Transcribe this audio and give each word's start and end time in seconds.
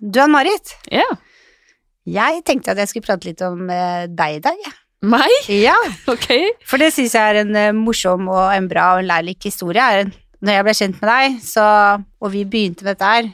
Du 0.00 0.20
Ann-Marit, 0.22 0.74
Ja. 0.90 1.04
jeg 2.08 2.44
tenkte 2.44 2.72
at 2.72 2.78
jeg 2.80 2.88
skulle 2.88 3.06
prate 3.06 3.28
litt 3.28 3.42
om 3.44 3.68
eh, 3.70 4.06
deg 4.08 4.38
i 4.38 4.40
dag. 4.40 4.56
jeg. 4.64 4.72
Meg? 5.02 5.30
Ja, 5.48 5.76
Ok. 6.12 6.26
for 6.68 6.80
det 6.80 6.90
syns 6.92 7.14
jeg 7.14 7.20
er 7.34 7.40
en 7.42 7.54
eh, 7.56 7.72
morsom 7.76 8.28
og 8.28 8.52
en 8.54 8.68
bra 8.68 8.94
og 8.94 9.02
en 9.02 9.08
lærlik 9.10 9.44
historie. 9.44 9.80
Er, 9.80 10.10
når 10.40 10.52
jeg 10.56 10.64
ble 10.64 10.74
kjent 10.78 11.00
med 11.02 11.10
deg, 11.12 11.38
så, 11.44 11.66
og 12.20 12.32
vi 12.32 12.44
begynte 12.48 12.84
med 12.84 12.94
dette 12.96 13.12
her, 13.12 13.30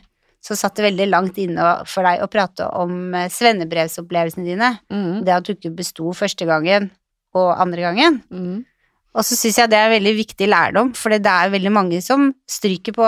så 0.46 0.54
satt 0.58 0.76
det 0.78 0.84
veldig 0.90 1.08
langt 1.10 1.38
inne 1.42 1.70
for 1.90 2.06
deg 2.06 2.22
å 2.22 2.28
prate 2.30 2.66
om 2.78 3.14
eh, 3.14 3.28
svennebrevsopplevelsene 3.34 4.46
dine. 4.46 4.72
Mm. 4.90 5.24
Det 5.26 5.34
at 5.34 5.46
du 5.46 5.54
ikke 5.54 5.74
besto 5.78 6.10
første 6.14 6.46
gangen 6.46 6.90
og 7.36 7.50
andre 7.62 7.82
gangen. 7.88 8.20
Mm. 8.30 8.64
Og 9.16 9.24
så 9.24 9.38
syns 9.38 9.58
jeg 9.62 9.70
det 9.72 9.78
er 9.80 9.94
veldig 9.94 10.12
viktig 10.18 10.46
lærdom, 10.50 10.90
for 10.98 11.14
det 11.14 11.22
er 11.30 11.50
veldig 11.54 11.72
mange 11.72 12.02
som 12.04 12.28
stryker 12.50 12.94
på 12.94 13.06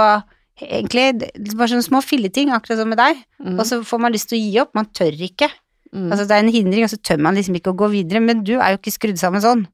egentlig 0.60 1.30
bare 1.56 1.68
sånne 1.72 1.86
små 1.86 2.00
filleting, 2.04 2.50
akkurat 2.54 2.78
som 2.82 2.88
med 2.90 2.98
deg. 3.00 3.22
Mm. 3.44 3.56
Og 3.58 3.64
så 3.68 3.80
får 3.86 4.00
man 4.04 4.12
lyst 4.14 4.28
til 4.30 4.38
å 4.38 4.42
gi 4.44 4.60
opp, 4.62 4.74
man 4.74 4.86
tør 4.96 5.12
ikke. 5.28 5.48
Mm. 5.94 6.10
Altså 6.12 6.26
det 6.28 6.36
er 6.36 6.44
en 6.44 6.52
hindring, 6.52 6.84
og 6.84 6.90
så 6.92 6.98
tør 7.00 7.20
man 7.24 7.34
liksom 7.38 7.56
ikke 7.58 7.72
å 7.72 7.78
gå 7.78 7.88
videre, 7.94 8.20
men 8.20 8.42
du 8.44 8.56
er 8.58 8.74
jo 8.74 8.80
ikke 8.80 8.92
skrudd 8.96 9.18
sammen 9.20 9.40
sånn. 9.44 9.66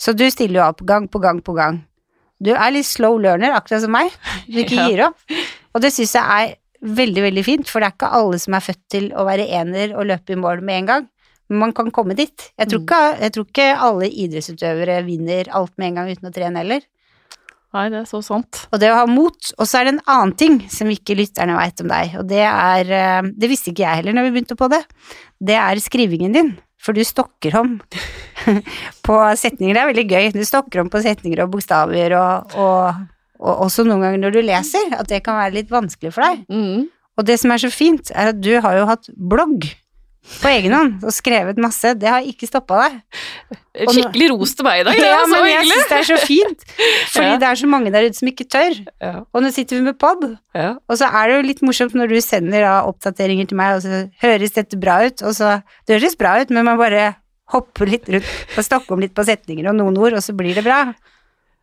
Så 0.00 0.14
du 0.16 0.24
stiller 0.30 0.60
jo 0.62 0.66
opp 0.66 0.82
gang 0.86 1.06
på 1.08 1.20
gang 1.22 1.40
på 1.44 1.54
gang. 1.54 1.82
Du 2.42 2.50
er 2.52 2.72
litt 2.74 2.86
slow 2.88 3.20
learner, 3.22 3.54
akkurat 3.54 3.84
som 3.84 3.92
meg. 3.94 4.10
Du 4.50 4.58
ikke 4.64 4.74
Ja. 4.80 4.88
gir 4.90 5.04
opp. 5.06 5.18
Og 5.74 5.80
det 5.84 5.92
syns 5.94 6.14
jeg 6.16 6.24
er 6.24 6.56
veldig, 6.84 7.22
veldig 7.30 7.44
fint, 7.46 7.68
for 7.70 7.80
det 7.80 7.88
er 7.92 7.94
ikke 7.96 8.10
alle 8.18 8.38
som 8.42 8.54
er 8.58 8.64
født 8.66 8.82
til 8.92 9.06
å 9.16 9.24
være 9.24 9.46
ener 9.60 9.94
og 9.96 10.08
løpe 10.10 10.34
i 10.34 10.40
mål 10.40 10.60
med 10.66 10.82
en 10.82 10.86
gang. 10.90 11.06
Men 11.48 11.58
man 11.60 11.72
kan 11.76 11.90
komme 11.92 12.16
dit. 12.16 12.50
Jeg 12.58 12.68
tror 12.72 12.80
Mm. 12.80 12.84
ikke, 12.88 13.20
jeg 13.20 13.32
tror 13.32 13.44
ikke 13.46 13.68
alle 13.86 14.06
idrettsutøvere 14.10 14.98
vinner 15.06 15.48
alt 15.52 15.72
med 15.78 15.86
en 15.88 15.94
gang 16.00 16.10
uten 16.10 16.28
å 16.30 16.32
trene 16.34 16.56
heller. 16.62 16.80
Nei, 17.74 17.88
det 17.90 18.04
er 18.04 18.06
så 18.06 18.20
sant. 18.22 18.64
Og 18.70 18.78
det 18.78 18.92
å 18.92 19.00
ha 19.00 19.06
mot. 19.10 19.48
Og 19.58 19.66
så 19.66 19.80
er 19.80 19.88
det 19.88 19.94
en 19.96 20.04
annen 20.14 20.34
ting 20.38 20.60
som 20.70 20.90
ikke 20.90 21.16
lytterne 21.18 21.56
veit 21.58 21.82
om 21.82 21.90
deg, 21.90 22.14
og 22.20 22.28
det 22.30 22.44
er 22.46 22.92
eh, 22.94 23.32
Det 23.34 23.50
visste 23.50 23.72
ikke 23.72 23.82
jeg 23.82 24.00
heller 24.00 24.14
når 24.14 24.28
vi 24.28 24.34
begynte 24.36 24.58
på 24.58 24.68
det. 24.70 24.84
Det 25.42 25.58
er 25.58 25.82
skrivingen 25.82 26.36
din. 26.36 26.54
For 26.84 26.94
du 26.94 27.00
stokker 27.06 27.56
om 27.56 27.78
på 29.06 29.18
setninger. 29.40 29.72
Det 29.72 29.82
er 29.82 29.90
veldig 29.90 30.06
gøy. 30.06 30.30
Du 30.36 30.44
stokker 30.46 30.82
om 30.82 30.90
på 30.92 31.00
setninger 31.02 31.40
og 31.42 31.54
bokstaver 31.54 32.14
og, 32.18 32.56
og, 32.60 33.04
og 33.40 33.62
også 33.66 33.86
noen 33.88 34.04
ganger 34.04 34.20
når 34.26 34.36
du 34.36 34.42
leser, 34.44 34.92
at 34.92 35.08
det 35.08 35.22
kan 35.24 35.40
være 35.40 35.56
litt 35.56 35.72
vanskelig 35.72 36.12
for 36.14 36.28
deg. 36.28 36.44
Mm. 36.52 36.84
Og 37.14 37.26
det 37.26 37.38
som 37.40 37.54
er 37.54 37.62
så 37.62 37.70
fint, 37.72 38.12
er 38.12 38.34
at 38.34 38.42
du 38.42 38.52
har 38.60 38.76
jo 38.76 38.86
hatt 38.90 39.08
blogg 39.16 39.64
på 40.24 40.48
egen 40.48 40.72
hånd 40.72 41.02
og 41.04 41.12
skrevet 41.12 41.58
masse. 41.60 41.90
Det 42.00 42.08
har 42.08 42.24
ikke 42.24 42.46
stoppa 42.48 42.78
deg. 42.84 42.94
Skikkelig 43.90 44.28
ros 44.32 44.54
til 44.56 44.64
meg 44.66 44.80
i 44.80 44.84
dag. 44.86 44.96
Det 44.96 45.04
Ja, 45.10 45.16
var 45.20 45.26
så 45.28 45.40
men 45.42 45.50
jeg 45.50 45.66
syns 45.68 45.88
det 45.90 45.96
er 45.98 46.06
så 46.08 46.16
fint, 46.22 46.64
fordi 47.12 47.26
Ja. 47.28 47.36
det 47.42 47.48
er 47.50 47.60
så 47.60 47.68
mange 47.68 47.92
der 47.92 48.06
ute 48.08 48.18
som 48.20 48.30
ikke 48.30 48.46
tør. 48.48 48.78
Ja. 49.04 49.12
Og 49.34 49.44
nå 49.44 49.50
sitter 49.52 49.76
vi 49.76 49.82
med 49.88 49.98
pod, 50.00 50.24
Ja. 50.56 50.70
og 50.88 50.96
så 51.00 51.10
er 51.10 51.28
det 51.28 51.36
jo 51.36 51.48
litt 51.50 51.62
morsomt 51.66 51.94
når 51.98 52.08
du 52.14 52.20
sender 52.24 52.64
da 52.64 52.74
oppdateringer 52.88 53.48
til 53.50 53.60
meg, 53.60 53.76
og 53.76 53.82
så 53.84 54.04
høres 54.24 54.56
dette 54.56 54.80
bra 54.80 55.00
ut, 55.06 55.22
og 55.22 55.34
så 55.36 55.62
Det 55.86 56.00
høres 56.00 56.16
bra 56.16 56.38
ut, 56.40 56.50
men 56.50 56.64
man 56.64 56.78
bare 56.80 57.16
hopper 57.52 57.86
litt 57.86 58.08
rundt 58.08 58.24
og 58.56 58.64
snakker 58.64 58.92
om 58.96 59.00
litt 59.04 59.12
på 59.14 59.24
setninger 59.28 59.68
og 59.68 59.76
noen 59.76 59.98
ord, 60.00 60.14
og 60.16 60.22
så 60.24 60.32
blir 60.32 60.54
det 60.56 60.64
bra. 60.64 60.94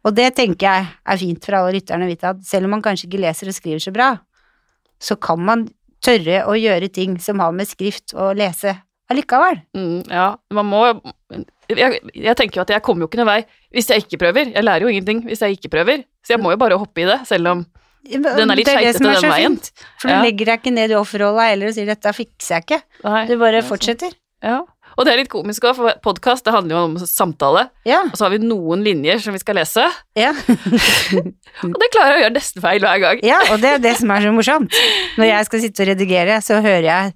Og 0.06 0.14
det 0.16 0.36
tenker 0.38 0.66
jeg 0.68 0.88
er 1.06 1.18
fint 1.18 1.44
for 1.46 1.58
alle 1.58 1.74
lytterne 1.80 2.06
å 2.06 2.10
vite, 2.10 2.30
at 2.30 2.46
selv 2.46 2.66
om 2.66 2.72
man 2.78 2.82
kanskje 2.86 3.08
ikke 3.10 3.22
leser 3.26 3.50
og 3.50 3.54
skriver 3.58 3.82
så 3.82 3.92
bra, 3.94 4.12
så 5.02 5.18
kan 5.20 5.40
man 5.42 5.68
tørre 6.04 6.46
å 6.50 6.56
gjøre 6.58 6.90
ting 6.94 7.18
som 7.22 7.40
har 7.44 7.52
med 7.56 7.68
skrift 7.70 8.14
og 8.18 8.36
lese 8.40 8.76
allikevel. 9.12 9.62
Mm, 9.76 10.08
ja, 10.10 10.36
man 10.56 10.66
må 10.66 10.82
jeg, 11.72 12.00
jeg 12.16 12.36
tenker 12.40 12.60
jo 12.60 12.64
at 12.66 12.74
jeg 12.76 12.84
kommer 12.84 13.06
jo 13.06 13.10
ikke 13.12 13.20
noen 13.22 13.30
vei 13.32 13.42
hvis 13.72 13.88
jeg 13.92 14.04
ikke 14.06 14.20
prøver. 14.26 14.50
Jeg 14.56 14.64
lærer 14.66 14.86
jo 14.88 14.92
ingenting 14.92 15.22
hvis 15.28 15.44
jeg 15.46 15.58
ikke 15.58 15.72
prøver, 15.78 16.04
så 16.26 16.36
jeg 16.36 16.42
må 16.44 16.52
jo 16.52 16.60
bare 16.62 16.80
hoppe 16.80 17.04
i 17.04 17.08
det, 17.10 17.22
selv 17.30 17.48
om 17.54 17.66
Den 18.02 18.26
er 18.26 18.58
litt 18.58 18.66
Det 18.66 18.80
det 18.82 18.96
som 18.98 19.06
er 19.06 19.14
den 19.14 19.22
så 19.22 19.30
veien. 19.30 19.56
fint, 19.60 19.72
For 20.02 20.08
du 20.10 20.14
Ja. 20.16 20.22
legger 20.24 20.46
deg 20.46 20.60
ikke 20.60 20.74
ned 20.74 20.90
i 20.92 20.96
offerrolla 20.98 21.50
heller 21.52 21.68
og 21.70 21.74
sier 21.76 21.86
'dette 21.86 22.14
fikser 22.18 22.56
jeg 22.58 22.66
ikke'. 22.66 22.82
Nei, 23.04 23.26
Du 23.28 23.38
bare 23.38 23.58
er 23.58 23.62
fortsetter. 23.62 24.12
Ja. 24.42 24.64
Og 25.02 25.06
det 25.08 25.16
er 25.16 25.22
litt 25.24 25.32
komisk 25.34 25.64
òg, 25.66 25.74
for 25.80 25.96
podkast 26.06 26.46
handler 26.54 26.76
jo 26.76 26.82
om 26.86 26.98
samtale, 27.10 27.64
Ja. 27.90 28.04
og 28.06 28.14
så 28.20 28.28
har 28.28 28.36
vi 28.36 28.38
noen 28.44 28.84
linjer 28.86 29.18
som 29.24 29.34
vi 29.34 29.40
skal 29.42 29.58
lese, 29.58 29.82
ja. 30.20 30.30
og 31.66 31.78
det 31.82 31.88
klarer 31.94 32.12
jeg 32.14 32.20
å 32.20 32.24
gjøre 32.28 32.36
nesten 32.36 32.62
feil 32.62 32.84
hver 32.86 33.00
gang. 33.02 33.24
Ja, 33.26 33.40
og 33.50 33.64
det 33.64 33.72
er 33.72 33.82
det 33.82 33.96
som 33.98 34.12
er 34.14 34.22
så 34.28 34.34
morsomt. 34.36 34.78
Når 35.18 35.26
jeg 35.32 35.48
skal 35.50 35.64
sitte 35.64 35.82
og 35.82 35.90
redigere, 35.90 36.38
så 36.46 36.60
hører 36.62 36.86
jeg 36.86 37.16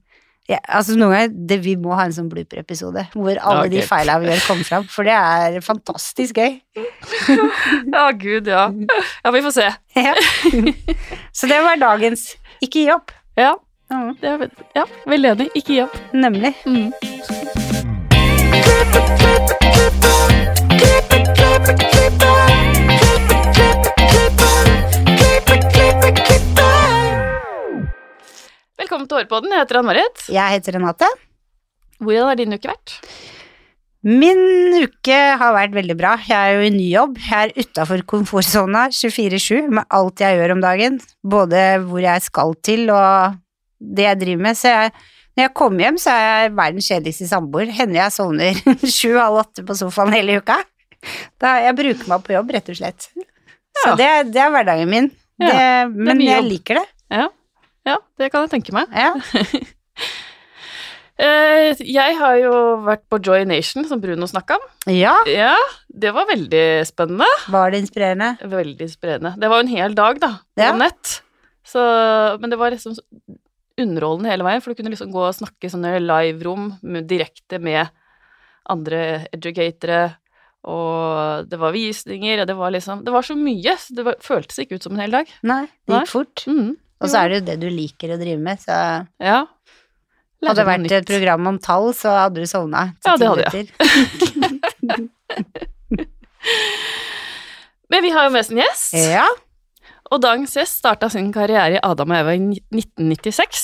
ja, 0.50 0.60
altså 0.78 0.94
noen 0.98 1.10
ganger, 1.14 1.32
det, 1.50 1.56
Vi 1.66 1.72
må 1.82 1.96
ha 1.98 2.04
en 2.06 2.14
sånn 2.14 2.28
blooper-episode 2.30 3.08
hvor 3.16 3.32
alle 3.34 3.64
Ja, 3.66 3.70
de 3.70 3.80
feilene 3.82 3.88
feila 3.90 4.18
vi 4.22 4.28
gjør, 4.30 4.44
kommer 4.46 4.68
fram. 4.68 4.84
For 4.94 5.08
det 5.08 5.16
er 5.18 5.56
fantastisk 5.66 6.38
gøy. 6.42 6.60
Ja, 7.94 8.04
gud, 8.14 8.50
ja. 8.54 8.68
Ja, 9.26 9.32
vi 9.34 9.42
får 9.46 9.56
se. 9.58 9.70
Ja. 10.08 10.14
Så 11.34 11.50
det 11.50 11.62
var 11.66 11.82
dagens. 11.82 12.28
Ikke 12.62 12.82
gi 12.86 12.90
opp. 12.98 13.14
Ja, 13.38 13.56
Mm. 13.86 14.16
det 14.18 14.26
er, 14.32 14.48
ja 14.74 14.84
veldig 15.06 15.30
enig. 15.36 15.46
Ikke 15.60 15.76
gi 15.76 15.82
opp. 15.84 15.94
Nemlig. 16.18 16.56
Mm. 16.66 17.75
Velkommen 28.86 29.08
til 29.10 29.18
Hårpodden. 29.18 29.52
Jeg 29.52 29.64
heter 29.64 29.80
Ann-Marit. 29.80 30.28
Jeg 30.30 30.54
heter 30.56 30.76
Renate. 30.78 31.08
Hvordan 32.04 32.30
har 32.30 32.38
din 32.38 32.54
uke 32.54 32.70
vært? 32.70 32.94
Min 34.06 34.40
uke 34.84 35.16
har 35.40 35.56
vært 35.56 35.74
veldig 35.74 35.96
bra. 35.98 36.12
Jeg 36.22 36.38
er 36.38 36.60
jo 36.60 36.68
i 36.68 36.74
ny 36.76 36.86
jobb. 36.92 37.16
Jeg 37.26 37.50
er 37.50 37.56
utafor 37.58 38.04
komfortsona 38.06 38.84
24-7 38.94 39.72
med 39.74 39.88
alt 39.90 40.22
jeg 40.22 40.38
gjør 40.38 40.54
om 40.54 40.62
dagen. 40.62 41.00
Både 41.26 41.64
hvor 41.88 42.04
jeg 42.04 42.22
skal 42.22 42.54
til 42.62 42.92
og 42.94 43.40
det 43.82 44.06
jeg 44.06 44.22
driver 44.22 44.44
med. 44.46 44.60
Så 44.60 44.76
jeg, 44.76 44.94
når 45.36 45.44
jeg 45.48 45.54
kommer 45.58 45.84
hjem, 45.86 45.98
så 46.00 46.14
er 46.16 46.26
jeg 46.46 46.54
verdens 46.56 46.88
kjedeligste 46.90 47.28
samboer. 47.30 47.72
Hender 47.76 48.00
jeg 48.04 48.14
sovner 48.16 48.60
sju-halv 48.98 49.42
åtte 49.44 49.66
på 49.68 49.76
sofaen 49.78 50.14
hele 50.16 50.38
uka. 50.40 50.58
Da 51.42 51.58
jeg 51.66 51.76
bruker 51.78 52.08
meg 52.12 52.24
på 52.26 52.34
jobb, 52.38 52.54
rett 52.56 52.70
og 52.72 52.78
slett. 52.80 53.10
Så 53.76 53.90
Ja. 53.92 53.96
det, 54.00 54.12
det 54.34 54.42
er 54.42 54.54
hverdagen 54.54 54.90
min. 54.90 55.12
Ja, 55.42 55.50
det, 55.52 55.96
men 56.00 56.18
det 56.24 56.30
jeg 56.32 56.46
liker 56.48 56.80
det. 56.80 56.86
Ja. 57.12 57.26
ja, 57.86 57.98
det 58.18 58.32
kan 58.32 58.46
jeg 58.48 58.54
tenke 58.56 58.74
meg. 58.78 58.88
Ja. 58.96 59.14
Eh, 61.16 61.70
jeg 61.88 62.16
har 62.20 62.34
jo 62.42 62.56
vært 62.84 63.06
på 63.08 63.16
Joy 63.24 63.46
Nation, 63.48 63.86
som 63.88 64.02
Bruno 64.04 64.28
snakka 64.28 64.58
om. 64.58 64.66
ja, 64.92 65.14
Ja, 65.32 65.54
det 65.88 66.12
var 66.12 66.26
veldig 66.28 66.84
spennende. 66.90 67.28
var 67.48 67.72
det 67.72 67.80
inspirerende? 67.86 68.34
Veldig 68.44 68.82
inspirerende. 68.84 69.32
Det 69.40 69.48
var 69.50 69.64
en 69.64 69.72
hel 69.72 69.96
dag, 69.96 70.20
da, 70.20 70.28
på 70.58 70.60
Ja. 70.66 70.74
nett. 70.76 71.22
Så, 71.64 71.80
men 72.42 72.50
det 72.52 72.60
var 72.60 72.72
liksom 72.76 72.98
underholdende 73.82 74.32
hele 74.32 74.46
veien, 74.48 74.62
for 74.64 74.72
du 74.72 74.80
kunne 74.80 74.94
liksom 74.94 75.12
gå 75.14 75.24
og 75.28 75.36
snakke 75.36 75.68
i 75.68 75.72
sånne 75.72 75.98
liverom 76.00 76.70
direkte 77.08 77.60
med 77.64 77.92
andre 78.72 79.02
educatere, 79.36 80.16
og 80.66 81.46
det 81.52 81.60
var 81.62 81.76
visninger, 81.76 82.42
og 82.42 82.48
det 82.50 82.56
var 82.58 82.72
liksom 82.74 83.04
Det 83.06 83.12
var 83.14 83.22
så 83.22 83.36
mye, 83.38 83.76
så 83.78 83.94
det 83.94 84.06
var, 84.08 84.16
føltes 84.24 84.58
ikke 84.64 84.80
ut 84.80 84.88
som 84.88 84.96
en 84.96 85.04
hel 85.04 85.14
dag. 85.14 85.30
Nei, 85.46 85.66
det 85.86 86.00
gikk 86.00 86.10
fort. 86.10 86.46
Mm. 86.50 86.72
Og 87.04 87.12
så 87.12 87.20
er 87.20 87.30
det 87.30 87.38
jo 87.38 87.46
det 87.52 87.58
du 87.62 87.68
liker 87.70 88.16
å 88.16 88.22
drive 88.22 88.42
med, 88.42 88.64
så 88.64 89.06
Ja. 89.22 89.44
Hadde 90.46 90.62
det 90.62 90.66
vært 90.68 90.92
et 90.94 91.08
program 91.10 91.48
om 91.50 91.58
tall, 91.62 91.88
så 91.98 92.10
hadde 92.26 92.44
du 92.44 92.48
sovna. 92.50 92.94
Ja, 93.06 93.16
det 93.18 93.28
hadde 93.30 93.46
jeg. 93.50 93.66
Men 97.90 98.04
vi 98.04 98.12
har 98.14 98.28
jo 98.28 98.34
med 98.34 98.42
oss 98.44 98.52
en 98.54 98.62
gjest. 98.62 98.94
Ja. 98.98 99.26
Og 100.14 100.22
Dang 100.22 100.44
Cess 100.50 100.78
starta 100.82 101.08
sin 101.10 101.32
karriere 101.34 101.80
i 101.80 101.82
Adam 101.84 102.12
og 102.14 102.20
Eva 102.20 102.36
i 102.38 102.42
1996. 102.70 103.64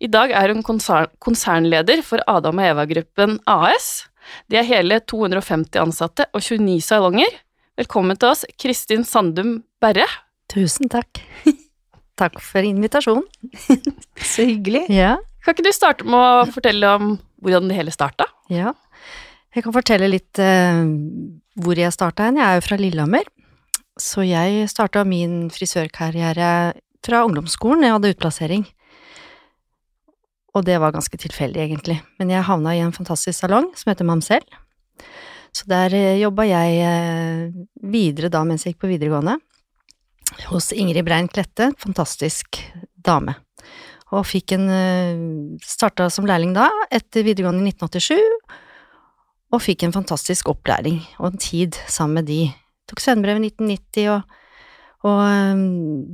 I 0.00 0.08
dag 0.08 0.32
er 0.32 0.54
hun 0.54 0.64
konsern 0.64 1.10
konsernleder 1.20 2.00
for 2.06 2.24
Adam 2.30 2.62
og 2.62 2.70
Eva-gruppen 2.70 3.36
AS. 3.48 4.06
De 4.48 4.58
er 4.60 4.66
hele 4.68 5.00
250 5.04 5.76
ansatte 5.82 6.28
og 6.32 6.40
29 6.40 6.80
salonger. 6.84 7.36
Velkommen 7.78 8.16
til 8.18 8.32
oss, 8.32 8.46
Kristin 8.58 9.04
Sandum 9.06 9.58
Berre. 9.82 10.08
Tusen 10.50 10.88
takk. 10.90 11.20
takk 12.20 12.40
for 12.42 12.64
invitasjonen. 12.64 13.28
Så 14.32 14.48
hyggelig. 14.48 14.86
Ja. 14.88 15.18
Kan 15.44 15.54
ikke 15.54 15.68
du 15.68 15.74
starte 15.76 16.08
med 16.08 16.16
å 16.18 16.48
fortelle 16.52 16.96
om 16.96 17.16
hvordan 17.44 17.68
det 17.70 17.78
hele 17.78 17.94
starta? 17.94 18.30
ja. 18.52 18.74
Jeg 19.56 19.64
kan 19.64 19.72
fortelle 19.72 20.10
litt 20.12 20.38
eh, 20.44 20.82
hvor 21.58 21.78
jeg 21.80 21.90
starta 21.94 22.26
hen. 22.28 22.36
Jeg 22.38 22.44
er 22.46 22.58
jo 22.58 22.64
fra 22.66 22.76
Lillehammer. 22.78 23.24
Så 23.98 24.22
jeg 24.26 24.68
starta 24.70 25.02
min 25.06 25.48
frisørkarriere 25.50 26.50
fra 27.04 27.24
ungdomsskolen. 27.26 27.82
Jeg 27.86 27.96
hadde 27.96 28.12
utplassering. 28.14 28.66
Og 30.56 30.64
det 30.66 30.78
var 30.80 30.94
ganske 30.94 31.18
tilfeldig, 31.20 31.60
egentlig. 31.66 31.98
Men 32.18 32.32
jeg 32.32 32.46
havna 32.46 32.74
i 32.74 32.82
en 32.82 32.94
fantastisk 32.94 33.36
salong 33.38 33.70
som 33.78 33.92
heter 33.92 34.06
Mamsell. 34.08 34.46
Så 35.54 35.66
der 35.70 35.94
eh, 35.96 36.20
jobba 36.20 36.46
jeg 36.46 36.78
eh, 36.84 37.66
videre 37.90 38.30
da 38.32 38.44
mens 38.46 38.64
jeg 38.64 38.74
gikk 38.74 38.84
på 38.84 38.92
videregående. 38.92 39.38
Hos 40.50 40.70
Ingrid 40.76 41.06
Brein 41.06 41.28
Klette, 41.30 41.70
fantastisk 41.80 42.60
dame. 43.04 43.34
Og 44.12 44.26
fikk 44.28 44.54
en 44.56 44.68
eh, 44.72 45.22
Starta 45.64 46.08
som 46.12 46.28
lærling 46.28 46.54
da, 46.56 46.68
etter 46.94 47.26
videregående 47.26 47.64
i 47.64 47.74
1987, 47.74 48.18
og 49.48 49.64
fikk 49.64 49.86
en 49.86 49.94
fantastisk 49.96 50.50
opplæring 50.52 51.00
og 51.18 51.32
en 51.32 51.40
tid 51.40 51.78
sammen 51.88 52.20
med 52.20 52.28
de. 52.28 52.42
Tok 52.88 53.02
svennebrev 53.04 53.40
i 53.40 53.50
1990 53.50 54.12
og, 54.14 54.36
Og 55.08 55.20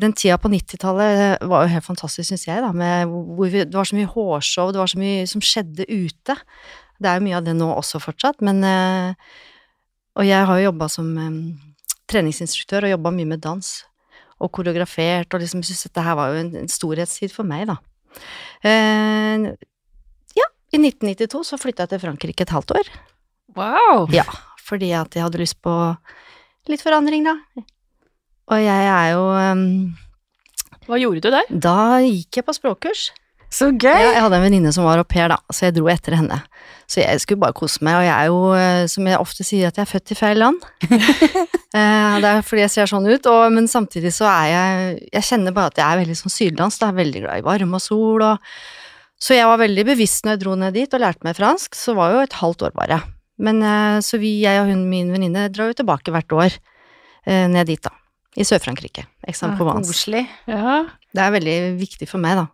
den 0.01 0.13
tida 0.13 0.37
på 0.37 0.51
90-tallet 0.53 1.47
var 1.49 1.65
jo 1.65 1.73
helt 1.73 1.87
fantastisk, 1.87 2.29
syns 2.29 2.45
jeg, 2.45 2.61
da, 2.61 2.69
med 2.77 3.09
hvor 3.09 3.49
vi, 3.49 3.63
det 3.65 3.79
var 3.79 3.89
så 3.89 3.97
mye 3.97 4.11
hårshow, 4.13 4.75
det 4.75 4.83
var 4.83 4.91
så 4.93 5.01
mye 5.01 5.23
som 5.31 5.41
skjedde 5.41 5.87
ute. 5.89 6.37
Det 7.01 7.09
er 7.09 7.17
jo 7.17 7.25
mye 7.25 7.39
av 7.39 7.47
det 7.47 7.55
nå 7.57 7.71
også 7.73 8.03
fortsatt, 8.05 8.45
men 8.45 8.61
øh, 8.65 9.15
Og 10.21 10.29
jeg 10.29 10.47
har 10.47 10.59
jo 10.61 10.69
jobba 10.69 10.87
som 10.93 11.09
treningsinstruktør 12.11 12.87
og 12.87 12.95
jobba 12.95 13.11
mye 13.17 13.31
med 13.33 13.43
dans. 13.43 13.71
Og 14.43 14.51
koreografert, 14.53 15.33
og 15.33 15.41
liksom 15.41 15.63
syntes 15.65 15.89
dette 15.89 16.05
her 16.05 16.19
var 16.19 16.33
jo 16.33 16.43
en, 16.43 16.53
en 16.65 16.71
storhetstid 16.71 17.33
for 17.33 17.47
meg, 17.47 17.67
da. 17.71 17.79
Uh, 18.65 19.51
ja, 20.39 20.47
i 20.75 20.79
1992 20.79 21.43
så 21.49 21.59
flytta 21.59 21.87
jeg 21.87 21.95
til 21.95 22.03
Frankrike 22.05 22.47
et 22.47 22.55
halvt 22.55 22.77
år. 22.79 22.93
Wow! 23.59 24.07
Ja, 24.15 24.27
fordi 24.65 24.93
at 24.97 25.15
jeg 25.15 25.25
hadde 25.27 25.41
lyst 25.41 25.61
på 25.65 25.73
litt 26.71 26.85
forandring, 26.85 27.27
da. 27.27 27.37
Og 28.53 28.61
jeg 28.61 28.89
er 28.93 29.11
jo 29.15 29.27
um, 29.33 29.67
Hva 30.89 30.99
gjorde 31.01 31.25
du 31.25 31.31
der? 31.33 31.53
Da 31.69 31.77
gikk 32.05 32.41
jeg 32.41 32.47
på 32.47 32.57
språkkurs. 32.57 33.11
Så 33.55 33.71
Ja, 33.71 33.77
gøy! 33.79 34.03
jeg 34.11 34.23
hadde 34.25 34.39
en 34.41 34.45
venninne 34.45 34.73
som 34.75 34.87
var 34.87 34.99
au 34.99 35.07
pair, 35.07 35.29
da, 35.31 35.39
så 35.55 35.69
jeg 35.69 35.77
dro 35.77 35.87
etter 35.93 36.17
henne. 36.19 36.41
Så 36.91 37.01
jeg 37.01 37.21
skulle 37.23 37.41
bare 37.45 37.55
kose 37.57 37.85
meg, 37.87 38.01
og 38.01 38.05
jeg 38.05 38.15
er 38.15 38.31
jo, 38.33 38.41
eh, 38.59 38.87
som 38.91 39.07
jeg 39.07 39.21
ofte 39.21 39.47
sier, 39.47 39.71
at 39.71 39.79
jeg 39.79 39.87
er 39.87 39.93
født 39.93 40.15
i 40.15 40.19
feil 40.19 40.43
land. 40.45 40.71
Eh, 41.75 42.17
det 42.23 42.29
er 42.31 42.45
fordi 42.47 42.61
jeg 42.63 42.71
ser 42.71 42.87
sånn 42.87 43.09
ut, 43.11 43.25
og, 43.27 43.49
men 43.51 43.65
samtidig 43.67 44.13
så 44.15 44.29
er 44.31 44.45
jeg 44.47 44.99
Jeg 45.11 45.27
kjenner 45.27 45.55
bare 45.57 45.73
at 45.73 45.81
jeg 45.81 45.83
er 45.83 45.99
veldig 46.05 46.15
sånn 46.21 46.31
sydlands, 46.31 46.77
da, 46.79 46.93
veldig 46.95 47.23
glad 47.25 47.41
i 47.41 47.43
varme 47.43 47.81
og 47.81 47.83
sol, 47.83 48.23
og 48.23 48.55
Så 49.19 49.35
jeg 49.35 49.49
var 49.51 49.59
veldig 49.59 49.85
bevisst 49.89 50.23
når 50.23 50.37
jeg 50.37 50.43
dro 50.45 50.55
ned 50.61 50.79
dit 50.79 50.95
og 50.95 51.03
lærte 51.03 51.27
meg 51.27 51.35
fransk, 51.35 51.75
så 51.75 51.97
var 51.99 52.15
jo 52.15 52.21
et 52.23 52.39
halvt 52.39 52.63
år 52.69 52.77
bare. 52.79 53.01
Men 53.43 53.63
eh, 53.63 53.99
så 54.05 54.21
vi, 54.23 54.37
jeg 54.45 54.63
og 54.63 54.71
hun, 54.71 54.87
min 54.91 55.11
venninne, 55.15 55.49
drar 55.53 55.73
jo 55.73 55.79
tilbake 55.81 56.15
hvert 56.15 56.35
år 56.37 56.51
eh, 56.55 57.47
ned 57.51 57.71
dit, 57.71 57.83
da. 57.83 57.95
I 58.35 58.47
Sør-Frankrike. 58.47 59.07
Aix-en-Provence. 59.29 59.93
Koselig. 59.93 60.25
Ja. 60.51 60.85
Det 61.15 61.23
er 61.23 61.35
veldig 61.37 61.57
viktig 61.79 62.09
for 62.11 62.23
meg, 62.23 62.41
da. 62.41 62.49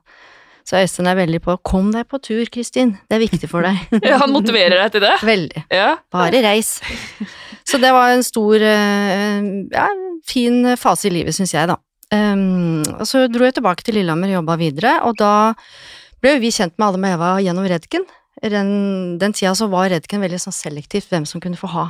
Så 0.69 0.79
Øystein 0.79 1.09
er 1.09 1.17
veldig 1.19 1.41
på 1.43 1.56
'kom 1.65 1.88
deg 1.91 2.06
på 2.06 2.21
tur, 2.23 2.44
Kristin', 2.53 2.93
det 3.09 3.17
er 3.17 3.23
viktig 3.25 3.49
for 3.49 3.65
deg. 3.65 3.81
ja, 4.06 4.19
Han 4.21 4.31
motiverer 4.31 4.77
deg 4.77 4.93
til 4.93 5.00
det? 5.03 5.17
Veldig. 5.25 5.65
Ja. 5.73 5.97
Bare 6.12 6.43
reis. 6.44 6.79
Så 7.67 7.81
det 7.81 7.91
var 7.97 8.12
en 8.12 8.23
stor, 8.23 8.61
eh, 8.61 9.41
ja, 9.73 9.88
fin 10.27 10.77
fase 10.77 11.09
i 11.09 11.15
livet, 11.17 11.35
syns 11.35 11.55
jeg, 11.56 11.67
da. 11.71 11.77
Um, 12.11 12.82
og 12.99 13.06
så 13.06 13.29
dro 13.31 13.47
jeg 13.47 13.55
tilbake 13.55 13.85
til 13.87 13.94
Lillehammer 13.94 14.32
og 14.32 14.41
jobba 14.41 14.56
videre, 14.59 14.94
og 15.06 15.15
da 15.21 15.32
ble 16.21 16.35
jo 16.35 16.41
vi 16.43 16.50
kjent 16.50 16.75
med 16.77 16.88
Adam 16.88 17.05
og 17.06 17.12
Eva 17.15 17.29
gjennom 17.38 17.69
Redken. 17.71 18.06
Den, 18.42 19.19
den 19.20 19.34
tida 19.37 19.52
så 19.54 19.69
var 19.69 19.90
Redken 19.92 20.22
veldig 20.25 20.38
sånn 20.40 20.56
selektivt 20.56 21.10
hvem 21.12 21.26
som 21.28 21.42
kunne 21.42 21.60
få 21.60 21.69
ha. 21.75 21.87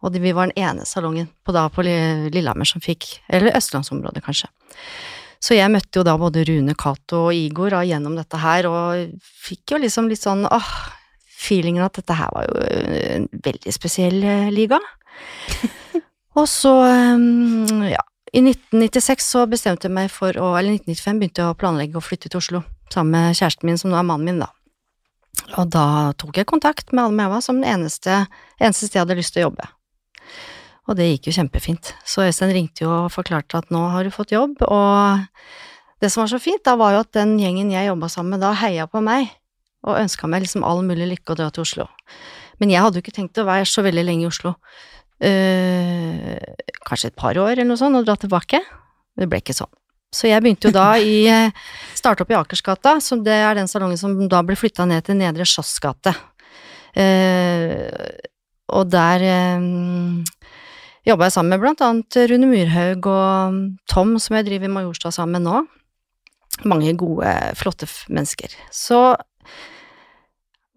Og 0.00 0.16
vi 0.16 0.32
var 0.32 0.48
den 0.48 0.60
ene 0.60 0.86
salongen 0.88 1.28
på, 1.44 1.52
da 1.52 1.66
på 1.72 1.84
Lillehammer 1.84 2.68
som 2.68 2.82
fikk, 2.84 3.18
eller 3.28 3.56
østlandsområdet 3.56 4.22
kanskje. 4.24 4.48
Så 5.40 5.56
jeg 5.56 5.72
møtte 5.72 6.00
jo 6.00 6.04
da 6.04 6.16
både 6.20 6.44
Rune, 6.48 6.76
Cato 6.76 7.26
og 7.30 7.36
Igor 7.36 7.72
da, 7.72 7.80
gjennom 7.88 8.16
dette 8.16 8.40
her, 8.40 8.68
og 8.68 9.20
fikk 9.20 9.74
jo 9.74 9.80
liksom 9.80 10.08
litt 10.10 10.20
sånn 10.20 10.44
åh, 10.48 10.70
feelingen 11.40 11.84
at 11.86 11.96
dette 11.96 12.16
her 12.16 12.32
var 12.34 12.48
jo 12.48 12.60
en 13.16 13.26
veldig 13.44 13.72
spesiell 13.72 14.20
eh, 14.20 14.50
liga. 14.52 14.80
og 16.38 16.46
så, 16.48 16.74
um, 17.16 17.88
ja, 17.88 18.04
i 18.36 18.44
1996 18.44 19.32
så 19.32 19.46
bestemte 19.50 19.88
jeg 19.88 19.96
meg 19.96 20.12
for 20.12 20.36
å, 20.36 20.52
eller 20.60 20.76
1995 20.76 21.22
begynte 21.22 21.44
jeg 21.44 21.54
å 21.54 21.58
planlegge 21.60 22.00
å 22.00 22.04
flytte 22.04 22.28
til 22.28 22.40
Oslo, 22.42 22.64
sammen 22.92 23.16
med 23.16 23.40
kjæresten 23.40 23.68
min, 23.68 23.80
som 23.80 23.92
nå 23.92 23.96
er 24.00 24.06
mannen 24.06 24.28
min, 24.28 24.44
da. 24.44 24.52
Og 25.58 25.66
da 25.72 26.12
tok 26.20 26.38
jeg 26.40 26.48
kontakt 26.48 26.92
med 26.94 27.08
Alme 27.08 27.26
Eva 27.28 27.40
som 27.44 27.60
det 27.62 27.70
eneste, 27.70 28.24
eneste 28.60 28.86
sted 28.86 29.00
jeg 29.00 29.04
hadde 29.04 29.18
lyst 29.18 29.34
til 29.34 29.44
å 29.44 29.48
jobbe. 29.48 29.66
Og 30.90 30.96
det 30.98 31.06
gikk 31.06 31.30
jo 31.30 31.36
kjempefint. 31.38 31.92
Så 32.06 32.24
Øystein 32.26 32.52
ringte 32.54 32.84
jo 32.84 32.90
og 33.04 33.12
forklarte 33.14 33.60
at 33.60 33.70
nå 33.74 33.82
har 33.92 34.06
du 34.06 34.14
fått 34.14 34.34
jobb, 34.34 34.62
og 34.66 35.26
det 36.02 36.10
som 36.10 36.24
var 36.24 36.32
så 36.32 36.40
fint, 36.42 36.62
da 36.66 36.76
var 36.80 36.94
jo 36.94 37.02
at 37.04 37.12
den 37.16 37.36
gjengen 37.38 37.70
jeg 37.72 37.90
jobba 37.90 38.08
sammen 38.10 38.36
med 38.36 38.44
da, 38.44 38.54
heia 38.56 38.86
på 38.90 39.02
meg, 39.04 39.28
og 39.86 40.00
ønska 40.00 40.28
meg 40.30 40.44
liksom 40.44 40.64
all 40.66 40.82
mulig 40.84 41.08
lykke 41.12 41.34
å 41.34 41.38
dra 41.38 41.50
til 41.54 41.64
Oslo. 41.66 41.86
Men 42.60 42.72
jeg 42.72 42.82
hadde 42.84 42.98
jo 42.98 43.04
ikke 43.04 43.16
tenkt 43.16 43.40
å 43.40 43.46
være 43.48 43.68
så 43.68 43.84
veldig 43.84 44.04
lenge 44.04 44.26
i 44.26 44.30
Oslo. 44.30 44.54
Eh, 45.20 46.40
kanskje 46.88 47.12
et 47.12 47.20
par 47.20 47.36
år 47.36 47.54
eller 47.54 47.68
noe 47.68 47.80
sånt, 47.80 47.96
og 47.96 48.08
dra 48.08 48.16
tilbake. 48.20 48.60
Det 49.16 49.28
ble 49.28 49.40
ikke 49.40 49.56
sånn. 49.56 49.72
Så 50.10 50.26
jeg 50.26 50.42
begynte 50.42 50.68
jo 50.68 50.74
da 50.74 50.88
i 50.98 51.22
eh, 51.30 51.54
Starte 51.94 52.24
opp 52.24 52.32
i 52.32 52.38
Akersgata, 52.38 52.96
som 53.04 53.22
det 53.22 53.36
er 53.36 53.54
den 53.58 53.70
salongen 53.70 53.98
som 54.00 54.16
da 54.30 54.42
ble 54.46 54.56
flytta 54.58 54.86
ned 54.88 55.06
til 55.06 55.20
Nedre 55.20 55.46
Slotts 55.46 55.78
gate. 55.82 56.14
Eh, 56.98 57.86
og 58.74 58.88
der 58.90 59.22
eh, 59.26 59.66
jobba 61.06 61.28
jeg 61.28 61.36
sammen 61.36 61.54
med 61.54 61.62
blant 61.62 61.84
annet 61.86 62.18
Rune 62.32 62.48
Myrhaug 62.50 63.10
og 63.10 63.60
Tom, 63.90 64.16
som 64.22 64.38
jeg 64.38 64.48
driver 64.48 64.72
Majorstua 64.74 65.12
sammen 65.14 65.38
med 65.38 65.46
nå. 65.46 65.60
Mange 66.68 66.92
gode, 66.98 67.30
flotte 67.56 67.86
mennesker. 68.10 68.56
Så 68.74 68.98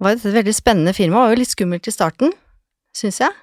var 0.03 0.13
dette 0.13 0.29
et 0.29 0.37
veldig 0.37 0.53
spennende 0.55 0.93
firma, 0.93 1.23
det 1.23 1.31
var 1.31 1.33
jo 1.33 1.41
litt 1.41 1.53
skummelt 1.55 1.89
i 1.89 1.95
starten, 1.95 2.35
syns 2.95 3.19
jeg. 3.23 3.33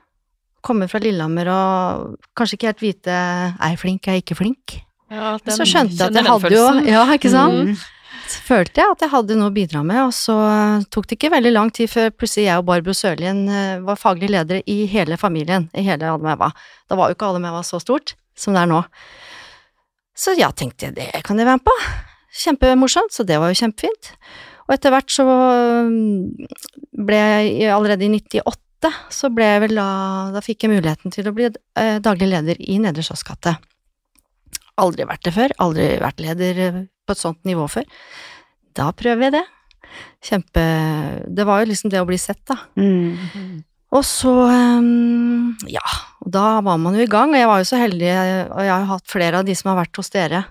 Komme 0.65 0.87
fra 0.93 1.01
Lillehammer 1.03 1.49
og 1.51 2.31
kanskje 2.37 2.59
ikke 2.59 2.71
helt 2.71 2.85
vite 2.85 3.17
er 3.17 3.73
jeg 3.73 3.81
flink, 3.81 4.07
er 4.07 4.19
jeg 4.19 4.27
ikke 4.27 4.39
flink. 4.43 4.77
Ja, 5.11 5.33
den, 5.43 5.55
så 5.57 5.67
skjønte 5.67 5.97
jeg 5.97 6.13
at 6.13 6.21
jeg 6.21 6.29
hadde 6.29 6.53
jo. 6.55 6.67
Ja, 6.95 7.07
ikke 7.15 7.33
sant? 7.33 7.73
Mm. 7.73 7.89
Så 8.31 8.43
følte 8.47 8.79
jeg 8.79 8.95
at 8.95 9.01
jeg 9.03 9.11
hadde 9.11 9.37
noe 9.41 9.51
å 9.51 9.55
bidra 9.55 9.81
med, 9.83 9.99
og 10.05 10.13
så 10.15 10.37
eh, 10.47 10.85
tok 10.95 11.09
det 11.11 11.17
ikke 11.19 11.33
veldig 11.33 11.51
lang 11.51 11.73
tid 11.75 11.91
før 11.91 12.13
plutselig 12.15 12.47
jeg 12.47 12.63
og 12.63 12.69
Barbro 12.69 12.95
Sørlien 12.95 13.41
eh, 13.51 13.81
var 13.83 13.99
faglige 13.99 14.37
ledere 14.37 14.63
i 14.71 14.85
hele 14.91 15.19
familien, 15.19 15.67
i 15.75 15.83
hele 15.87 16.13
Adam. 16.13 16.47
Da 16.87 16.99
var 16.99 17.11
jo 17.11 17.19
ikke 17.19 17.33
Adam 17.33 17.49
så 17.67 17.83
stort 17.83 18.15
som 18.39 18.55
det 18.55 18.63
er 18.63 18.71
nå. 18.71 18.85
Så 20.15 20.37
ja, 20.39 20.53
tenkte 20.55 20.89
jeg, 20.89 20.97
det 21.01 21.25
kan 21.27 21.41
jeg 21.41 21.49
være 21.49 21.59
med 21.59 21.67
på. 21.67 21.75
Kjempemorsomt, 22.45 23.11
så 23.15 23.27
det 23.27 23.41
var 23.43 23.51
jo 23.51 23.59
kjempefint. 23.59 24.13
Og 24.69 24.77
etter 24.77 24.95
hvert 24.95 25.11
så 25.11 25.25
mm, 25.27 26.47
ble 27.09 27.19
jeg 27.19 27.73
allerede 27.75 28.07
i 28.07 28.13
98, 28.15 28.93
så 29.11 29.31
ble 29.35 29.49
jeg 29.49 29.63
vel 29.67 29.75
da 29.77 29.89
Da 30.33 30.41
fikk 30.45 30.65
jeg 30.65 30.73
muligheten 30.73 31.13
til 31.13 31.27
å 31.29 31.35
bli 31.35 31.49
eh, 31.51 31.97
daglig 32.05 32.31
leder 32.31 32.61
i 32.63 32.79
Nedre 32.81 33.03
Slotts 33.05 33.27
gate. 33.27 33.57
Aldri 34.81 35.07
vært 35.09 35.25
det 35.27 35.35
før, 35.37 35.55
aldri 35.63 35.89
vært 36.01 36.23
leder 36.25 36.61
eh, 36.67 36.83
på 37.07 37.17
et 37.17 37.23
sånt 37.23 37.41
nivå 37.49 37.67
før. 37.71 37.89
Da 38.77 38.91
prøver 38.97 39.29
jeg 39.29 39.37
det. 39.39 39.47
Kjempe 40.23 40.63
Det 41.27 41.47
var 41.49 41.63
jo 41.63 41.71
liksom 41.73 41.91
det 41.93 42.01
å 42.01 42.07
bli 42.09 42.19
sett, 42.21 42.43
da. 42.49 42.57
Mm. 42.79 43.65
Og 43.91 44.05
så, 44.07 44.33
ehm, 44.47 45.57
ja, 45.67 45.83
da 46.23 46.61
var 46.63 46.79
man 46.79 46.95
jo 46.95 47.03
i 47.03 47.11
gang, 47.11 47.33
og 47.33 47.41
jeg 47.41 47.51
var 47.51 47.59
jo 47.59 47.67
så 47.73 47.81
heldig, 47.81 48.13
og 48.55 48.63
jeg 48.63 48.71
har 48.71 48.87
hatt 48.93 49.11
flere 49.11 49.41
av 49.41 49.49
de 49.49 49.57
som 49.59 49.73
har 49.73 49.81
vært 49.81 49.99
hos 49.99 50.13
dere 50.15 50.45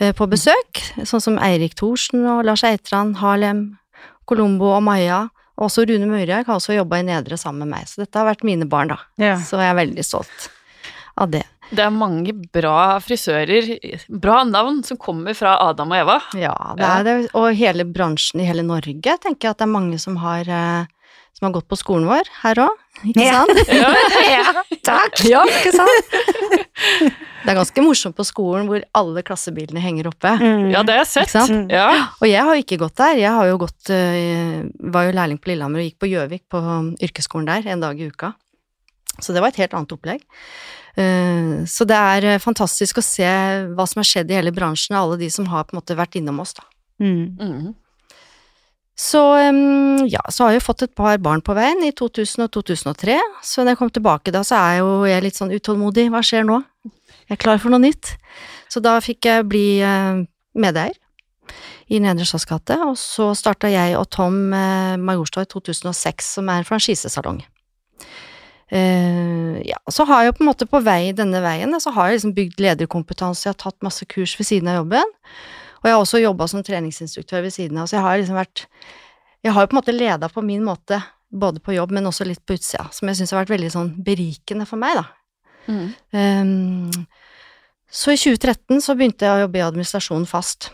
eh, 0.00 0.10
på 0.16 0.26
besøk, 0.30 0.82
sånn 1.06 1.22
som 1.22 1.38
Eirik 1.38 1.76
Thorsen 1.78 2.26
og 2.26 2.42
Lars 2.48 2.64
Eitran, 2.66 3.14
Harlem, 3.20 3.76
Colombo 4.26 4.72
og 4.74 4.82
Maja, 4.88 5.28
og 5.54 5.68
også 5.68 5.86
Rune 5.86 6.08
Møyrhaug 6.10 6.48
har 6.48 6.58
også 6.58 6.74
jobba 6.74 6.98
i 6.98 7.06
Nedre 7.06 7.38
sammen 7.38 7.62
med 7.62 7.76
meg, 7.76 7.86
så 7.86 8.02
dette 8.02 8.18
har 8.18 8.26
vært 8.26 8.42
mine 8.46 8.66
barn, 8.66 8.90
da. 8.90 8.98
Ja. 9.22 9.36
Så 9.38 9.60
jeg 9.62 9.70
er 9.70 9.78
veldig 9.78 10.06
stolt 10.06 10.48
av 11.14 11.30
det. 11.30 11.44
Det 11.70 11.84
er 11.84 11.90
mange 11.94 12.34
bra 12.54 12.98
frisører, 13.02 13.70
bra 14.08 14.42
navn, 14.44 14.82
som 14.86 14.98
kommer 15.00 15.34
fra 15.38 15.56
Adam 15.70 15.90
og 15.94 15.98
Eva. 16.02 16.18
Ja, 16.38 16.54
det 16.78 16.84
er 16.90 17.06
det, 17.08 17.14
og 17.34 17.48
hele 17.56 17.86
bransjen 17.88 18.42
i 18.44 18.48
hele 18.48 18.62
Norge, 18.66 19.16
tenker 19.22 19.48
jeg 19.48 19.54
at 19.56 19.62
det 19.62 19.66
er 19.68 19.72
mange 19.72 19.98
som 20.02 20.16
har, 20.22 20.44
eh, 20.46 20.84
som 21.34 21.48
har 21.48 21.54
gått 21.56 21.66
på 21.70 21.78
skolen 21.80 22.06
vår 22.10 22.28
her 22.42 22.60
òg, 22.68 22.76
ikke 23.08 23.24
Ja. 23.24 23.42
sant? 23.42 23.74
ja, 24.36 24.64
takk! 24.86 25.24
Ja, 25.26 25.42
ikke 25.48 25.72
sant? 25.74 26.14
Det 27.44 27.52
er 27.52 27.58
ganske 27.58 27.82
morsomt 27.84 28.16
på 28.16 28.24
skolen 28.24 28.64
hvor 28.70 28.80
alle 28.96 29.20
klassebilene 29.22 29.76
henger 29.84 30.06
oppe. 30.08 30.30
Mm. 30.40 30.70
Ja, 30.72 30.80
det 30.80 30.94
har 30.94 31.02
jeg 31.02 31.10
sett. 31.10 31.34
Ja. 31.68 31.90
Og 32.16 32.24
jeg 32.24 32.40
har 32.40 32.56
jo 32.56 32.62
ikke 32.64 32.78
gått 32.80 32.94
der. 32.96 33.18
Jeg 33.20 33.34
har 33.36 33.50
jo 33.50 33.58
gått, 33.60 33.90
øh, 33.92 34.62
var 34.94 35.04
jo 35.04 35.12
lærling 35.12 35.36
på 35.44 35.50
Lillehammer 35.52 35.82
og 35.82 35.84
gikk 35.90 35.98
på 36.00 36.08
Gjøvik 36.08 36.42
på 36.48 36.62
yrkesskolen 37.04 37.44
der 37.50 37.68
en 37.74 37.84
dag 37.84 38.00
i 38.00 38.08
uka. 38.08 38.32
Så 39.20 39.34
det 39.34 39.42
var 39.42 39.52
et 39.52 39.60
helt 39.62 39.74
annet 39.76 39.94
opplegg. 39.94 40.24
Eh, 40.96 41.64
Så 41.66 41.86
det 41.86 41.96
er 41.96 42.24
eh, 42.34 42.42
fantastisk 42.42 42.98
å 42.98 43.04
se 43.04 43.26
hva 43.74 43.86
som 43.86 44.00
har 44.00 44.08
skjedd 44.08 44.30
i 44.30 44.38
hele 44.38 44.52
bransjen, 44.54 44.96
og 44.96 45.02
alle 45.02 45.22
de 45.24 45.30
som 45.30 45.46
har 45.50 45.64
på 45.64 45.74
en 45.74 45.80
måte 45.82 45.96
vært 45.98 46.18
innom 46.20 46.40
oss, 46.40 46.54
da. 46.54 46.62
Mm. 47.02 47.36
Mhm. 47.38 47.74
Så 48.94 49.18
ja, 50.06 50.20
så 50.30 50.44
har 50.44 50.52
jeg 50.52 50.60
jo 50.60 50.66
fått 50.68 50.84
et 50.86 50.94
par 50.94 51.18
barn 51.18 51.40
på 51.42 51.54
veien 51.56 51.80
i 51.82 51.90
2000 51.90 52.44
og 52.44 52.52
2003, 52.54 53.16
så 53.42 53.64
når 53.64 53.72
jeg 53.74 53.78
kom 53.80 53.90
tilbake 53.90 54.30
da, 54.30 54.44
så 54.46 54.54
er 54.54 54.76
jo 54.84 54.92
jeg 55.08 55.24
litt 55.24 55.34
sånn 55.34 55.50
utålmodig, 55.50 56.04
hva 56.14 56.20
skjer 56.22 56.46
nå? 56.46 56.60
Jeg 57.26 57.34
er 57.34 57.40
klar 57.42 57.58
for 57.58 57.74
noe 57.74 57.82
nytt. 57.82 58.12
Så 58.70 58.78
da 58.78 59.00
fikk 59.02 59.26
jeg 59.26 59.48
bli 59.50 59.82
uh, 59.82 60.22
medeier 60.54 60.94
i 61.90 61.98
Nedre 61.98 62.22
Slotts 62.22 62.46
gate, 62.46 62.78
og 62.86 62.94
så 62.94 63.32
starta 63.34 63.66
jeg 63.66 63.98
og 63.98 64.06
Tom 64.14 64.38
Majorstua 64.54 65.42
i 65.42 65.50
2006, 65.50 66.30
som 66.38 66.48
er 66.54 66.62
en 66.62 66.68
franchisesalong. 66.70 67.42
Eh, 68.74 69.60
ja, 69.68 69.78
så 69.92 70.06
har 70.08 70.24
jeg 70.24 70.34
på 70.34 70.42
en 70.42 70.50
måte 70.50 70.66
på 70.66 70.80
vei 70.82 71.12
denne 71.14 71.38
veien, 71.44 71.76
så 71.78 71.92
har 71.94 72.10
jeg 72.10 72.18
liksom 72.18 72.34
bygd 72.34 72.62
lederkompetanse, 72.64 73.46
jeg 73.46 73.54
har 73.54 73.60
tatt 73.60 73.86
masse 73.86 74.06
kurs 74.10 74.34
ved 74.38 74.48
siden 74.48 74.70
av 74.72 74.80
jobben, 74.80 75.12
og 75.78 75.86
jeg 75.86 75.94
har 75.94 76.02
også 76.02 76.22
jobba 76.22 76.48
som 76.50 76.64
treningsinstruktør 76.66 77.44
ved 77.44 77.54
siden 77.54 77.78
av, 77.78 77.86
så 77.86 77.98
jeg 77.98 78.06
har 78.06 78.18
liksom 78.18 78.38
vært 78.40 78.66
Jeg 79.44 79.52
har 79.52 79.60
jo 79.60 79.68
på 79.68 79.76
en 79.76 79.78
måte 79.82 79.92
leda 79.92 80.28
på 80.32 80.40
min 80.40 80.62
måte, 80.64 80.96
både 81.28 81.60
på 81.60 81.74
jobb, 81.74 81.90
men 81.92 82.06
også 82.08 82.24
litt 82.24 82.40
på 82.48 82.54
utsida, 82.56 82.86
som 82.96 83.10
jeg 83.10 83.18
syns 83.18 83.34
har 83.34 83.42
vært 83.42 83.52
veldig 83.52 83.68
sånn 83.74 83.90
berikende 84.06 84.64
for 84.64 84.80
meg, 84.80 84.96
da. 84.96 85.04
Mm. 85.68 85.90
Um, 86.16 87.04
Så 87.92 88.14
i 88.14 88.16
2013 88.16 88.80
så 88.80 88.96
begynte 88.96 89.28
jeg 89.28 89.36
å 89.36 89.42
jobbe 89.44 89.60
i 89.60 89.66
administrasjonen 89.66 90.24
fast. 90.26 90.70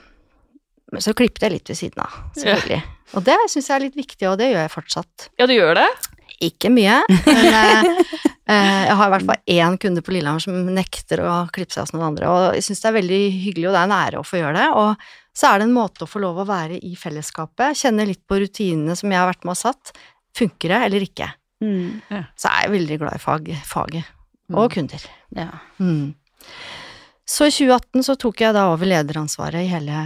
Men 0.95 1.03
så 1.03 1.13
klippet 1.19 1.43
jeg 1.43 1.53
litt 1.57 1.69
ved 1.69 1.81
siden 1.81 2.05
av, 2.07 2.15
selvfølgelig. 2.39 2.81
Og 3.19 3.27
det 3.27 3.37
syns 3.51 3.69
jeg 3.69 3.75
er 3.75 3.85
litt 3.89 3.99
viktig, 3.99 4.29
og 4.31 4.39
det 4.39 4.49
gjør 4.53 4.63
jeg 4.63 4.73
fortsatt. 4.73 5.27
Ja, 5.43 5.51
du 5.51 5.53
gjør 5.57 5.75
det? 5.83 5.89
Ikke 6.41 6.71
mye, 6.73 6.99
men 7.27 7.47
eh, 7.53 7.89
eh, 8.49 8.83
jeg 8.89 8.97
har 8.97 9.09
i 9.11 9.13
hvert 9.15 9.27
fall 9.29 9.57
én 9.57 9.75
kunde 9.83 10.03
på 10.05 10.15
Lillehammer 10.15 10.41
som 10.41 10.57
nekter 10.73 11.21
å 11.27 11.35
klippe 11.53 11.77
seg 11.77 11.85
hos 11.85 11.93
noen 11.93 12.07
andre, 12.13 12.31
og 12.31 12.57
jeg 12.57 12.65
syns 12.65 12.81
det 12.81 12.89
er 12.91 12.97
veldig 12.97 13.19
hyggelig, 13.35 13.67
og 13.69 13.77
det 13.77 13.83
er 13.83 13.91
en 13.91 13.97
ære 13.99 14.23
å 14.23 14.27
få 14.27 14.41
gjøre 14.41 14.57
det. 14.57 14.69
Og 14.81 15.11
så 15.37 15.51
er 15.51 15.61
det 15.61 15.69
en 15.69 15.77
måte 15.77 16.07
å 16.07 16.11
få 16.11 16.23
lov 16.25 16.41
å 16.41 16.49
være 16.49 16.81
i 16.81 16.95
fellesskapet, 16.99 17.79
kjenne 17.83 18.09
litt 18.09 18.23
på 18.29 18.41
rutinene 18.41 18.97
som 18.99 19.13
jeg 19.13 19.21
har 19.21 19.29
vært 19.29 19.45
med 19.45 19.55
og 19.55 19.61
satt. 19.61 19.93
Funker 20.37 20.73
det 20.73 20.81
eller 20.89 21.05
ikke? 21.05 21.29
Mm. 21.61 22.01
Så 22.41 22.49
er 22.49 22.65
jeg 22.65 22.73
veldig 22.79 22.99
glad 23.03 23.19
i 23.19 23.23
fag, 23.23 23.51
faget, 23.69 24.09
og 24.57 24.73
kunder. 24.73 25.05
Ja. 25.37 25.51
Mm. 25.79 26.15
Så 27.31 27.47
i 27.47 27.53
2018 27.55 28.07
så 28.09 28.17
tok 28.19 28.41
jeg 28.43 28.57
da 28.57 28.65
over 28.73 28.89
lederansvaret 28.91 29.63
i 29.63 29.71
hele, 29.71 30.01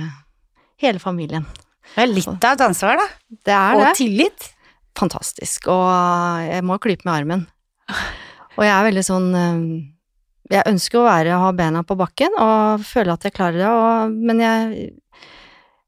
hele 0.82 1.00
familien. 1.00 1.46
Det 1.94 2.02
er 2.04 2.10
litt 2.10 2.28
av 2.28 2.50
et 2.56 2.64
ansvar, 2.66 2.98
da. 3.00 3.06
Det 3.46 3.54
er 3.54 3.78
Og 3.78 3.84
det. 3.86 3.94
tillit. 4.00 4.50
Fantastisk, 4.98 5.68
og 5.72 5.88
jeg 6.46 6.64
må 6.66 6.78
klype 6.82 7.06
med 7.08 7.14
armen. 7.14 7.46
Og 8.54 8.62
jeg 8.64 8.72
er 8.72 8.86
veldig 8.86 9.02
sånn 9.04 9.24
eh, 9.36 9.62
Jeg 10.54 10.68
ønsker 10.70 11.00
å 11.00 11.06
være, 11.08 11.38
ha 11.42 11.48
bena 11.56 11.82
på 11.84 11.96
bakken 11.98 12.36
og 12.40 12.84
føle 12.86 13.16
at 13.16 13.26
jeg 13.26 13.34
klarer 13.36 13.58
det, 13.60 13.68
og, 13.68 14.14
men 14.14 14.40
jeg 14.40 14.84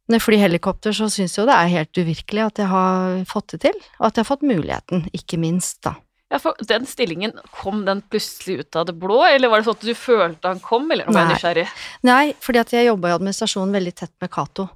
Når 0.07 0.19
jeg 0.19 0.25
flyr 0.25 0.43
helikopter, 0.43 0.97
så 0.97 1.09
syns 1.13 1.37
jeg 1.37 1.45
jo 1.45 1.47
det 1.49 1.55
er 1.57 1.73
helt 1.73 2.01
uvirkelig 2.03 2.43
at 2.45 2.61
jeg 2.63 2.71
har 2.71 3.23
fått 3.31 3.55
det 3.55 3.63
til, 3.69 3.79
og 4.01 4.11
at 4.11 4.19
jeg 4.19 4.25
har 4.27 4.29
fått 4.29 4.45
muligheten, 4.47 5.07
ikke 5.17 5.41
minst, 5.43 5.81
da. 5.87 5.97
Ja, 6.31 6.41
for 6.43 6.59
den 6.67 6.87
stillingen, 6.91 7.37
kom 7.55 7.85
den 7.87 8.01
plutselig 8.11 8.61
ut 8.65 8.79
av 8.79 8.89
det 8.89 8.97
blå, 8.99 9.21
eller 9.27 9.51
var 9.51 9.63
det 9.63 9.69
sånn 9.69 9.79
at 9.79 9.87
du 9.87 9.95
følte 9.99 10.51
han 10.51 10.63
kom, 10.63 10.89
eller 10.91 11.07
var 11.07 11.23
jeg 11.23 11.37
nysgjerrig? 11.37 11.67
Nei, 12.07 12.25
fordi 12.43 12.63
at 12.63 12.75
jeg 12.75 12.89
jobba 12.89 13.13
i 13.13 13.15
administrasjonen 13.15 13.75
veldig 13.79 13.95
tett 14.03 14.15
med 14.23 14.33
Cato. 14.35 14.67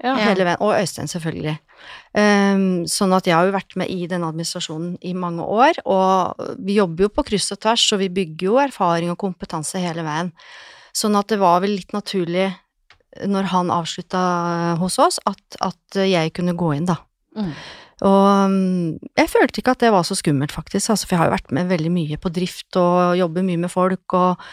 Ja. 0.00 0.14
hele 0.16 0.46
veien, 0.48 0.60
og 0.64 0.72
Øystein 0.78 1.10
selvfølgelig. 1.12 1.58
Ehm, 2.18 2.86
sånn 2.90 3.14
at 3.14 3.28
jeg 3.28 3.36
har 3.36 3.46
jo 3.46 3.54
vært 3.54 3.76
med 3.78 3.90
i 3.92 4.08
den 4.10 4.24
administrasjonen 4.26 4.96
i 5.06 5.12
mange 5.14 5.44
år, 5.46 5.78
og 5.84 6.40
vi 6.58 6.78
jobber 6.80 7.06
jo 7.06 7.12
på 7.14 7.26
kryss 7.30 7.52
og 7.54 7.60
tvers, 7.62 7.84
og 7.94 8.02
vi 8.02 8.10
bygger 8.20 8.48
jo 8.48 8.58
erfaring 8.62 9.12
og 9.12 9.20
kompetanse 9.22 9.82
hele 9.82 10.04
veien. 10.06 10.32
Sånn 10.96 11.14
at 11.18 11.30
det 11.30 11.38
var 11.42 11.62
vel 11.62 11.76
litt 11.78 11.94
naturlig, 11.94 12.48
når 13.26 13.50
han 13.50 13.70
avslutta 13.74 14.24
hos 14.80 14.98
oss, 15.02 15.20
at, 15.26 15.42
at 15.62 16.02
jeg 16.06 16.34
kunne 16.34 16.58
gå 16.58 16.74
inn, 16.76 16.90
da. 16.90 16.98
Mm. 17.38 17.54
Og 18.06 18.26
mm, 18.50 19.08
jeg 19.18 19.30
følte 19.30 19.60
ikke 19.60 19.74
at 19.76 19.82
det 19.84 19.94
var 19.94 20.06
så 20.06 20.16
skummelt, 20.18 20.54
faktisk, 20.54 20.92
altså, 20.92 21.06
for 21.06 21.14
jeg 21.14 21.22
har 21.22 21.30
jo 21.30 21.36
vært 21.36 21.54
med 21.54 21.70
veldig 21.70 21.94
mye 21.94 22.20
på 22.20 22.32
drift 22.34 22.78
og 22.80 23.18
jobber 23.18 23.46
mye 23.46 23.60
med 23.66 23.72
folk, 23.72 24.18
og, 24.18 24.50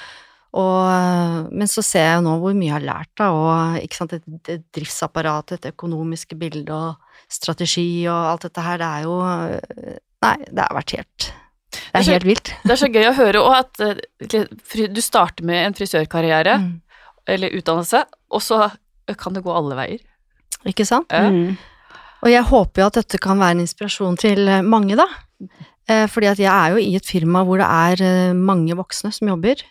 og 0.54 1.52
Men 1.52 1.68
så 1.68 1.84
ser 1.84 2.06
jeg 2.06 2.16
jo 2.18 2.22
nå 2.30 2.38
hvor 2.40 2.54
mye 2.56 2.70
jeg 2.70 2.74
har 2.78 2.86
lært, 2.88 3.10
da, 3.20 3.28
og 3.32 3.78
ikke 3.84 3.96
sant, 4.00 4.14
et, 4.14 4.24
et 4.50 4.64
driftsapparatet, 4.74 5.62
det 5.62 5.74
økonomiske 5.76 6.38
bildet 6.40 6.70
og 6.74 6.96
strategi 7.30 8.08
og 8.08 8.32
alt 8.32 8.42
dette 8.48 8.62
her, 8.64 8.78
det 8.78 8.88
er 8.88 9.04
jo 9.04 9.18
Nei, 10.24 10.36
det 10.50 10.64
har 10.64 10.74
vært 10.74 10.96
helt 10.98 11.28
Det 11.28 11.78
Det 11.78 11.94
er 11.94 12.00
er 12.00 12.04
så- 12.04 12.12
helt 12.16 12.24
vilt. 12.26 12.54
Det 12.64 12.72
er 12.72 12.80
så 12.80 12.88
gøy 12.90 13.06
å 13.10 13.16
høre 13.16 13.42
òg 13.44 13.56
at 13.60 13.82
eh, 13.82 14.88
du 14.88 15.02
starter 15.02 15.44
med 15.46 15.66
en 15.68 15.74
frisørkarriere, 15.74 16.58
Mm. 16.60 16.82
eller 17.28 17.50
utdannelse, 17.60 18.06
og 18.32 18.42
så 18.42 18.72
kan 19.18 19.34
det 19.34 19.44
gå 19.44 19.52
alle 19.54 19.76
veier. 19.76 20.00
Ikke 20.66 20.86
sant? 20.88 21.12
Ja. 21.12 21.30
Mm. 21.30 21.58
Og 22.24 22.30
jeg 22.32 22.44
håper 22.44 22.82
jo 22.82 22.86
at 22.88 22.94
dette 22.94 23.20
kan 23.20 23.38
være 23.38 23.52
en 23.52 23.60
inspirasjon 23.68 24.18
til 24.18 24.48
eh, 24.48 24.62
mange, 24.64 24.96
da. 24.96 25.06
Eh, 25.88 26.08
fordi 26.08 26.28
at 26.32 26.38
jeg 26.40 26.50
er 26.52 26.72
jo 26.72 26.78
i 26.82 26.96
et 26.96 27.06
firma 27.06 27.44
hvor 27.46 27.58
det 27.60 27.68
er 28.02 28.34
mange 28.34 28.74
voksne 28.76 29.12
som 29.14 29.28
jobber. 29.28 29.62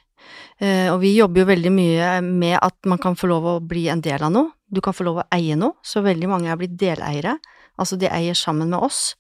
Eh, 0.61 0.89
og 0.93 1.01
vi 1.03 1.13
jobber 1.19 1.43
jo 1.43 1.51
veldig 1.51 1.73
mye 1.75 2.11
med 2.25 2.57
at 2.63 2.77
man 2.89 3.01
kan 3.03 3.17
få 3.19 3.29
lov 3.29 3.49
å 3.51 3.59
bli 3.61 3.87
en 3.93 4.03
del 4.05 4.25
av 4.25 4.33
noe. 4.33 4.53
Du 4.67 4.81
kan 4.83 4.97
få 4.97 5.07
lov 5.07 5.21
å 5.23 5.29
eie 5.37 5.57
noe, 5.59 5.77
så 5.85 6.03
veldig 6.03 6.31
mange 6.31 6.51
er 6.51 6.59
blitt 6.61 6.77
deleiere. 6.81 7.37
Altså 7.77 7.99
de 8.01 8.09
eier 8.09 8.37
sammen 8.37 8.71
med 8.73 8.81
oss. 8.81 9.15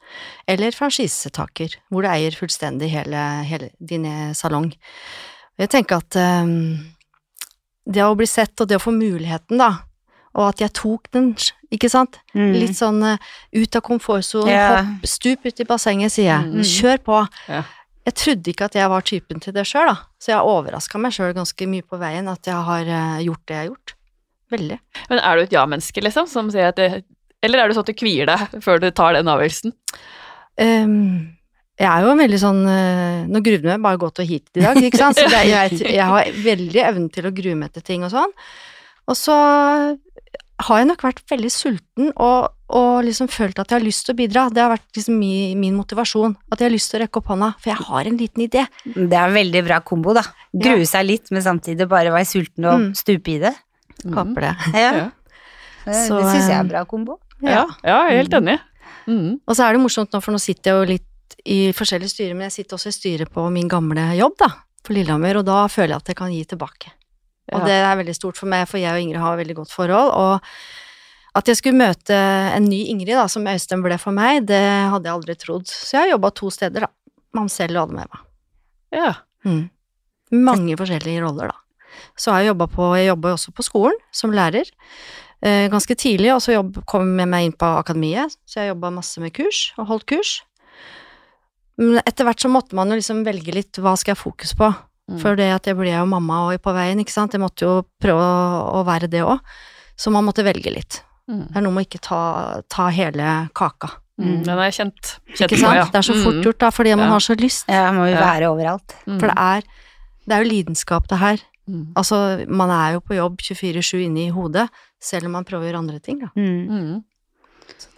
Eller 0.49 0.75
franchisetaker, 0.75 1.76
hvor 1.93 2.02
du 2.05 2.11
eier 2.11 2.35
fullstendig 2.35 2.88
hele, 2.95 3.25
hele 3.47 3.71
din 3.78 4.07
eh, 4.09 4.31
salong. 4.37 4.71
Jeg 5.61 5.73
tenker 5.73 6.00
at 6.00 6.16
eh, 6.21 6.55
det 7.87 8.07
å 8.07 8.16
bli 8.16 8.28
sett 8.28 8.57
og 8.61 8.71
det 8.71 8.81
å 8.81 8.83
få 8.83 8.95
muligheten, 8.97 9.61
da, 9.61 9.87
og 10.37 10.50
at 10.50 10.61
jeg 10.61 10.75
tok 10.76 11.09
den, 11.16 11.31
ikke 11.73 11.88
sant? 11.93 12.19
Mm. 12.37 12.50
Litt 12.59 12.76
sånn 12.76 13.00
uh, 13.00 13.16
ut 13.57 13.78
av 13.78 13.83
komfortsonen, 13.87 14.52
yeah. 14.52 14.75
hopp, 14.85 15.07
stup 15.09 15.47
ut 15.49 15.62
i 15.62 15.66
bassenget, 15.69 16.12
sier 16.12 16.28
jeg. 16.28 16.50
Mm. 16.52 16.66
Kjør 16.69 17.02
på. 17.07 17.23
Ja. 17.49 17.62
Jeg 18.07 18.15
trodde 18.21 18.53
ikke 18.53 18.69
at 18.69 18.77
jeg 18.79 18.91
var 18.93 19.07
typen 19.07 19.43
til 19.43 19.55
det 19.57 19.65
sjøl, 19.67 19.89
da. 19.91 19.97
Så 20.23 20.31
jeg 20.31 20.47
overraska 20.47 21.01
meg 21.03 21.15
sjøl 21.17 21.35
ganske 21.35 21.67
mye 21.71 21.83
på 21.87 21.99
veien 21.99 22.31
at 22.31 22.47
jeg 22.47 22.67
har 22.69 22.91
eh, 22.99 23.23
gjort 23.27 23.43
det 23.43 23.57
jeg 23.57 23.63
har 23.65 23.71
gjort. 23.73 23.95
Veldig. 24.55 24.77
Men 25.11 25.21
er 25.21 25.37
du 25.37 25.43
et 25.43 25.57
ja-menneske, 25.57 26.03
liksom, 26.07 26.29
som 26.31 26.51
sier 26.55 26.71
at 26.71 26.79
det 26.79 26.91
Eller 27.43 27.61
er 27.61 27.69
du 27.69 27.75
sånn 27.75 27.83
at 27.83 27.91
du 27.91 27.99
kvier 27.99 28.29
deg 28.31 28.61
før 28.63 28.79
du 28.79 28.87
tar 28.95 29.17
den 29.17 29.27
avgjørelsen? 29.31 29.75
Um, 30.57 31.35
jeg 31.77 31.89
er 31.91 32.07
jo 32.07 32.15
veldig 32.17 32.39
sånn 32.41 32.63
eh, 32.73 33.27
Nå 33.29 33.43
gruvde 33.45 33.69
jeg 33.69 33.77
meg 33.77 33.85
bare 33.85 34.01
godt 34.01 34.23
og 34.23 34.31
hit 34.31 34.47
i 34.57 34.63
dag, 34.63 34.79
ikke 34.79 35.03
sant. 35.03 35.19
Så 35.19 35.27
det, 35.33 35.43
jeg, 35.51 35.83
jeg 35.99 36.07
har 36.13 36.31
veldig 36.47 36.83
evnen 36.87 37.11
til 37.13 37.27
å 37.27 37.35
grue 37.35 37.59
meg 37.59 37.75
til 37.75 37.85
ting 37.85 38.07
og 38.07 38.15
sånn. 38.15 38.33
Og 39.11 39.19
så 39.19 39.37
har 40.59 40.79
jeg 40.81 40.87
nok 40.89 41.03
vært 41.05 41.19
veldig 41.31 41.51
sulten 41.53 42.13
og, 42.17 42.47
og 42.73 43.05
liksom 43.05 43.29
følt 43.29 43.59
at 43.61 43.69
jeg 43.71 43.77
har 43.81 43.85
lyst 43.85 44.07
til 44.07 44.15
å 44.15 44.19
bidra. 44.19 44.45
Det 44.49 44.63
har 44.63 44.71
vært 44.73 44.97
liksom 44.97 45.19
min, 45.21 45.59
min 45.61 45.75
motivasjon. 45.77 46.37
At 46.51 46.61
jeg 46.63 46.71
har 46.71 46.75
lyst 46.75 46.91
til 46.91 46.99
å 47.01 47.03
rekke 47.05 47.21
opp 47.21 47.29
hånda, 47.33 47.51
for 47.61 47.71
jeg 47.75 47.85
har 47.91 48.09
en 48.11 48.17
liten 48.17 48.45
idé. 48.47 48.65
Det 48.87 49.13
er 49.13 49.29
en 49.29 49.37
veldig 49.37 49.63
bra 49.69 49.81
kombo, 49.85 50.15
da. 50.17 50.23
Grue 50.57 50.87
seg 50.89 51.05
litt, 51.07 51.31
men 51.31 51.45
samtidig 51.45 51.89
bare 51.91 52.15
være 52.15 52.25
sulten 52.31 52.65
og 52.71 52.81
Mm. 52.81 52.89
stupe 52.97 53.35
i 53.35 53.39
det. 53.43 53.53
Håper 54.07 54.41
det. 54.49 54.55
Ja. 54.75 54.93
Ja. 54.97 55.11
Det, 55.87 55.95
Så, 56.09 56.17
det 56.19 56.25
syns 56.33 56.49
jeg 56.49 56.51
eh, 56.51 56.57
er 56.57 56.65
en 56.65 56.69
bra 56.73 56.85
kombo. 56.85 57.19
Ja, 57.45 57.67
ja 57.85 57.99
jeg 58.09 58.17
er 58.17 58.23
helt 58.23 58.35
enig. 58.41 58.59
Mm. 59.07 59.41
Og 59.47 59.55
så 59.55 59.63
er 59.69 59.77
det 59.77 59.83
morsomt 59.85 60.11
nå, 60.13 60.21
for 60.25 60.33
nå 60.35 60.41
sitter 60.43 60.73
jeg 60.73 60.81
jo 60.81 60.91
litt 60.97 61.37
i 61.47 61.59
forskjellige 61.77 62.11
styrer, 62.11 62.35
men 62.35 62.49
jeg 62.49 62.57
sitter 62.65 62.75
også 62.79 62.91
i 62.91 62.97
styret 62.97 63.31
på 63.31 63.45
min 63.55 63.69
gamle 63.71 64.09
jobb, 64.19 64.35
da, 64.41 64.49
på 64.83 64.95
Lillehammer, 64.97 65.39
og 65.39 65.45
da 65.47 65.67
føler 65.71 65.95
jeg 65.95 66.03
at 66.03 66.09
jeg 66.11 66.17
kan 66.19 66.33
gi 66.35 66.45
tilbake. 66.45 66.91
Og 67.53 67.61
Ja. 67.61 67.65
det 67.67 67.76
er 67.79 67.97
veldig 68.03 68.15
stort 68.17 68.37
for 68.37 68.47
meg, 68.50 68.67
for 68.69 68.79
jeg 68.79 68.91
og 68.91 69.00
Ingrid 69.00 69.21
har 69.23 69.37
veldig 69.38 69.55
godt 69.55 69.71
forhold, 69.71 70.11
og 70.12 70.41
at 71.37 71.47
jeg 71.47 71.57
skulle 71.57 71.79
møte 71.79 72.11
en 72.57 72.65
ny 72.65 72.87
Ingrid, 72.91 73.15
da, 73.15 73.26
som 73.29 73.45
Øystein 73.47 73.83
ble 73.85 73.99
for 73.99 74.11
meg, 74.12 74.47
det 74.47 74.59
hadde 74.91 75.05
jeg 75.05 75.15
aldri 75.15 75.35
trodd. 75.37 75.67
Så 75.69 75.93
jeg 75.93 76.00
har 76.00 76.19
jobba 76.19 76.31
to 76.35 76.50
steder, 76.50 76.81
da. 76.81 76.87
Mamsell 77.35 77.76
og 77.76 77.88
Adam 77.91 77.99
Eva. 77.99 78.19
ja. 78.93 79.15
Mm. 79.45 79.71
Mange 80.33 80.75
forskjellige 80.76 81.23
roller, 81.23 81.53
da. 81.53 81.55
Så 82.19 82.33
har 82.33 82.41
jeg 82.43 82.49
jobba 82.49 82.67
på 82.67 82.97
Jeg 82.97 83.07
jobba 83.12 83.29
jo 83.29 83.35
også 83.37 83.53
på 83.55 83.62
skolen 83.62 83.95
som 84.11 84.33
lærer. 84.33 84.65
Eh, 85.41 85.69
ganske 85.69 85.95
tidlig, 85.95 86.33
og 86.35 86.41
så 86.43 86.53
jobb, 86.57 86.85
kom 86.85 87.17
jeg 87.19 87.29
meg 87.29 87.45
inn 87.45 87.53
på 87.53 87.69
akademiet, 87.79 88.35
så 88.45 88.65
jeg 88.65 88.73
jobba 88.75 88.91
masse 88.91 89.21
med 89.21 89.33
kurs, 89.37 89.73
og 89.79 89.87
holdt 89.87 90.07
kurs. 90.07 90.43
Men 91.79 92.00
etter 92.07 92.25
hvert 92.25 92.41
så 92.41 92.49
måtte 92.50 92.75
man 92.75 92.88
jo 92.88 92.97
liksom 92.97 93.23
velge 93.26 93.53
litt 93.55 93.79
hva 93.79 93.93
skal 93.97 94.15
jeg 94.15 94.23
fokus 94.25 94.55
på, 94.57 94.71
Mm. 95.09 95.19
for 95.23 95.37
det 95.39 95.53
at 95.55 95.67
jeg 95.71 95.77
ble 95.79 95.93
jo 95.93 96.05
mamma 96.11 96.49
og 96.51 96.61
på 96.63 96.73
veien, 96.75 96.99
ikke 96.99 97.13
sant, 97.15 97.33
jeg 97.33 97.41
måtte 97.41 97.63
jo 97.63 97.75
prøve 98.03 98.19
å, 98.75 98.81
være 98.85 99.07
det 99.09 99.21
òg, 99.23 99.39
så 99.97 100.11
man 100.11 100.25
måtte 100.27 100.43
velge 100.43 100.73
litt. 100.75 101.03
Mm. 101.31 101.45
Det 101.53 101.57
er 101.57 101.63
noe 101.63 101.73
med 101.77 101.85
å 101.85 101.89
ikke 101.89 102.01
ta, 102.03 102.23
ta 102.69 102.89
hele 102.91 103.49
kaka, 103.55 103.93
Mm. 104.17 104.45
Den 104.45 104.57
har 104.57 104.65
jeg 104.71 104.77
kjent, 104.79 105.09
kjent 105.37 105.51
ikke 105.53 105.59
sant? 105.61 105.77
ja. 105.77 105.85
Det 105.93 105.99
er 106.01 106.07
så 106.09 106.15
fort 106.25 106.35
Mm. 106.39 106.43
gjort 106.47 106.59
da, 106.59 106.71
fordi 106.71 106.95
man 106.97 107.11
har 107.11 107.21
så 107.21 107.35
lyst, 107.37 107.67
Ja, 107.69 107.93
må 107.93 108.07
jo 108.09 108.15
Ja. 108.17 108.23
være 108.25 108.49
overalt. 108.49 108.95
Mm. 109.07 109.19
for 109.21 109.27
det 109.29 109.37
er, 109.37 109.61
det 110.27 110.33
er 110.33 110.43
jo 110.43 110.51
lidenskap 110.51 111.07
det 111.09 111.19
her. 111.19 111.37
Mm. 111.69 111.93
Altså, 111.95 112.49
man 112.49 112.71
er 112.71 112.95
jo 112.95 113.01
på 113.01 113.15
jobb 113.15 113.37
24-7 113.43 114.07
inne 114.07 114.27
i 114.27 114.31
hodet, 114.31 114.71
selv 114.99 115.27
om 115.27 115.33
man 115.33 115.45
prøver 115.45 115.67
å 115.67 115.71
gjøre 115.71 115.79
andre 115.85 115.99
ting, 116.01 116.19
da. 116.21 116.29
Mm. 116.35 116.69
Mm. 116.71 117.05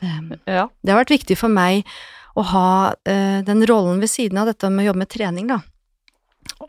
Det, 0.00 0.40
Ja. 0.48 0.68
det 0.84 0.90
har 0.92 1.04
vært 1.04 1.14
viktig 1.22 1.36
for 1.38 1.48
meg 1.48 1.84
å 2.36 2.42
ha 2.44 2.88
uh, 3.06 3.42
den 3.42 3.62
rollen 3.66 4.00
ved 4.00 4.08
siden 4.10 4.38
av 4.38 4.46
dette 4.46 4.68
med 4.70 4.84
å 4.86 4.92
jobbe 4.92 4.98
med 4.98 5.08
trening, 5.08 5.46
da. 5.46 5.60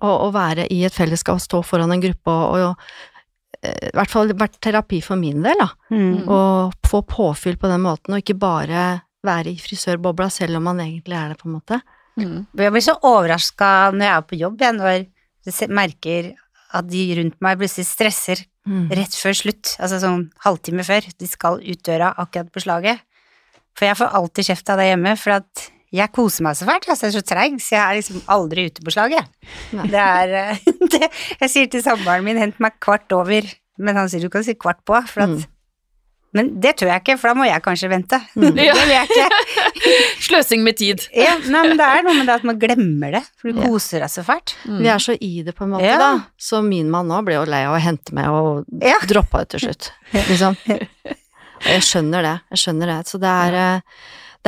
Og 0.06 0.25
å 0.27 0.32
være 0.36 0.68
i 0.74 0.82
et 0.88 0.96
fellesskap, 0.96 1.41
stå 1.44 1.62
foran 1.65 1.91
en 1.96 2.03
gruppe 2.03 2.32
og, 2.32 2.65
og 2.70 3.62
eh, 3.62 3.89
i 3.89 3.94
hvert 3.98 4.13
fall 4.13 4.34
vært 4.39 4.60
terapi 4.63 5.01
for 5.06 5.20
min 5.20 5.44
del, 5.46 5.60
da. 5.60 5.70
Mm. 5.91 6.25
Og 6.25 6.89
få 6.89 7.03
påfyll 7.08 7.60
på 7.60 7.72
den 7.72 7.84
måten, 7.86 8.15
og 8.15 8.24
ikke 8.24 8.39
bare 8.39 8.89
være 9.25 9.51
i 9.51 9.60
frisørbobla, 9.60 10.29
selv 10.32 10.60
om 10.60 10.70
man 10.70 10.79
egentlig 10.84 11.18
er 11.20 11.34
det, 11.34 11.39
på 11.41 11.50
en 11.50 11.58
måte. 11.58 11.82
Mm. 12.20 12.38
Jeg 12.60 12.75
blir 12.75 12.84
så 12.84 12.96
overraska 13.08 13.72
når 13.96 14.06
jeg 14.06 14.13
er 14.15 14.29
på 14.29 14.39
jobb, 14.39 14.63
jeg, 14.63 14.77
når 14.79 14.94
jeg 15.50 15.74
merker 15.75 16.32
at 16.77 16.88
de 16.88 17.03
rundt 17.18 17.39
meg 17.41 17.60
plutselig 17.60 17.88
stresser 17.89 18.46
rett 18.70 19.15
før 19.18 19.34
slutt, 19.34 19.74
altså 19.82 20.00
sånn 20.03 20.25
halvtime 20.44 20.86
før. 20.86 21.08
De 21.18 21.27
skal 21.29 21.60
ut 21.63 21.84
døra 21.86 22.12
akkurat 22.22 22.51
på 22.53 22.63
slaget. 22.63 23.01
For 23.77 23.88
jeg 23.88 23.98
får 24.00 24.15
alltid 24.20 24.50
kjeft 24.50 24.72
av 24.74 24.82
det 24.82 24.89
hjemme, 24.89 25.13
for 25.18 25.39
at 25.39 25.70
jeg 25.91 26.12
koser 26.13 26.43
meg 26.46 26.55
så 26.60 26.65
fælt. 26.69 26.88
Altså, 26.89 27.08
jeg 27.08 27.15
er 27.15 27.19
så 27.19 27.25
treig, 27.25 27.60
så 27.62 27.75
jeg 27.75 27.84
er 27.84 28.00
liksom 28.00 28.22
aldri 28.29 28.65
ute 28.69 28.84
på 28.86 28.91
slaget. 28.93 29.25
Det 29.72 30.01
er 30.05 30.34
eh, 30.41 30.58
det, 30.93 31.08
Jeg 31.41 31.50
sier 31.50 31.67
til 31.72 31.81
samboeren 31.86 32.24
min 32.24 32.38
'hent 32.38 32.60
meg 32.60 32.77
kvart 32.79 33.10
over', 33.12 33.48
men 33.79 33.96
han 33.96 34.10
sier 34.10 34.22
du 34.22 34.29
kan 34.29 34.43
si 34.43 34.53
kvart 34.53 34.84
på, 34.86 35.00
for 35.08 35.22
at 35.27 35.29
Mm. 35.39 35.46
Men 36.31 36.60
det 36.62 36.75
tør 36.77 36.91
jeg 36.91 37.01
ikke, 37.01 37.17
for 37.17 37.27
da 37.29 37.34
må 37.34 37.46
jeg 37.48 37.62
kanskje 37.65 37.88
vente. 37.89 38.19
Mm. 38.38 38.51
Det 38.53 38.65
vil 38.77 38.91
jeg 38.93 39.08
ikke. 39.10 39.29
Sløsing 40.27 40.62
med 40.62 40.77
tid. 40.77 41.08
Ja, 41.10 41.31
nei, 41.50 41.63
men 41.72 41.79
det 41.79 41.88
er 41.88 42.03
noe 42.05 42.13
med 42.19 42.27
det 42.29 42.36
at 42.36 42.43
man 42.46 42.60
glemmer 42.62 43.15
det, 43.17 43.24
for 43.41 43.50
du 43.50 43.58
Ja. 43.58 43.65
koser 43.65 44.00
deg 44.03 44.12
så 44.13 44.22
fælt. 44.27 44.53
Mm. 44.69 44.77
Vi 44.84 44.88
er 44.93 45.00
så 45.01 45.15
i 45.17 45.31
det, 45.41 45.55
på 45.58 45.63
en 45.65 45.72
måte, 45.74 45.88
Ja. 45.89 45.98
da. 45.98 46.12
Så 46.38 46.62
min 46.62 46.91
mann 46.93 47.08
nå 47.10 47.24
ble 47.25 47.34
jo 47.34 47.46
lei 47.50 47.63
av 47.65 47.74
å 47.74 47.81
hente 47.81 48.13
meg 48.13 48.29
og 48.29 48.65
Ja. 48.79 49.00
droppa 49.10 49.41
ut 49.41 49.50
til 49.50 49.60
slutt, 49.65 49.89
liksom. 50.29 50.55
Jeg 51.65 51.81
skjønner 51.81 52.22
det, 52.22 52.36
jeg 52.53 52.58
skjønner 52.62 52.86
det. 52.93 53.00
Så 53.10 53.17
det 53.19 53.34
er 53.34 53.53
eh, 53.55 53.81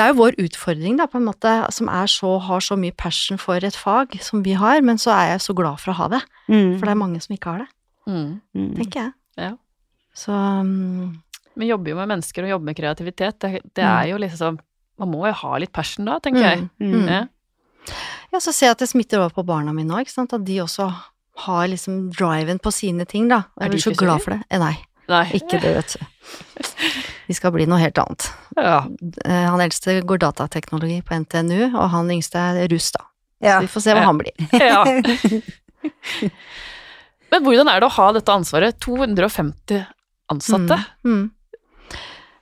det 0.01 0.07
er 0.07 0.13
jo 0.15 0.19
vår 0.23 0.35
utfordring, 0.41 0.97
da, 0.97 1.05
på 1.05 1.19
en 1.21 1.27
måte, 1.29 1.51
som 1.71 1.87
er 1.93 2.09
så, 2.09 2.31
har 2.41 2.59
så 2.65 2.73
mye 2.79 2.95
passion 2.97 3.37
for 3.37 3.61
et 3.61 3.75
fag 3.77 4.17
som 4.25 4.41
vi 4.41 4.55
har, 4.57 4.81
men 4.81 4.97
så 4.97 5.11
er 5.13 5.27
jeg 5.35 5.43
så 5.45 5.53
glad 5.55 5.77
for 5.79 5.93
å 5.93 5.97
ha 6.01 6.07
det. 6.15 6.21
For 6.47 6.81
det 6.89 6.93
er 6.95 6.99
mange 6.99 7.21
som 7.21 7.35
ikke 7.37 7.51
har 7.53 7.59
det, 7.65 7.69
Mm. 8.09 8.41
Mm. 8.57 8.71
tenker 8.79 8.97
jeg. 9.03 9.11
Ja. 9.37 9.51
Så 10.17 10.33
um, 10.33 11.21
Vi 11.55 11.67
jobber 11.69 11.91
jo 11.91 11.95
med 12.01 12.09
mennesker 12.09 12.43
og 12.43 12.49
jobber 12.49 12.65
med 12.71 12.75
kreativitet. 12.79 13.37
Det, 13.39 13.61
det 13.75 13.83
Mm. 13.85 14.01
er 14.01 14.07
jo 14.09 14.17
liksom 14.17 14.59
Man 14.99 15.09
må 15.11 15.25
jo 15.27 15.33
ha 15.33 15.57
litt 15.57 15.71
passion 15.73 16.05
da, 16.05 16.17
tenker 16.19 16.41
jeg. 16.41 16.69
mm, 16.79 16.91
Mm. 16.91 17.07
Ja. 17.07 17.21
Ja, 18.33 18.39
så 18.39 18.51
ser 18.53 18.67
jeg 18.67 18.71
at 18.71 18.79
det 18.79 18.89
smitter 18.89 19.19
over 19.19 19.29
på 19.33 19.45
barna 19.45 19.73
mine 19.73 19.89
òg, 19.93 20.01
ikke 20.05 20.11
sant. 20.17 20.33
At 20.33 20.43
de 20.45 20.57
også 20.61 20.89
har 21.45 21.67
liksom 21.67 22.11
driven 22.13 22.59
på 22.59 22.71
sine 22.73 23.05
ting, 23.05 23.27
da. 23.29 23.43
Er 23.59 23.69
Jeg 23.69 23.71
de 23.71 23.77
blir 23.77 23.85
så 23.93 23.97
glad 23.97 24.21
for 24.21 24.31
det. 24.31 24.43
Eh, 24.51 24.59
nei, 24.59 24.77
Nei. 25.09 25.25
ikke 25.33 25.59
det, 25.61 25.73
vet 25.75 25.95
du. 25.97 26.05
De 27.31 27.37
skal 27.37 27.53
bli 27.55 27.63
noe 27.69 27.79
helt 27.79 27.95
annet. 28.01 28.27
Ja. 28.59 28.81
Eh, 29.23 29.45
Han 29.53 29.61
eldste 29.63 30.01
går 30.03 30.19
datateknologi 30.25 30.99
på 31.07 31.15
NTNU, 31.23 31.69
og 31.71 31.85
han 31.95 32.11
yngste 32.11 32.41
er 32.51 32.67
russ, 32.73 32.91
da. 32.91 33.05
Ja. 33.41 33.55
Så 33.61 33.65
vi 33.65 33.71
får 33.73 33.81
se 33.87 33.93
hva 33.95 34.01
Ja. 34.03 34.09
han 34.11 34.19
blir. 34.19 34.35
ja. 34.59 34.81
Men 37.31 37.45
hvordan 37.45 37.69
er 37.71 37.79
det 37.81 37.87
å 37.87 37.95
ha 37.95 38.07
dette 38.17 38.33
ansvaret? 38.35 38.75
250 38.83 39.85
ansatte. 40.31 40.77
Mm. 41.07 41.13
Mm. 41.21 41.99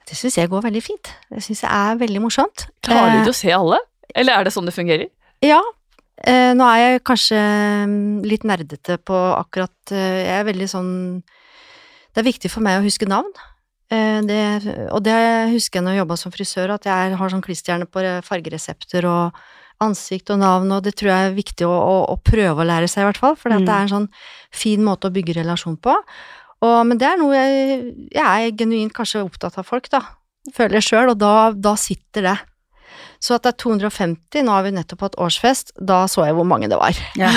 Det 0.09 0.17
syns 0.17 0.39
jeg 0.39 0.49
går 0.49 0.63
veldig 0.65 0.81
fint. 0.81 1.11
Det 1.29 1.43
syns 1.45 1.61
jeg 1.61 1.69
er 1.69 1.99
veldig 2.01 2.21
morsomt. 2.23 2.65
Klarer 2.85 3.19
Eh, 3.19 3.25
du 3.27 3.29
å 3.29 3.37
se 3.37 3.51
alle? 3.53 3.77
Eller 4.17 4.39
er 4.39 4.47
det 4.47 4.53
sånn 4.55 4.65
det 4.65 4.73
fungerer? 4.73 5.11
Ja. 5.45 5.59
Eh, 6.25 6.55
nå 6.57 6.65
er 6.65 6.79
jeg 6.81 7.03
kanskje 7.07 7.37
mm, 7.37 8.23
litt 8.27 8.43
nerdete 8.43 8.97
på 9.07 9.15
akkurat 9.37 9.93
eh, 9.93 10.25
Jeg 10.25 10.33
er 10.41 10.47
veldig 10.49 10.65
sånn 10.67 10.89
Det 12.11 12.19
er 12.19 12.25
viktig 12.27 12.49
for 12.51 12.59
meg 12.65 12.81
å 12.81 12.83
huske 12.83 13.07
navn. 13.07 13.29
Eh, 13.89 14.19
det, 14.29 14.41
og 14.93 15.01
det 15.05 15.15
husker 15.53 15.79
jeg 15.79 15.85
når 15.85 15.95
jeg 15.95 16.03
jobba 16.03 16.17
som 16.21 16.33
frisør, 16.33 16.75
at 16.75 16.85
jeg 16.85 17.15
har 17.17 17.31
sånn 17.33 17.45
klisterhjerne 17.45 17.87
på 17.89 18.03
fargeresepter 18.27 19.07
og 19.09 19.39
ansikt 19.81 20.29
og 20.33 20.41
navn, 20.41 20.71
og 20.75 20.83
det 20.83 20.93
tror 20.99 21.09
jeg 21.13 21.29
er 21.29 21.37
viktig 21.37 21.65
å, 21.65 21.71
å, 21.71 21.95
å 22.11 22.17
prøve 22.19 22.61
å 22.61 22.67
lære 22.67 22.89
seg, 22.91 23.05
i 23.05 23.07
hvert 23.07 23.21
fall. 23.21 23.37
For 23.39 23.49
Mm. 23.53 23.65
det 23.65 23.73
er 23.75 23.85
en 23.87 23.93
sånn 23.95 24.09
fin 24.51 24.83
måte 24.83 25.07
å 25.07 25.15
bygge 25.15 25.37
relasjon 25.39 25.77
på. 25.79 25.95
Og, 26.59 26.77
men 26.85 26.99
det 26.99 27.07
er 27.07 27.17
noe 27.21 27.33
jeg, 27.33 27.79
jeg 28.11 28.25
er 28.51 28.57
genuint 28.59 28.93
kanskje 28.93 29.23
opptatt 29.23 29.57
av 29.57 29.63
folk, 29.65 29.87
da. 29.89 30.01
Føler 30.53 30.79
jeg 30.81 30.89
sjøl, 30.89 31.13
og 31.13 31.17
da, 31.21 31.51
da 31.55 31.75
sitter 31.79 32.27
det. 32.27 32.37
Så 33.19 33.35
at 33.35 33.43
det 33.43 33.51
er 33.51 33.59
250, 33.59 34.45
nå 34.47 34.53
har 34.53 34.63
vi 34.63 34.71
nettopp 34.75 35.01
hatt 35.07 35.17
årsfest, 35.19 35.73
da 35.75 36.05
så 36.07 36.23
jeg 36.27 36.37
hvor 36.37 36.47
mange 36.47 36.69
det 36.71 36.79
var. 36.79 36.95
Ja. 37.19 37.31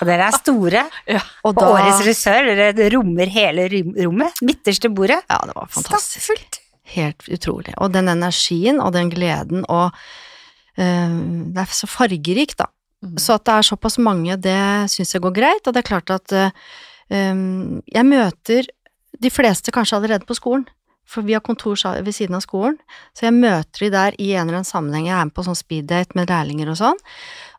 Og 0.00 0.08
dere 0.08 0.26
er 0.26 0.34
store. 0.34 0.82
Og 1.46 1.54
På 1.54 1.60
da 1.60 1.68
Årets 1.76 2.02
regissør, 2.02 2.50
dere 2.56 2.88
rommer 2.96 3.30
hele 3.30 3.68
rommet. 3.70 4.42
Midterste 4.42 4.90
bordet. 4.90 5.20
Ja, 5.30 5.38
det 5.46 5.54
var 5.54 5.70
fantastisk. 5.70 6.24
Stappfullt. 6.24 6.60
Helt 6.96 7.28
utrolig. 7.30 7.76
Og 7.78 7.92
den 7.94 8.10
energien 8.10 8.80
og 8.82 8.94
den 8.96 9.12
gleden 9.12 9.62
og 9.68 9.94
eh, 10.74 11.14
Det 11.54 11.62
er 11.62 11.74
så 11.76 11.86
fargerikt, 11.90 12.58
da. 12.64 12.70
Mm. 13.04 13.14
Så 13.20 13.38
at 13.38 13.46
det 13.46 13.54
er 13.54 13.68
såpass 13.70 13.96
mange, 14.02 14.36
det 14.36 14.90
syns 14.92 15.14
jeg 15.14 15.22
går 15.24 15.36
greit, 15.36 15.62
og 15.64 15.72
det 15.72 15.80
er 15.80 15.88
klart 15.88 16.10
at 16.12 16.34
um, 17.08 17.78
jeg 17.88 18.04
møter 18.04 18.66
de 19.20 19.30
fleste 19.32 19.72
kanskje 19.72 19.96
allerede 19.96 20.28
på 20.28 20.36
skolen, 20.36 20.66
for 21.10 21.26
vi 21.26 21.34
har 21.34 21.42
kontor 21.42 21.74
ved 22.04 22.14
siden 22.14 22.36
av 22.38 22.44
skolen, 22.44 22.76
så 23.18 23.26
jeg 23.26 23.34
møter 23.34 23.82
de 23.86 23.90
der 23.90 24.16
i 24.22 24.30
en 24.36 24.46
eller 24.46 24.60
annen 24.60 24.68
sammenheng, 24.68 25.08
jeg 25.10 25.16
er 25.18 25.26
med 25.26 25.34
på 25.34 25.44
sånn 25.46 25.58
speeddate 25.58 26.14
med 26.18 26.30
lærlinger 26.30 26.70
og 26.70 26.78
sånn, 26.78 27.00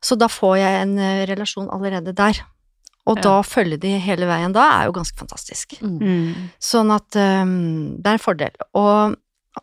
så 0.01 0.15
da 0.19 0.29
får 0.31 0.55
jeg 0.61 0.81
en 0.85 0.93
eh, 1.03 1.23
relasjon 1.29 1.67
allerede 1.73 2.15
der. 2.15 2.39
Og 3.09 3.17
Ja. 3.17 3.23
da 3.25 3.33
følge 3.41 3.79
de 3.81 3.95
hele 3.99 4.27
veien 4.29 4.53
da 4.53 4.61
er 4.77 4.85
jo 4.85 4.93
ganske 4.93 5.17
fantastisk. 5.17 5.73
Mm. 5.81 5.97
Mm. 5.99 6.49
Sånn 6.61 6.91
at 6.93 7.17
um, 7.17 7.97
det 7.97 8.07
er 8.11 8.19
en 8.19 8.21
fordel. 8.21 8.53
Og 8.77 9.17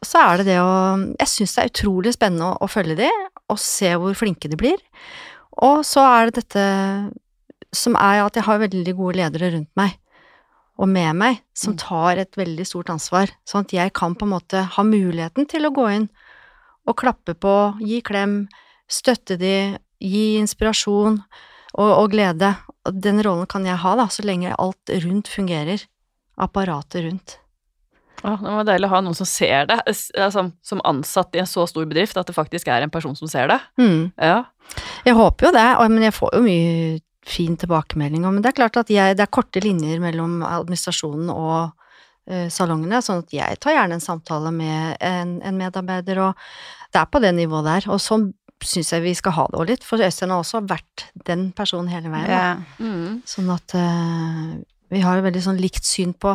så 0.05 0.21
er 0.21 0.41
det 0.41 0.49
det 0.51 0.57
å 0.61 0.73
Jeg 1.21 1.31
syns 1.31 1.55
det 1.55 1.63
er 1.63 1.71
utrolig 1.71 2.13
spennende 2.17 2.51
å, 2.51 2.59
å 2.67 2.69
følge 2.69 2.97
de, 2.99 3.09
og 3.49 3.61
se 3.63 3.95
hvor 3.95 4.19
flinke 4.19 4.51
de 4.51 4.59
blir. 4.59 4.83
Og 5.65 5.81
så 5.87 6.03
er 6.03 6.29
det 6.29 6.43
dette 6.43 6.65
som 7.75 7.95
er 7.97 8.25
at 8.25 8.37
jeg 8.37 8.45
har 8.45 8.61
veldig 8.63 8.95
gode 8.99 9.17
ledere 9.21 9.53
rundt 9.55 9.71
meg, 9.79 9.95
og 10.79 10.89
med 10.89 11.17
meg, 11.17 11.41
som 11.55 11.73
Mm. 11.75 11.79
tar 11.79 12.17
et 12.19 12.37
veldig 12.39 12.67
stort 12.67 12.91
ansvar. 12.91 13.31
Sånn 13.47 13.65
at 13.67 13.73
jeg 13.73 13.93
kan 13.93 14.15
på 14.15 14.23
en 14.27 14.31
måte 14.37 14.63
ha 14.77 14.83
muligheten 14.85 15.49
til 15.49 15.67
å 15.67 15.73
gå 15.75 15.89
inn 15.95 16.09
og 16.87 16.97
klappe 16.97 17.35
på, 17.35 17.75
gi 17.81 18.01
klem, 18.01 18.49
støtte 18.89 19.37
de, 19.39 19.79
gi 20.01 20.39
inspirasjon 20.39 21.19
og, 21.75 21.91
og 21.99 22.11
glede. 22.13 22.57
Den 22.89 23.21
rollen 23.23 23.47
kan 23.51 23.65
jeg 23.67 23.77
ha, 23.77 23.97
da, 23.97 24.07
så 24.07 24.23
lenge 24.25 24.55
alt 24.59 24.89
rundt 25.05 25.27
fungerer. 25.29 25.83
Apparatet 26.39 27.03
rundt. 27.05 27.39
Ja, 28.25 28.37
det 28.37 28.51
var 28.51 28.65
deilig 28.67 28.87
å 28.89 28.95
ha 28.95 29.01
noen 29.01 29.15
som 29.15 29.27
ser 29.27 29.67
det, 29.67 29.77
s- 29.87 30.11
altså, 30.17 30.53
som 30.63 30.81
ansatt 30.85 31.35
i 31.35 31.39
en 31.43 31.47
så 31.47 31.67
stor 31.69 31.85
bedrift, 31.87 32.17
at 32.17 32.27
det 32.27 32.35
faktisk 32.35 32.67
er 32.69 32.83
en 32.83 32.91
person 32.91 33.15
som 33.19 33.29
ser 33.31 33.47
det. 33.51 33.61
Mm. 33.79 34.13
Ja. 34.19 34.45
Jeg 35.05 35.15
håper 35.15 35.47
jo 35.47 35.53
det, 35.53 35.91
men 35.91 36.03
jeg 36.03 36.15
får 36.15 36.35
jo 36.35 36.41
mye 36.43 37.01
fin 37.29 37.57
tilbakemelding. 37.61 38.25
Men 38.25 38.43
det 38.43 38.53
er 38.53 38.59
klart 38.63 38.79
at 38.81 38.91
jeg, 38.93 39.17
det 39.19 39.25
er 39.25 39.33
korte 39.33 39.63
linjer 39.65 40.01
mellom 40.03 40.41
administrasjonen 40.47 41.31
og 41.35 41.71
eh, 42.31 42.49
salongene, 42.53 43.03
sånn 43.05 43.23
at 43.25 43.35
jeg 43.37 43.61
tar 43.63 43.77
gjerne 43.77 43.99
en 43.99 44.05
samtale 44.05 44.53
med 44.55 44.99
en, 45.05 45.39
en 45.45 45.61
medarbeider, 45.61 46.23
og 46.29 46.49
det 46.95 47.03
er 47.03 47.11
på 47.13 47.23
det 47.25 47.35
nivået 47.37 47.69
der. 47.69 47.89
Og 47.93 48.03
sånn 48.03 48.31
syns 48.65 48.91
jeg 48.91 49.05
vi 49.05 49.15
skal 49.15 49.37
ha 49.37 49.47
det 49.51 49.61
òg 49.61 49.69
litt, 49.71 49.85
for 49.87 50.03
Øystein 50.03 50.33
har 50.35 50.43
også 50.43 50.65
vært 50.67 51.09
den 51.29 51.51
personen 51.57 51.91
hele 51.93 52.11
veien. 52.11 52.33
Ja. 52.33 52.49
Mm. 52.83 53.21
Sånn 53.29 53.53
at 53.55 53.75
uh, 53.79 54.57
vi 54.91 55.03
har 55.05 55.19
et 55.19 55.27
veldig 55.29 55.45
sånn 55.45 55.61
likt 55.63 55.87
syn 55.87 56.15
på 56.19 56.35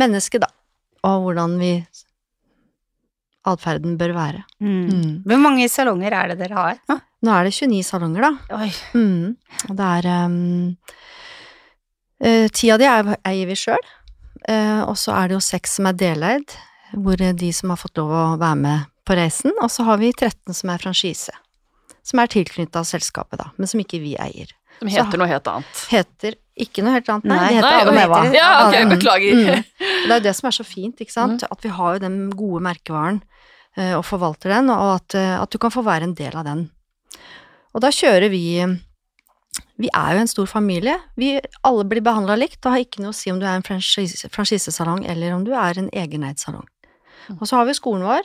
mennesket, 0.00 0.44
da, 0.44 0.50
og 1.08 1.24
hvordan 1.28 1.56
vi 1.60 1.76
atferden 3.48 3.98
bør 4.00 4.14
være. 4.16 4.44
Mm. 4.64 5.24
Hvor 5.28 5.40
mange 5.42 5.68
salonger 5.68 6.16
er 6.16 6.32
det 6.32 6.38
dere 6.42 6.60
har? 6.60 6.78
nå? 6.90 6.98
Nå 7.24 7.32
er 7.32 7.48
det 7.48 7.54
29 7.56 7.82
salonger, 7.88 8.26
da. 8.26 8.58
Oi. 8.58 8.70
Mm. 8.92 9.36
Og 9.70 9.76
det 9.78 9.90
er 9.98 10.08
um, 10.26 10.36
eh, 12.20 12.48
Ti 12.52 12.72
av 12.74 12.82
de 12.82 12.88
er, 12.90 13.12
eier 13.30 13.48
vi 13.48 13.56
sjøl, 13.56 13.86
og 14.84 14.98
så 15.00 15.14
er 15.16 15.30
det 15.30 15.38
jo 15.38 15.44
seks 15.44 15.78
som 15.78 15.88
er 15.88 15.96
deleid, 15.96 16.52
hvor 17.00 17.20
eh, 17.20 17.34
de 17.34 17.52
som 17.52 17.72
har 17.72 17.80
fått 17.80 17.98
lov 18.00 18.12
å 18.12 18.26
være 18.40 18.60
med 18.60 18.90
på 19.04 19.16
reisen, 19.18 19.54
og 19.60 19.70
så 19.72 19.86
har 19.88 20.00
vi 20.00 20.12
13 20.12 20.54
som 20.56 20.72
er 20.72 20.82
franchise. 20.82 21.34
Som 22.04 22.20
er 22.20 22.30
tilknytta 22.32 22.84
selskapet, 22.84 23.40
da, 23.40 23.50
men 23.56 23.70
som 23.70 23.80
ikke 23.80 24.00
vi 24.02 24.14
eier. 24.20 24.52
Som 24.78 24.90
heter 24.92 25.20
noe 25.20 25.30
helt 25.30 25.48
annet. 25.48 25.84
Heter 25.92 26.36
ikke 26.56 26.84
noe 26.86 26.92
helt 26.94 27.08
annet, 27.10 27.24
nei. 27.26 27.36
Nei. 27.36 27.48
De 27.50 27.54
heter 27.58 27.80
Adam 27.82 27.96
Eva. 27.98 28.18
Ja, 28.34 28.48
ok, 28.68 28.76
beklager. 28.94 29.34
Mm. 29.34 29.64
Det 30.04 30.10
er 30.12 30.18
jo 30.20 30.24
det 30.28 30.34
som 30.36 30.48
er 30.50 30.54
så 30.54 30.64
fint, 30.68 31.00
ikke 31.00 31.14
sant. 31.14 31.42
At 31.50 31.62
vi 31.64 31.70
har 31.72 31.94
jo 31.96 32.02
den 32.04 32.18
gode 32.36 32.60
merkevaren 32.62 33.22
eh, 33.76 33.94
og 33.96 34.04
forvalter 34.06 34.52
den, 34.52 34.68
og 34.70 34.90
at, 35.00 35.14
eh, 35.18 35.34
at 35.40 35.50
du 35.50 35.58
kan 35.58 35.72
få 35.74 35.82
være 35.86 36.04
en 36.06 36.14
del 36.14 36.36
av 36.36 36.44
den. 36.46 36.66
Og 37.74 37.82
da 37.82 37.90
kjører 37.90 38.30
vi 38.30 38.44
Vi 39.78 39.88
er 39.94 40.14
jo 40.14 40.20
en 40.22 40.30
stor 40.30 40.46
familie. 40.46 40.94
Vi 41.18 41.40
alle 41.66 41.84
blir 41.90 42.02
behandla 42.02 42.36
likt. 42.38 42.60
Det 42.62 42.70
har 42.70 42.78
ikke 42.82 43.02
noe 43.02 43.10
å 43.10 43.16
si 43.16 43.30
om 43.30 43.40
du 43.40 43.46
er 43.46 43.56
en 43.58 43.62
franchise- 43.66 44.28
franchisesalong 44.30 45.04
eller 45.10 45.34
om 45.34 45.42
du 45.46 45.50
er 45.54 45.78
en 45.78 45.90
egeneid 45.90 46.38
salong. 46.38 46.66
Mm. 47.28 47.38
Og 47.40 47.46
så 47.48 47.56
har 47.58 47.66
vi 47.66 47.74
skolen 47.74 48.06
vår 48.06 48.22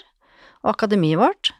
og 0.64 0.70
akademiet 0.76 1.18
vårt. 1.18 1.52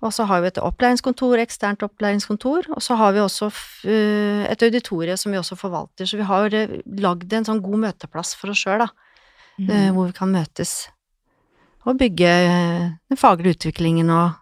Og 0.00 0.14
så 0.16 0.24
har 0.24 0.40
vi 0.40 0.48
et 0.48 0.58
opplæringskontor, 0.58 1.42
eksternt 1.42 1.82
opplæringskontor, 1.84 2.70
og 2.72 2.80
så 2.80 2.96
har 2.96 3.12
vi 3.12 3.20
også 3.20 3.50
eh, 3.84 4.46
et 4.48 4.62
auditorium 4.64 5.18
som 5.20 5.32
vi 5.32 5.40
også 5.40 5.58
forvalter, 5.60 6.08
så 6.08 6.16
vi 6.16 6.28
har 6.28 6.56
eh, 6.56 6.78
lagd 7.04 7.32
en 7.36 7.44
sånn 7.44 7.60
god 7.60 7.84
møteplass 7.84 8.32
for 8.40 8.54
oss 8.54 8.64
sjøl, 8.64 8.86
da 8.86 8.88
mm. 9.60 9.92
hvor 9.92 10.08
vi 10.08 10.16
kan 10.16 10.32
møtes 10.32 10.88
og 11.88 11.98
bygge 12.00 12.28
eh, 12.28 12.88
den 13.08 13.20
faglige 13.20 13.56
utviklingen 13.56 14.10
og 14.12 14.36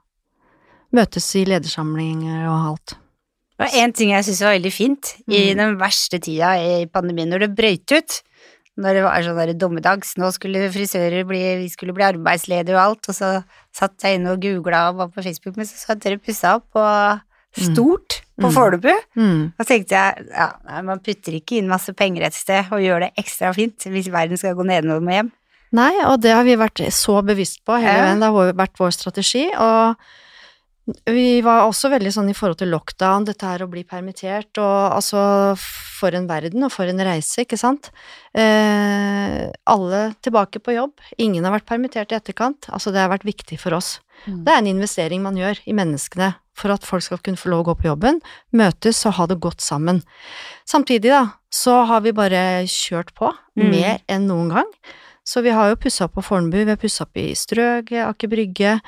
møtes 0.95 1.29
i 1.39 1.45
ledersamlinger 1.49 2.47
og 2.49 2.71
alt. 2.73 2.97
Det 3.59 3.67
var 3.67 3.77
én 3.83 3.93
ting 3.95 4.13
jeg 4.15 4.27
syntes 4.27 4.45
var 4.45 4.57
veldig 4.57 4.73
fint 4.73 5.13
i 5.27 5.39
Mm. 5.53 5.59
den 5.59 5.79
verste 5.79 6.19
tida 6.19 6.55
i 6.57 6.87
pandemien, 6.87 7.29
når 7.29 7.47
det 7.47 7.57
brøyt 7.57 7.93
ut. 7.93 8.23
Når 8.79 8.95
det 8.95 9.03
var 9.03 9.25
sånn 9.27 9.39
der 9.41 9.55
dommedags, 9.59 10.13
nå 10.21 10.29
skulle 10.35 10.69
frisører 10.71 11.25
bli, 11.27 11.41
vi 11.65 11.71
skulle 11.73 11.95
bli 11.97 12.07
arbeidsledige 12.07 12.77
og 12.77 12.83
alt, 12.85 13.09
og 13.11 13.17
så 13.17 13.31
satt 13.75 14.07
jeg 14.07 14.21
inne 14.21 14.37
og 14.37 14.45
googla 14.45 14.85
og 14.93 15.01
var 15.01 15.11
på 15.15 15.25
Facebook, 15.25 15.57
men 15.59 15.67
så 15.67 15.81
satt 15.81 16.05
dere 16.05 16.21
pussa 16.23 16.57
opp 16.61 16.69
på 16.77 16.85
stort 17.59 18.21
på 18.39 18.47
Mm. 18.47 18.55
Fornebu. 18.55 18.93
Mm. 19.19 19.41
Da 19.59 19.65
tenkte 19.67 19.99
jeg 19.99 20.29
ja, 20.31 20.53
nei, 20.69 20.83
man 20.87 21.01
putter 21.03 21.35
ikke 21.35 21.57
inn 21.59 21.67
masse 21.71 21.91
penger 21.97 22.29
et 22.29 22.37
sted 22.37 22.71
og 22.71 22.85
gjør 22.85 23.03
det 23.03 23.09
ekstra 23.19 23.51
fint 23.57 23.89
hvis 23.91 24.13
verden 24.15 24.39
skal 24.39 24.55
gå 24.55 24.63
nedenom 24.69 25.03
og 25.03 25.17
hjem. 25.17 25.33
Nei, 25.75 25.91
og 26.07 26.21
det 26.23 26.33
har 26.33 26.47
vi 26.47 26.55
vært 26.57 26.81
så 26.95 27.19
bevisst 27.27 27.61
på 27.67 27.77
hele 27.83 28.07
veien, 28.07 28.23
det 28.23 28.31
har 28.31 28.55
vært 28.57 28.79
vår 28.79 28.95
strategi, 28.95 29.43
og 29.59 29.99
Vi 31.05 31.41
var 31.45 31.67
også 31.67 31.91
veldig 31.93 32.11
sånn 32.15 32.31
i 32.33 32.35
forhold 32.37 32.59
til 32.63 32.71
lockdown, 32.73 33.27
dette 33.29 33.45
her 33.45 33.65
å 33.65 33.69
bli 33.71 33.83
permittert, 33.85 34.57
og 34.63 34.95
altså 34.97 35.21
for 35.59 36.15
en 36.17 36.29
verden 36.31 36.65
og 36.65 36.73
for 36.73 36.89
en 36.89 37.03
reise, 37.05 37.43
ikke 37.45 37.59
sant. 37.61 37.91
Eh, 38.33 39.49
alle 39.69 40.03
tilbake 40.25 40.63
på 40.65 40.77
jobb, 40.77 40.95
ingen 41.21 41.45
har 41.45 41.53
vært 41.59 41.69
permittert 41.69 42.13
i 42.15 42.19
etterkant, 42.19 42.71
altså 42.73 42.93
det 42.95 43.03
har 43.03 43.13
vært 43.13 43.27
viktig 43.29 43.59
for 43.61 43.77
oss. 43.77 43.99
Mm. 44.27 44.45
Det 44.47 44.53
er 44.55 44.63
en 44.63 44.71
investering 44.73 45.23
man 45.25 45.37
gjør 45.39 45.61
i 45.69 45.75
menneskene 45.77 46.33
for 46.59 46.75
at 46.75 46.87
folk 46.87 47.05
skal 47.05 47.21
kunne 47.23 47.39
få 47.39 47.53
lov 47.53 47.67
å 47.67 47.69
gå 47.71 47.75
på 47.83 47.91
jobben, 47.91 48.23
møtes 48.57 49.05
og 49.07 49.19
ha 49.21 49.27
det 49.31 49.39
godt 49.45 49.63
sammen. 49.63 50.01
Samtidig, 50.67 51.13
da, 51.13 51.25
så 51.55 51.83
har 51.87 52.03
vi 52.07 52.15
bare 52.17 52.65
kjørt 52.67 53.13
på 53.19 53.35
Mm. 53.59 53.71
mer 53.75 53.99
enn 54.09 54.27
noen 54.31 54.53
gang. 54.55 54.69
Så 55.27 55.43
vi 55.43 55.51
har 55.51 55.69
jo 55.69 55.77
pussa 55.77 56.05
opp 56.07 56.15
på 56.15 56.23
Fornebu, 56.23 56.61
vi 56.65 56.71
har 56.71 56.77
pussa 56.79 57.03
opp 57.03 57.17
i 57.19 57.33
Strøget, 57.35 58.07
Aker 58.07 58.29
Brygge. 58.31 58.81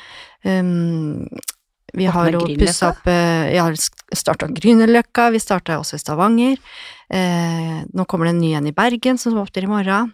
Um, 0.47 1.27
vi 1.97 2.07
har 2.11 2.31
jo 2.35 2.45
pussa 2.61 2.93
opp 2.93 3.09
eh, 3.11 3.57
har 3.57 3.77
starta 3.77 4.49
Grünerløkka, 4.55 5.31
vi 5.35 5.43
starta 5.43 5.79
også 5.81 5.99
i 5.99 6.03
Stavanger. 6.03 6.57
Eh, 7.11 7.77
nå 7.91 8.07
kommer 8.07 8.29
det 8.29 8.37
en 8.37 8.43
ny 8.43 8.55
en 8.59 8.71
i 8.71 8.75
Bergen 8.77 9.19
som 9.19 9.39
åpner 9.41 9.67
i 9.67 9.71
morgen. 9.71 10.13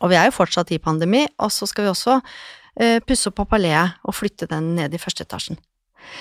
Og 0.00 0.12
vi 0.12 0.18
er 0.18 0.28
jo 0.28 0.36
fortsatt 0.36 0.70
i 0.74 0.80
pandemi, 0.82 1.24
og 1.42 1.50
så 1.54 1.66
skal 1.66 1.88
vi 1.88 1.92
også 1.94 2.20
eh, 2.78 3.00
pusse 3.04 3.30
opp 3.30 3.40
på 3.40 3.48
Paleet 3.50 3.98
og 4.04 4.14
flytte 4.16 4.48
den 4.50 4.74
ned 4.76 4.94
i 4.94 5.00
første 5.02 5.26
etasjen. 5.26 5.58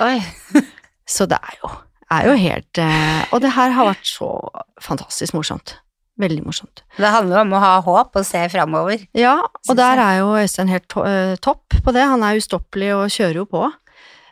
Oi. 0.03 0.17
Så 1.09 1.25
det 1.25 1.39
er 1.41 1.55
jo, 1.63 1.69
er 2.13 2.25
jo 2.27 2.33
helt 2.37 2.77
eh, 2.83 3.21
Og 3.33 3.41
det 3.41 3.55
her 3.55 3.71
har 3.73 3.87
vært 3.87 4.05
så 4.05 4.27
fantastisk 4.83 5.33
morsomt. 5.33 5.79
Veldig 6.19 6.43
morsomt. 6.43 6.83
Det 6.99 7.09
handler 7.09 7.45
om 7.45 7.55
å 7.55 7.61
ha 7.63 7.71
håp 7.81 8.17
og 8.19 8.25
se 8.27 8.41
framover. 8.51 9.05
Ja, 9.17 9.37
og 9.39 9.77
der 9.79 10.01
er 10.03 10.17
jo 10.19 10.33
Øystein 10.35 10.69
helt 10.69 10.89
to 10.91 11.05
eh, 11.07 11.37
topp 11.41 11.79
på 11.85 11.93
det. 11.95 12.03
Han 12.11 12.25
er 12.27 12.37
ustoppelig 12.37 12.91
og 12.97 13.13
kjører 13.15 13.39
jo 13.39 13.45
på. 13.49 13.63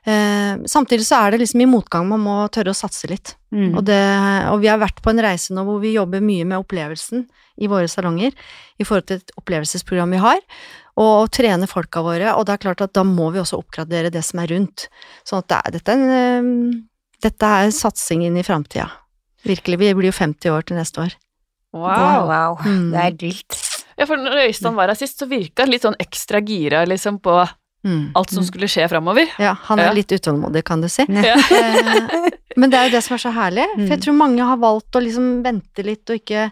Eh, 0.08 0.64
samtidig 0.72 1.04
så 1.04 1.20
er 1.20 1.34
det 1.34 1.42
liksom 1.42 1.62
i 1.62 1.68
motgang 1.68 2.08
man 2.08 2.24
må 2.24 2.38
tørre 2.54 2.72
å 2.72 2.78
satse 2.78 3.10
litt. 3.12 3.36
Mm. 3.52 3.74
Og, 3.74 3.82
det, 3.88 4.00
og 4.54 4.62
vi 4.64 4.70
har 4.72 4.80
vært 4.80 5.02
på 5.04 5.12
en 5.12 5.22
reise 5.24 5.56
nå 5.56 5.66
hvor 5.68 5.82
vi 5.84 5.96
jobber 5.98 6.24
mye 6.24 6.48
med 6.48 6.62
opplevelsen 6.62 7.26
i 7.58 7.68
våre 7.68 7.90
salonger 7.92 8.32
i 8.78 8.86
forhold 8.86 9.08
til 9.10 9.20
et 9.20 9.34
opplevelsesprogram 9.40 10.14
vi 10.14 10.22
har, 10.24 10.40
og 10.98 11.30
trene 11.34 11.70
folka 11.70 12.02
våre, 12.06 12.32
og 12.38 12.46
det 12.48 12.56
er 12.56 12.64
klart 12.64 12.84
at 12.86 12.94
da 12.96 13.04
må 13.06 13.30
vi 13.34 13.42
også 13.42 13.60
oppgradere 13.60 14.14
det 14.14 14.24
som 14.26 14.42
er 14.42 14.54
rundt. 14.54 14.88
Sånn 15.28 15.44
at 15.44 15.50
det 15.52 15.60
er, 15.60 15.76
dette, 15.78 15.94
er 15.96 16.38
en, 16.40 16.52
eh, 16.72 17.14
dette 17.28 17.54
er 17.60 17.74
satsing 17.76 18.24
inn 18.28 18.38
i 18.40 18.46
framtida. 18.46 18.90
Virkelig. 19.48 19.80
Vi 19.82 19.94
blir 19.98 20.12
jo 20.12 20.18
50 20.18 20.54
år 20.54 20.68
til 20.68 20.80
neste 20.80 21.04
år. 21.04 21.18
Wow, 21.76 22.30
wow. 22.30 22.62
Mm. 22.66 22.92
Det 22.94 23.04
er 23.04 23.18
dilt 23.20 23.58
vilt. 23.58 23.64
Ja, 23.98 24.06
for 24.06 24.22
når 24.22 24.44
Øystein 24.46 24.76
var 24.78 24.92
her 24.92 24.98
sist, 24.98 25.18
så 25.20 25.28
virka 25.30 25.66
han 25.66 25.72
litt 25.74 25.86
sånn 25.86 25.98
ekstra 26.00 26.42
gira 26.46 26.84
liksom 26.86 27.18
på 27.24 27.40
Mm. 27.88 28.12
alt 28.20 28.34
som 28.36 28.44
skulle 28.44 28.68
skje 28.68 28.90
framover. 28.92 29.30
Ja, 29.40 29.54
han 29.70 29.80
er 29.80 29.88
Ja. 29.90 29.94
litt 29.96 30.12
utålmodig, 30.12 30.64
kan 30.68 30.82
du 30.84 30.90
si. 30.92 31.06
Ja. 31.08 31.38
Eh, 31.40 32.30
Men 32.60 32.70
det 32.74 32.80
er 32.80 32.90
jo 32.90 32.96
det 32.98 33.04
som 33.06 33.16
er 33.16 33.22
så 33.24 33.32
herlig, 33.32 33.64
for 33.76 33.86
jeg 33.88 34.00
Mm. 34.00 34.04
tror 34.04 34.18
mange 34.18 34.44
har 34.44 34.58
valgt 34.58 34.92
å 34.98 35.02
liksom 35.04 35.42
vente 35.46 35.86
litt 35.86 36.10
og 36.10 36.18
ikke, 36.20 36.52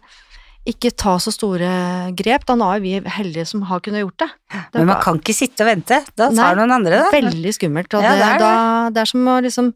ikke 0.66 0.92
ta 0.96 1.18
så 1.20 1.34
store 1.34 2.14
grep. 2.16 2.46
Da 2.46 2.56
nå 2.56 2.70
er 2.76 2.80
vi 2.80 2.94
heldige 3.02 3.46
som 3.48 3.62
har 3.64 3.80
kunnet 3.82 4.02
gjort 4.06 4.18
det. 4.24 4.30
det 4.72 4.80
Men 4.80 4.88
man 4.94 5.02
kan 5.02 5.20
ikke 5.20 5.34
sitte 5.36 5.62
og 5.66 5.76
vente. 5.76 6.00
Da 6.16 6.30
Nei, 6.30 6.36
tar 6.44 6.56
noen 6.56 6.72
andre 6.72 7.04
det. 7.04 7.12
veldig 7.24 7.54
skummelt. 7.58 7.94
Og 7.94 8.02
Ja, 8.04 8.12
det, 8.12 8.20
det 8.20 8.28
er 8.28 8.34
det. 8.34 8.40
Da, 8.40 8.90
det 8.90 9.02
er 9.02 9.06
som 9.06 9.26
å 9.28 9.42
liksom 9.44 9.74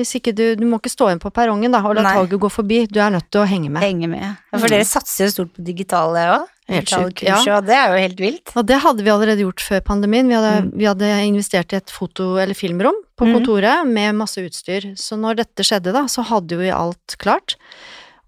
hvis 0.00 0.14
ikke 0.16 0.32
du, 0.34 0.56
du 0.56 0.64
må 0.64 0.78
ikke 0.80 0.88
stå 0.88 1.08
igjen 1.10 1.20
på 1.20 1.28
perrongen 1.30 1.70
da, 1.72 1.82
og 1.84 1.94
la 1.94 2.00
Nei. 2.06 2.14
toget 2.16 2.40
gå 2.40 2.48
forbi, 2.50 2.86
du 2.88 3.00
er 3.04 3.10
nødt 3.12 3.26
til 3.30 3.42
å 3.42 3.46
henge 3.46 3.68
med. 3.68 3.82
Henge 3.82 4.08
med. 4.08 4.22
Ja, 4.22 4.56
for 4.58 4.64
Mm. 4.66 4.70
dere 4.70 4.84
satser 4.88 5.26
jo 5.26 5.30
stort 5.34 5.52
på 5.52 5.62
digitale 5.62 6.22
òg. 6.40 6.46
Sjukt, 6.70 7.22
ja. 7.26 7.36
og 7.56 7.66
det 7.66 7.74
er 7.76 7.90
jo 7.90 8.00
helt 8.08 8.20
vilt. 8.22 8.52
Og 8.56 8.66
det 8.66 8.78
hadde 8.84 9.02
vi 9.02 9.10
allerede 9.10 9.42
gjort 9.44 9.60
før 9.60 9.80
pandemien. 9.80 10.28
Vi 10.30 10.34
hadde, 10.38 10.52
Mm. 10.62 10.70
vi 10.78 10.84
hadde 10.86 11.08
investert 11.26 11.72
i 11.72 11.76
et 11.76 11.86
foto- 11.90 12.38
eller 12.40 12.54
filmrom 12.54 12.94
på 13.18 13.26
Mhm. 13.26 13.34
kontoret 13.38 13.86
med 13.86 14.14
masse 14.14 14.38
utstyr. 14.38 14.94
Så 14.96 15.18
når 15.18 15.36
dette 15.42 15.62
skjedde, 15.66 15.92
da, 15.92 16.04
så 16.06 16.22
hadde 16.24 16.56
vi 16.56 16.70
alt 16.70 17.16
klart. 17.18 17.56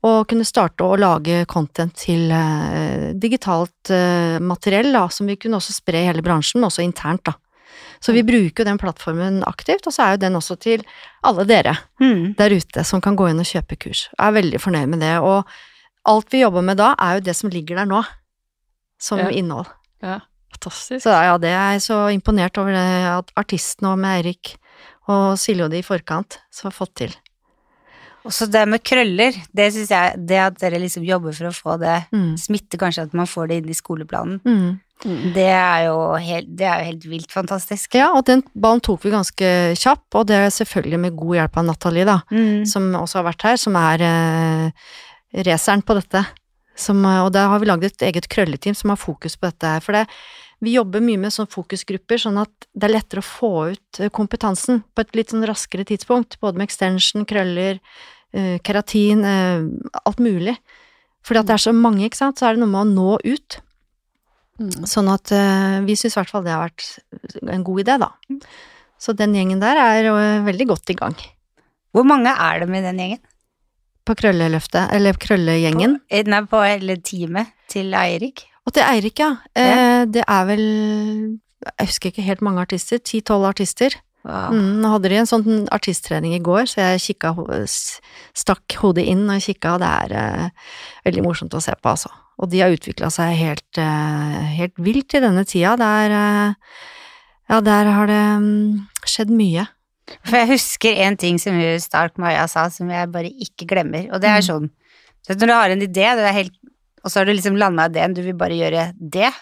Og 0.04 0.26
kunne 0.26 0.44
starte 0.44 0.82
å 0.82 0.98
lage 0.98 1.46
content 1.46 1.94
til 1.94 2.30
uh, 2.32 3.12
digitalt 3.14 3.90
uh, 3.90 4.38
materiell, 4.42 4.90
da, 4.92 5.06
som 5.08 5.26
vi 5.28 5.36
kunne 5.36 5.54
også 5.60 5.72
spre 5.72 6.02
i 6.02 6.06
hele 6.10 6.22
bransjen, 6.22 6.64
også 6.66 6.82
internt, 6.82 7.22
da. 7.24 7.34
Så 8.02 8.12
vi 8.12 8.24
bruker 8.26 8.64
jo 8.64 8.64
den 8.64 8.78
plattformen 8.78 9.44
aktivt, 9.46 9.86
og 9.86 9.92
så 9.94 10.02
er 10.02 10.10
jo 10.16 10.22
den 10.26 10.34
også 10.34 10.58
til 10.58 10.82
alle 11.22 11.44
dere 11.46 11.78
Mm. 12.00 12.34
der 12.36 12.50
ute 12.50 12.84
som 12.84 13.00
kan 13.00 13.14
gå 13.16 13.30
inn 13.30 13.38
og 13.38 13.46
kjøpe 13.46 13.78
kurs. 13.78 14.08
Jeg 14.18 14.26
er 14.26 14.42
veldig 14.42 14.58
fornøyd 14.60 14.88
med 14.88 15.00
det, 15.00 15.18
og 15.22 15.46
alt 16.04 16.28
vi 16.30 16.40
jobber 16.42 16.62
med 16.64 16.76
da, 16.78 16.96
er 16.98 17.14
jo 17.20 17.20
det 17.20 17.36
som 17.36 17.48
ligger 17.50 17.76
der 17.76 17.86
nå, 17.86 18.04
som 19.02 19.18
Ja. 19.18 19.28
innhold. 19.34 19.66
Ja, 20.02 20.20
fantastisk. 20.54 21.02
Så 21.06 21.10
ja, 21.10 21.34
det 21.42 21.50
er 21.50 21.72
jeg 21.74 21.82
så 21.88 21.98
imponert 22.14 22.58
over 22.62 22.72
det 22.76 22.86
at 23.10 23.32
artisten 23.36 23.90
og 23.90 23.98
med 23.98 24.20
Eirik 24.22 24.54
og 25.10 25.34
Silje 25.42 25.64
og 25.66 25.72
de 25.74 25.80
i 25.82 25.86
forkant 25.86 26.38
som 26.54 26.70
har 26.70 26.76
fått 26.78 26.94
til. 27.02 27.14
Og 28.24 28.30
så 28.30 28.46
det 28.46 28.68
med 28.70 28.84
krøller, 28.86 29.34
det 29.52 29.72
syns 29.74 29.90
jeg 29.90 30.26
Det 30.30 30.38
at 30.38 30.58
dere 30.60 30.78
liksom 30.78 31.02
jobber 31.04 31.32
for 31.34 31.48
å 31.50 31.56
få 31.56 31.74
det 31.82 32.04
Mm. 32.14 32.36
Smitte 32.38 32.78
kanskje 32.78 33.02
at 33.08 33.14
man 33.18 33.26
får 33.26 33.48
det 33.48 33.56
inn 33.64 33.70
i 33.70 33.74
skoleplanen. 33.74 34.38
Mm. 34.46 34.80
Mm. 35.04 35.32
Det 35.34 35.48
er 35.50 35.86
jo 35.88 35.96
helt, 36.14 36.46
det 36.56 36.62
er 36.64 36.78
jo 36.78 36.84
helt 36.92 37.06
vilt 37.10 37.32
fantastisk. 37.34 37.96
Ja, 37.98 38.12
og 38.14 38.24
den 38.24 38.44
ballen 38.54 38.80
tok 38.80 39.02
vi 39.02 39.10
ganske 39.10 39.74
kjapp, 39.74 40.04
og 40.14 40.28
det 40.28 40.36
er 40.38 40.50
selvfølgelig 40.54 41.00
med 41.00 41.16
god 41.18 41.34
hjelp 41.40 41.56
av 41.58 41.64
Nathalie, 41.66 42.04
da, 42.06 42.20
Mm. 42.30 42.64
som 42.64 42.92
også 42.94 43.14
har 43.18 43.24
vært 43.32 43.42
her, 43.42 43.56
som 43.58 43.74
er 43.74 43.98
eh, 44.06 44.70
raceren 45.42 45.82
på 45.82 45.94
dette. 45.98 46.24
Som, 46.78 47.04
eh, 47.04 47.20
og 47.24 47.32
der 47.34 47.50
har 47.50 47.60
vi 47.60 47.68
lagd 47.68 47.84
et 47.84 48.04
eget 48.06 48.28
krølleteam 48.32 48.76
som 48.76 48.92
har 48.92 49.00
fokus 49.00 49.36
på 49.36 49.50
dette 49.50 49.74
her. 49.74 49.84
For 49.84 49.96
det, 49.96 50.06
vi 50.62 50.76
jobber 50.76 51.04
mye 51.04 51.20
med 51.20 51.34
sånn 51.34 51.50
fokusgrupper, 51.50 52.20
sånn 52.22 52.38
at 52.40 52.68
det 52.72 52.88
er 52.88 52.94
lettere 52.94 53.22
å 53.22 53.26
få 53.26 53.52
ut 53.74 54.00
eh, 54.00 54.12
kompetansen 54.14 54.82
på 54.94 55.04
et 55.04 55.18
litt 55.18 55.34
sånn 55.34 55.46
raskere 55.48 55.86
tidspunkt. 55.88 56.38
Både 56.40 56.60
med 56.60 56.70
extension, 56.70 57.26
krøller, 57.28 57.80
eh, 58.32 58.56
keratin, 58.64 59.26
alt 60.04 60.22
mulig. 60.22 60.56
Fordi 61.22 61.42
at 61.42 61.50
det 61.50 61.58
er 61.58 61.66
så 61.68 61.74
mange, 61.76 62.06
ikke 62.06 62.18
sant, 62.18 62.40
så 62.40 62.48
er 62.48 62.56
det 62.56 62.64
noe 62.64 62.72
med 62.72 62.82
å 62.82 62.88
nå 62.90 63.18
ut. 63.22 63.60
Mm. 64.62 64.86
Sånn 64.88 65.08
at 65.10 65.30
vi 65.86 65.94
syns 65.96 66.16
i 66.16 66.18
hvert 66.18 66.30
fall 66.30 66.42
det 66.44 66.52
har 66.52 66.66
vært 66.66 67.46
en 67.46 67.62
god 67.66 67.82
idé, 67.84 67.94
da. 68.02 68.10
Så 68.98 69.14
den 69.18 69.34
gjengen 69.34 69.62
der 69.62 69.78
er 69.78 70.08
veldig 70.46 70.66
godt 70.72 70.90
i 70.90 70.98
gang. 70.98 71.14
Hvor 71.94 72.06
mange 72.08 72.32
er 72.34 72.62
det 72.62 72.68
med 72.70 72.86
den 72.88 72.98
gjengen? 72.98 73.22
På 74.06 74.16
krølleløftet, 74.18 74.90
eller 74.96 75.18
krøllegjengen. 75.20 75.98
På, 76.00 76.16
eh, 76.16 76.24
nei, 76.26 76.40
på 76.50 76.62
hele 76.64 76.96
teamet 77.04 77.52
til 77.70 77.94
Eirik? 77.94 78.46
Og 78.66 78.74
til 78.74 78.86
Eirik, 78.86 79.18
ja. 79.22 79.36
Eh, 79.58 80.04
det 80.10 80.24
er 80.26 80.46
vel 80.46 80.64
Jeg 81.62 81.86
husker 81.86 82.10
ikke 82.10 82.24
helt 82.26 82.42
mange 82.42 82.60
artister. 82.64 82.98
Ti-tolv 82.98 83.46
artister. 83.46 83.94
Wow. 84.22 84.54
Mm, 84.54 84.82
nå 84.82 84.90
hadde 84.92 85.10
de 85.10 85.18
en 85.18 85.26
sånn 85.26 85.64
artisttrening 85.74 86.34
i 86.36 86.42
går, 86.42 86.68
så 86.70 86.84
jeg 86.92 87.02
kikka, 87.08 87.32
stakk 88.38 88.76
hodet 88.78 89.04
inn 89.10 89.24
og 89.30 89.42
kikka, 89.42 89.74
og 89.74 89.82
det 89.82 89.90
er 89.90 90.14
eh, 90.18 90.74
veldig 91.08 91.24
morsomt 91.26 91.54
å 91.58 91.62
se 91.62 91.74
på, 91.74 91.94
altså. 91.94 92.10
Og 92.42 92.50
de 92.50 92.62
har 92.62 92.74
utvikla 92.74 93.10
seg 93.14 93.34
helt, 93.38 93.78
eh, 93.78 94.38
helt 94.58 94.78
vilt 94.82 95.14
i 95.14 95.22
denne 95.22 95.44
tida. 95.46 95.76
Der 95.80 96.18
eh, 96.18 96.74
Ja, 97.50 97.58
der 97.60 97.90
har 97.90 98.06
det 98.06 98.22
um, 98.38 98.88
skjedd 99.04 99.28
mye. 99.34 99.66
For 100.24 100.36
jeg 100.38 100.48
husker 100.52 101.00
en 101.06 101.16
ting 101.16 101.38
som 101.38 101.56
Stark 101.80 102.18
Maja 102.18 102.46
sa, 102.48 102.68
som 102.68 102.88
jeg 102.90 103.10
bare 103.12 103.30
ikke 103.30 103.66
glemmer, 103.68 104.08
og 104.12 104.20
det 104.20 104.30
er 104.30 104.40
Mm. 104.42 104.48
sånn 104.48 104.70
så 105.22 105.34
Når 105.38 105.46
du 105.46 105.52
har 105.52 105.70
en 105.70 105.80
idé, 105.80 106.06
du 106.16 106.22
er 106.26 106.32
helt, 106.32 106.52
og 107.04 107.10
så 107.10 107.20
har 107.20 107.24
du 107.26 107.32
liksom 107.32 107.56
landa 107.56 107.84
ideen, 107.88 108.12
du 108.14 108.22
vil 108.22 108.34
bare 108.34 108.50
gjøre 108.58 108.92
det, 108.98 109.32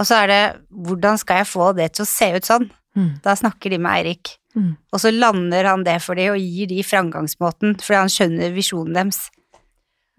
og 0.00 0.06
så 0.06 0.24
er 0.24 0.26
det 0.26 0.60
hvordan 0.74 1.16
skal 1.18 1.36
jeg 1.36 1.46
få 1.46 1.74
det 1.76 1.92
til 1.94 2.02
å 2.04 2.06
se 2.08 2.32
ut 2.34 2.42
sånn? 2.42 2.70
Mm. 2.96 3.22
Da 3.22 3.34
snakker 3.34 3.70
de 3.70 3.78
med 3.78 3.92
Eirik, 3.92 4.36
Mm. 4.56 4.76
og 4.92 5.00
så 5.00 5.10
lander 5.12 5.64
han 5.66 5.84
det 5.84 6.00
for 6.02 6.14
dem 6.14 6.32
og 6.32 6.38
gir 6.38 6.66
de 6.66 6.82
framgangsmåten, 6.82 7.76
fordi 7.80 7.94
han 7.98 8.08
skjønner 8.08 8.52
visjonen 8.54 8.94
deres. 8.94 9.30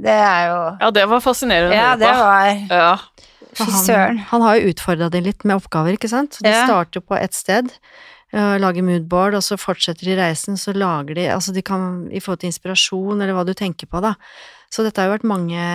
Det 0.02 0.12
er 0.12 0.48
jo 0.50 0.78
Ja, 0.82 0.92
det 0.92 1.06
var 1.10 1.20
fascinerende 1.22 1.74
Ja, 1.76 1.96
det 1.96 2.08
var 2.08 2.68
Ja. 2.70 2.98
Fy 3.56 3.64
søren. 3.72 4.18
Han, 4.18 4.18
han 4.18 4.42
har 4.42 4.56
jo 4.60 4.74
utfordra 4.74 5.10
de 5.10 5.22
litt 5.22 5.46
med 5.46 5.56
oppgaver, 5.62 5.94
ikke 5.98 6.10
sant. 6.10 6.32
Så 6.34 6.42
de 6.44 6.50
Ja. 6.50 6.66
starter 6.68 7.00
på 7.00 7.16
ett 7.18 7.34
sted, 7.34 7.72
lager 8.34 8.84
moodboard, 8.84 9.36
og 9.38 9.44
så 9.46 9.58
fortsetter 9.60 10.06
de 10.10 10.16
reisen, 10.18 10.58
så 10.58 10.74
lager 10.76 11.16
de 11.16 11.28
Altså 11.32 11.54
de 11.54 11.62
kan 11.62 12.08
i 12.12 12.20
forhold 12.20 12.42
til 12.42 12.50
inspirasjon, 12.52 13.22
eller 13.22 13.34
hva 13.38 13.46
du 13.46 13.54
tenker 13.54 13.88
på, 13.88 14.02
da. 14.02 14.16
Så 14.74 14.84
dette 14.84 15.00
har 15.00 15.08
jo 15.08 15.16
vært 15.18 15.30
mange, 15.30 15.68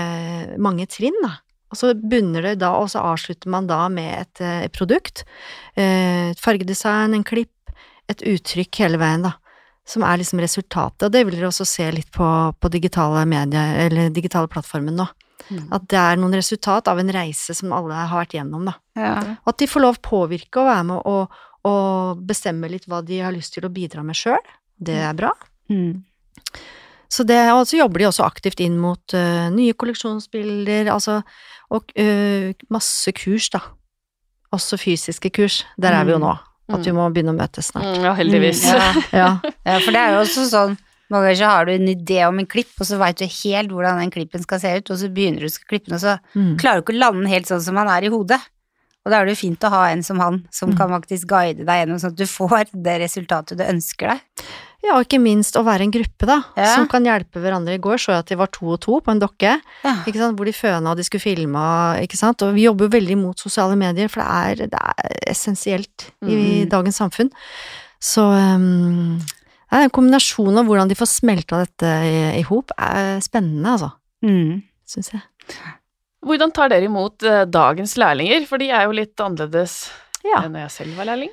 mange 0.59 0.87
trinn, 0.91 1.17
da. 1.23 1.39
Og 1.71 1.79
så 1.79 1.93
bunner 1.95 2.43
det 2.43 2.57
da, 2.59 2.73
og 2.77 2.91
så 2.91 2.99
avslutter 3.13 3.49
man 3.53 3.69
da 3.71 3.85
med 3.89 4.11
et 4.19 4.41
et 4.67 4.73
produkt. 4.73 5.25
eh, 5.77 6.31
Et 6.31 6.41
fargedesign, 6.41 7.15
en 7.15 7.25
klipp, 7.25 7.55
et 8.09 8.21
uttrykk 8.27 8.83
hele 8.83 8.99
veien, 8.99 9.23
da. 9.23 9.37
Som 9.87 10.03
er 10.03 10.19
liksom 10.19 10.41
resultatet. 10.43 11.07
Og 11.07 11.13
det 11.13 11.25
vil 11.27 11.37
dere 11.39 11.49
også 11.49 11.65
se 11.67 11.91
litt 11.91 12.11
på, 12.13 12.27
på 12.61 12.69
digitale 12.71 13.25
medier, 13.27 13.87
eller 13.87 14.11
digitale 14.11 14.49
plattformen 14.49 14.97
nå. 14.99 15.07
Mm. 15.51 15.73
At 15.73 15.87
det 15.91 15.99
er 15.99 16.19
noen 16.21 16.35
resultat 16.35 16.87
av 16.89 16.99
en 16.99 17.11
reise 17.11 17.55
som 17.55 17.73
alle 17.73 17.95
har 17.95 18.21
vært 18.21 18.35
gjennom, 18.37 18.67
da. 18.69 18.75
ja. 18.95 19.15
Og 19.43 19.55
at 19.55 19.59
de 19.59 19.67
får 19.67 19.83
lov 19.83 19.97
å 19.97 20.03
påvirke 20.05 20.61
og 20.61 20.69
være 20.69 20.85
med 20.91 21.07
og, 21.07 21.39
og 21.65 22.21
bestemme 22.27 22.69
litt 22.71 22.87
hva 22.89 23.03
de 23.05 23.19
har 23.21 23.33
lyst 23.35 23.55
til 23.55 23.67
å 23.67 23.73
bidra 23.73 24.03
med 24.07 24.17
sjøl. 24.17 24.41
Det 24.81 24.97
er 24.97 25.13
bra. 25.19 25.33
Mm. 25.71 26.03
Så 27.11 27.25
det, 27.27 27.41
og 27.53 27.65
så 27.67 27.81
jobber 27.81 27.99
de 28.05 28.07
også 28.07 28.23
aktivt 28.25 28.61
inn 28.63 28.77
mot 28.81 29.15
uh, 29.19 29.49
nye 29.51 29.75
kolleksjonsbilder, 29.75 30.89
altså, 30.95 31.19
og 31.75 31.91
uh, 31.99 32.53
masse 32.71 33.13
kurs, 33.19 33.49
da. 33.51 33.61
Også 34.55 34.79
fysiske 34.81 35.31
kurs. 35.35 35.65
Der 35.79 35.93
er 35.95 36.07
vi 36.07 36.15
jo 36.15 36.21
Mm. 36.21 36.29
nå. 36.29 36.37
at 36.71 36.85
vi 36.87 36.93
må 36.95 37.09
begynne 37.11 37.33
å 37.35 37.39
møtes 37.39 37.67
snart. 37.73 37.83
Mm, 37.99 38.05
ja, 38.07 38.13
heldigvis. 38.15 38.61
Mm, 38.63 38.79
ja. 38.79 38.91
Ja. 39.21 39.31
Ja, 39.67 39.79
for 39.83 39.91
det 39.91 40.01
er 40.05 40.13
jo 40.15 40.21
også 40.23 40.45
sånn 40.47 40.77
Mange 41.11 41.27
ganger 41.27 41.39
så 41.41 41.47
har 41.51 41.65
du 41.67 41.73
en 41.75 41.89
idé 41.91 42.21
om 42.29 42.37
en 42.39 42.47
klipp, 42.47 42.71
og 42.79 42.87
så 42.87 42.95
veit 43.01 43.19
du 43.19 43.25
helt 43.27 43.73
hvordan 43.75 43.99
den 43.99 44.13
klippen 44.15 44.45
skal 44.45 44.61
se 44.63 44.71
ut, 44.79 44.91
og 44.95 44.99
så 45.01 45.09
begynner 45.11 45.43
du 45.43 45.49
å 45.51 45.65
klippe 45.67 45.89
den, 45.91 45.97
og 45.97 46.03
så 46.05 46.13
Mm. 46.39 46.53
klarer 46.61 46.79
du 46.79 46.85
ikke 46.85 46.95
å 46.95 47.01
lande 47.01 47.25
den 47.25 47.33
helt 47.33 47.49
sånn 47.51 47.61
som 47.65 47.75
han 47.81 47.89
er 47.91 48.07
i 48.07 48.13
hodet. 48.15 48.39
Og 49.11 49.15
da 49.17 49.19
er 49.21 49.27
det 49.27 49.35
jo 49.35 49.41
fint 49.49 49.65
å 49.67 49.71
ha 49.75 49.85
en 49.91 50.03
som 50.07 50.21
han, 50.23 50.45
som 50.55 50.71
Mm. 50.71 50.77
kan 50.79 50.91
faktisk 50.95 51.27
guide 51.27 51.65
deg 51.67 51.81
gjennom, 51.83 51.99
sånn 51.99 52.13
at 52.13 52.17
du 52.21 52.25
får 52.31 52.69
det 52.71 53.01
resultatet 53.03 53.59
du 53.59 53.65
ønsker 53.65 54.13
deg. 54.15 54.21
Ja, 54.87 54.95
og 54.97 55.05
ikke 55.05 55.19
minst 55.21 55.57
å 55.59 55.65
være 55.67 55.83
en 55.83 55.91
gruppe, 55.93 56.25
da, 56.25 56.39
Ja. 56.57 56.75
som 56.77 56.87
kan 56.89 57.05
hjelpe 57.05 57.37
hverandre. 57.43 57.75
I 57.75 57.79
går 57.83 57.99
så 57.99 58.13
jeg 58.15 58.19
at 58.21 58.27
de 58.31 58.37
var 58.37 58.47
to 58.47 58.71
og 58.73 58.81
to 58.81 59.01
på 59.01 59.11
en 59.11 59.19
dokke, 59.21 59.61
Ja. 59.85 59.95
ikke 60.07 60.17
sant, 60.17 60.37
hvor 60.39 60.47
de 60.47 60.53
føna 60.53 60.93
og 60.93 60.97
de 60.97 61.03
skulle 61.03 61.21
filme 61.21 62.01
ikke 62.01 62.17
sant, 62.17 62.41
og 62.43 62.55
vi 62.55 62.63
jobber 62.65 62.89
jo 62.89 62.99
veldig 62.99 63.19
mot 63.19 63.37
sosiale 63.37 63.77
medier, 63.77 64.09
for 64.09 64.23
det 64.23 64.31
er, 64.31 64.67
det 64.69 64.81
er 64.81 65.19
essensielt 65.35 66.11
i 66.23 66.65
Mhm. 66.65 66.69
dagens 66.71 66.97
samfunn. 66.97 67.31
Så 68.01 68.23
um, 68.25 69.19
er 69.71 69.83
en 69.85 69.91
kombinasjon 69.91 70.57
av 70.59 70.65
hvordan 70.65 70.89
de 70.89 70.95
får 70.95 71.09
smelta 71.21 71.59
dette 71.67 71.85
i, 71.85 72.39
i 72.39 72.43
hop, 72.43 72.71
er 72.79 73.21
spennende, 73.21 73.67
altså, 73.67 73.93
Mm. 74.25 74.63
syns 74.89 75.11
jeg. 75.13 75.23
Hvordan 76.27 76.53
tar 76.53 76.69
dere 76.73 76.85
imot 76.85 77.25
eh, 77.25 77.47
dagens 77.49 77.97
lærlinger, 78.01 78.45
for 78.49 78.61
de 78.61 78.69
er 78.69 78.87
jo 78.87 78.97
litt 78.97 79.21
annerledes 79.25 79.83
Ja. 80.21 80.43
enn 80.43 80.53
når 80.53 80.67
jeg 80.67 80.73
selv 80.75 80.99
var 81.01 81.09
lærling. 81.09 81.33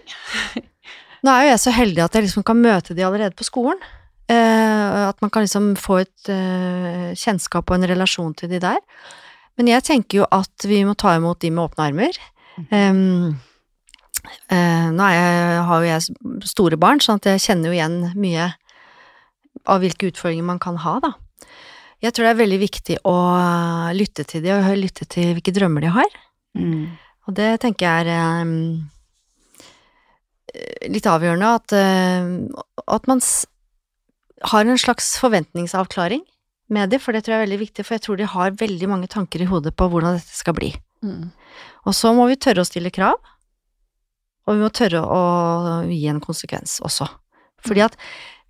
Nå 1.26 1.34
er 1.34 1.44
jo 1.44 1.52
jeg 1.52 1.64
så 1.66 1.74
heldig 1.76 2.04
at 2.06 2.16
jeg 2.16 2.28
liksom 2.28 2.46
kan 2.48 2.60
møte 2.62 2.96
de 2.96 3.04
allerede 3.04 3.36
på 3.36 3.48
skolen. 3.48 3.82
Uh, 4.28 5.08
at 5.08 5.22
man 5.24 5.32
kan 5.32 5.46
liksom 5.46 5.70
få 5.80 6.02
et 6.04 6.30
uh, 6.32 7.14
kjennskap 7.16 7.70
og 7.72 7.78
en 7.78 7.88
relasjon 7.88 8.34
til 8.36 8.52
de 8.52 8.60
der. 8.60 8.80
Men 9.56 9.70
jeg 9.72 9.86
tenker 9.88 10.22
jo 10.22 10.26
at 10.36 10.66
vi 10.68 10.82
må 10.84 10.98
ta 11.00 11.16
imot 11.16 11.40
de 11.42 11.52
med 11.52 11.64
åpne 11.64 11.86
armer. 11.88 12.20
Um, 12.68 13.38
uh, 14.52 14.88
nå 14.92 15.08
jeg, 15.16 15.62
har 15.70 15.84
jo 15.86 15.88
jeg 15.88 16.50
store 16.52 16.80
barn, 16.80 17.00
sånn 17.04 17.22
at 17.22 17.32
jeg 17.32 17.46
kjenner 17.46 17.72
jo 17.72 17.78
igjen 17.78 17.98
mye 18.20 18.50
av 19.68 19.80
hvilke 19.84 20.12
utfordringer 20.12 20.48
man 20.48 20.60
kan 20.64 20.80
ha, 20.84 20.98
da. 21.04 21.16
Jeg 22.04 22.14
tror 22.14 22.28
det 22.28 22.32
er 22.34 22.44
veldig 22.44 22.60
viktig 22.62 22.96
å 23.10 23.16
lytte 23.98 24.24
til 24.30 24.44
de, 24.46 24.54
og 24.54 24.78
lytte 24.78 25.06
til 25.10 25.34
hvilke 25.34 25.54
drømmer 25.56 25.82
de 25.88 25.90
har. 25.96 26.18
Mm. 26.58 26.86
Og 27.28 27.36
det 27.38 27.50
tenker 27.64 27.88
jeg 27.88 28.06
er 28.06 28.10
eh, 28.14 28.48
litt 30.94 31.08
avgjørende, 31.10 31.48
at, 31.60 31.74
uh, 31.76 32.24
at 32.96 33.10
man 33.10 33.20
har 34.54 34.64
en 34.66 34.80
slags 34.80 35.18
forventningsavklaring 35.22 36.24
med 36.74 36.92
de, 36.92 37.00
for 37.02 37.16
det 37.16 37.24
tror 37.26 37.34
jeg 37.34 37.42
er 37.42 37.48
veldig 37.48 37.62
viktig, 37.64 37.86
for 37.86 37.98
jeg 37.98 38.06
tror 38.06 38.20
de 38.20 38.30
har 38.30 38.60
veldig 38.60 38.88
mange 38.92 39.10
tanker 39.12 39.44
i 39.44 39.50
hodet 39.50 39.74
på 39.78 39.88
hvordan 39.92 40.18
dette 40.20 40.36
skal 40.36 40.56
bli. 40.58 40.72
Mm. 41.06 41.30
Og 41.88 41.96
så 41.96 42.14
må 42.16 42.28
vi 42.30 42.40
tørre 42.40 42.64
å 42.64 42.68
stille 42.68 42.94
krav, 42.94 43.18
og 44.48 44.56
vi 44.56 44.64
må 44.64 44.70
tørre 44.72 45.02
å 45.04 45.22
gi 45.90 46.06
en 46.12 46.24
konsekvens 46.24 46.80
også. 46.86 47.08
Fordi 47.66 47.84
at 47.88 47.98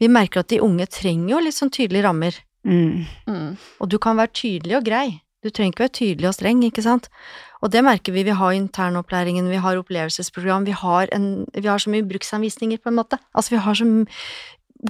vi 0.02 0.10
merker 0.12 0.44
at 0.44 0.52
de 0.52 0.62
unge 0.62 0.86
trenger 0.94 1.32
jo 1.34 1.42
litt 1.42 1.58
sånn 1.58 1.74
tydelige 1.74 2.06
rammer. 2.06 2.36
Mm. 2.66 3.06
Mm. 3.28 3.56
Og 3.82 3.90
du 3.92 3.98
kan 4.02 4.18
være 4.20 4.34
tydelig 4.34 4.78
og 4.80 4.86
grei. 4.88 5.08
Du 5.46 5.52
trenger 5.54 5.76
ikke 5.76 5.86
være 5.86 5.98
tydelig 6.00 6.28
og 6.30 6.36
streng, 6.36 6.64
ikke 6.66 6.84
sant? 6.84 7.08
Og 7.62 7.72
det 7.74 7.84
merker 7.86 8.14
vi. 8.14 8.26
Vi 8.28 8.36
har 8.36 8.56
internopplæringen, 8.58 9.50
vi 9.50 9.62
har 9.62 9.80
opplevelsesprogram, 9.80 10.66
vi 10.68 10.76
har, 10.76 11.10
en, 11.16 11.46
vi 11.54 11.68
har 11.70 11.82
så 11.82 11.94
mye 11.94 12.06
bruksanvisninger, 12.08 12.82
på 12.82 12.92
en 12.92 12.98
måte. 13.00 13.20
Altså, 13.34 13.56
vi 13.56 13.62
har 13.64 13.78
så 13.78 13.88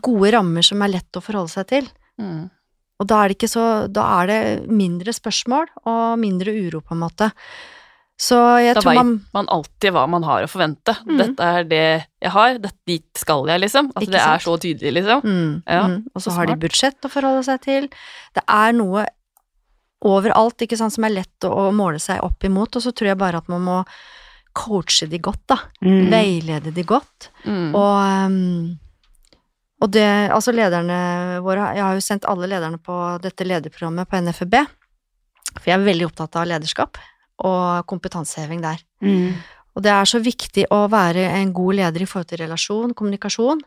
gode 0.04 0.32
rammer 0.36 0.66
som 0.66 0.82
er 0.84 0.96
lett 0.96 1.20
å 1.20 1.24
forholde 1.24 1.54
seg 1.54 1.68
til. 1.72 1.90
Mm. 2.22 2.48
Og 2.98 3.10
da 3.10 3.20
er 3.22 3.30
det 3.30 3.38
ikke 3.38 3.52
så 3.52 3.64
Da 3.94 4.04
er 4.24 4.30
det 4.32 4.40
mindre 4.74 5.14
spørsmål 5.14 5.68
og 5.86 6.18
mindre 6.22 6.56
uro, 6.56 6.82
på 6.82 6.96
en 6.96 7.04
måte. 7.04 7.30
Så 8.18 8.38
jeg 8.64 8.74
Da 8.74 8.82
tror 8.82 8.98
man 8.98 9.10
man 9.34 9.50
alltid 9.54 9.94
hva 9.94 10.08
man 10.10 10.24
har 10.26 10.42
å 10.42 10.50
forvente. 10.50 10.96
Mm. 11.06 11.18
Dette 11.22 11.50
er 11.54 11.68
det 11.70 11.82
jeg 12.24 12.32
har, 12.34 12.58
dette, 12.58 12.80
dit 12.90 13.20
skal 13.20 13.46
jeg, 13.46 13.62
liksom. 13.62 13.92
At 13.94 14.02
altså, 14.02 14.14
det 14.16 14.22
er 14.24 14.42
så 14.42 14.56
tydelig, 14.64 14.94
liksom. 14.98 15.22
Mm, 15.22 15.52
Ja, 15.68 15.84
mm. 15.86 16.00
Og 16.16 16.22
så 16.22 16.32
så 16.32 16.38
har 16.40 16.50
de 16.50 16.56
budsjett 16.64 17.06
å 17.06 17.12
forholde 17.14 17.44
seg 17.46 17.62
til. 17.62 17.90
Det 18.34 18.42
er 18.50 18.74
noe 18.74 19.06
overalt 20.08 20.66
ikke 20.66 20.78
sant, 20.80 20.96
som 20.96 21.06
er 21.06 21.14
lett 21.14 21.46
å, 21.46 21.52
å 21.68 21.76
måle 21.76 22.02
seg 22.02 22.24
opp 22.26 22.46
imot, 22.46 22.78
og 22.78 22.86
så 22.86 22.94
tror 22.94 23.12
jeg 23.12 23.20
bare 23.22 23.42
at 23.42 23.52
man 23.54 23.62
må 23.66 23.78
coache 24.58 25.06
de 25.06 25.20
godt, 25.22 25.44
da. 25.54 25.60
Mm. 25.86 26.10
Veilede 26.10 26.74
de 26.74 26.86
godt. 26.90 27.30
Mm. 27.46 27.76
Og, 27.78 27.98
um, 28.26 28.78
og 29.78 29.92
det 29.94 30.08
Altså, 30.34 30.50
lederne 30.58 31.38
våre 31.46 31.68
Jeg 31.78 31.84
har 31.86 31.94
jo 31.94 32.02
sendt 32.02 32.26
alle 32.26 32.50
lederne 32.50 32.80
på 32.82 32.96
dette 33.22 33.46
lederprogrammet 33.46 34.10
på 34.10 34.24
NFB, 34.26 34.58
for 35.54 35.70
jeg 35.70 35.78
er 35.78 35.86
veldig 35.86 36.10
opptatt 36.10 36.40
av 36.42 36.50
lederskap 36.50 36.98
og 37.40 37.86
kompetanseheving 37.88 38.62
der. 38.64 38.82
Mm. 39.02 39.34
Og 39.78 39.84
det 39.86 39.92
er 39.94 40.06
så 40.10 40.20
viktig 40.24 40.66
å 40.74 40.88
være 40.90 41.28
en 41.38 41.52
god 41.54 41.76
leder 41.78 42.02
i 42.02 42.08
forhold 42.10 42.28
til 42.32 42.40
relasjon, 42.42 42.96
kommunikasjon. 42.98 43.60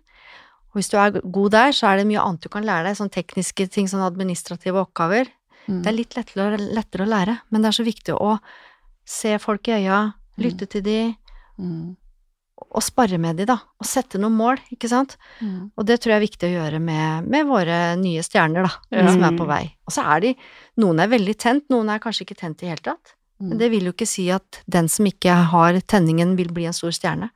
Og 0.70 0.78
hvis 0.78 0.90
du 0.90 0.96
er 0.98 1.20
god 1.22 1.50
der, 1.54 1.72
så 1.74 1.90
er 1.90 2.00
det 2.00 2.08
mye 2.10 2.22
annet 2.22 2.42
du 2.42 2.48
kan 2.50 2.66
lære 2.66 2.88
deg, 2.88 2.98
sånn 2.98 3.10
tekniske 3.14 3.68
ting, 3.70 3.86
sånn 3.90 4.02
administrative 4.06 4.78
oppgaver. 4.82 5.30
Mm. 5.68 5.80
Det 5.84 5.86
er 5.90 5.96
litt 5.96 6.16
lettere, 6.18 6.58
lettere 6.58 7.06
å 7.06 7.10
lære, 7.10 7.38
men 7.50 7.62
det 7.62 7.70
er 7.70 7.78
så 7.78 7.86
viktig 7.86 8.14
å 8.18 8.36
se 9.06 9.36
folk 9.42 9.68
i 9.70 9.78
øya, 9.82 10.02
lytte 10.38 10.66
til 10.70 10.82
de, 10.86 11.00
Mm. 11.60 11.96
og 12.72 12.82
spare 12.82 13.18
med 13.20 13.36
de, 13.36 13.44
da. 13.44 13.58
Og 13.78 13.84
sette 13.86 14.16
noen 14.18 14.32
mål, 14.32 14.58
ikke 14.72 14.88
sant. 14.88 15.16
Mm. 15.40 15.70
Og 15.76 15.84
det 15.84 15.98
tror 16.00 16.14
jeg 16.14 16.16
er 16.16 16.26
viktig 16.26 16.48
å 16.48 16.54
gjøre 16.64 16.80
med, 16.80 17.28
med 17.28 17.46
våre 17.46 17.96
nye 18.00 18.22
stjerner, 18.22 18.64
da, 18.64 18.70
Ja. 18.96 19.10
som 19.10 19.22
er 19.24 19.36
på 19.36 19.46
vei. 19.46 19.76
Og 19.86 19.92
så 19.92 20.02
er 20.16 20.20
de 20.20 20.34
Noen 20.78 21.00
er 21.00 21.08
veldig 21.08 21.36
tent, 21.36 21.68
noen 21.68 21.90
er 21.90 21.98
kanskje 21.98 22.24
ikke 22.24 22.38
tent 22.38 22.62
i 22.62 22.66
det 22.66 22.68
hele 22.70 22.94
tatt. 22.94 23.14
Mm. 23.40 23.48
Men 23.48 23.58
det 23.58 23.70
vil 23.72 23.84
jo 23.88 23.92
ikke 23.94 24.06
si 24.08 24.28
at 24.30 24.60
den 24.68 24.88
som 24.88 25.06
ikke 25.08 25.32
har 25.52 25.80
tenningen, 25.88 26.36
vil 26.36 26.52
bli 26.52 26.66
en 26.68 26.76
stor 26.76 26.92
stjerne. 26.92 27.30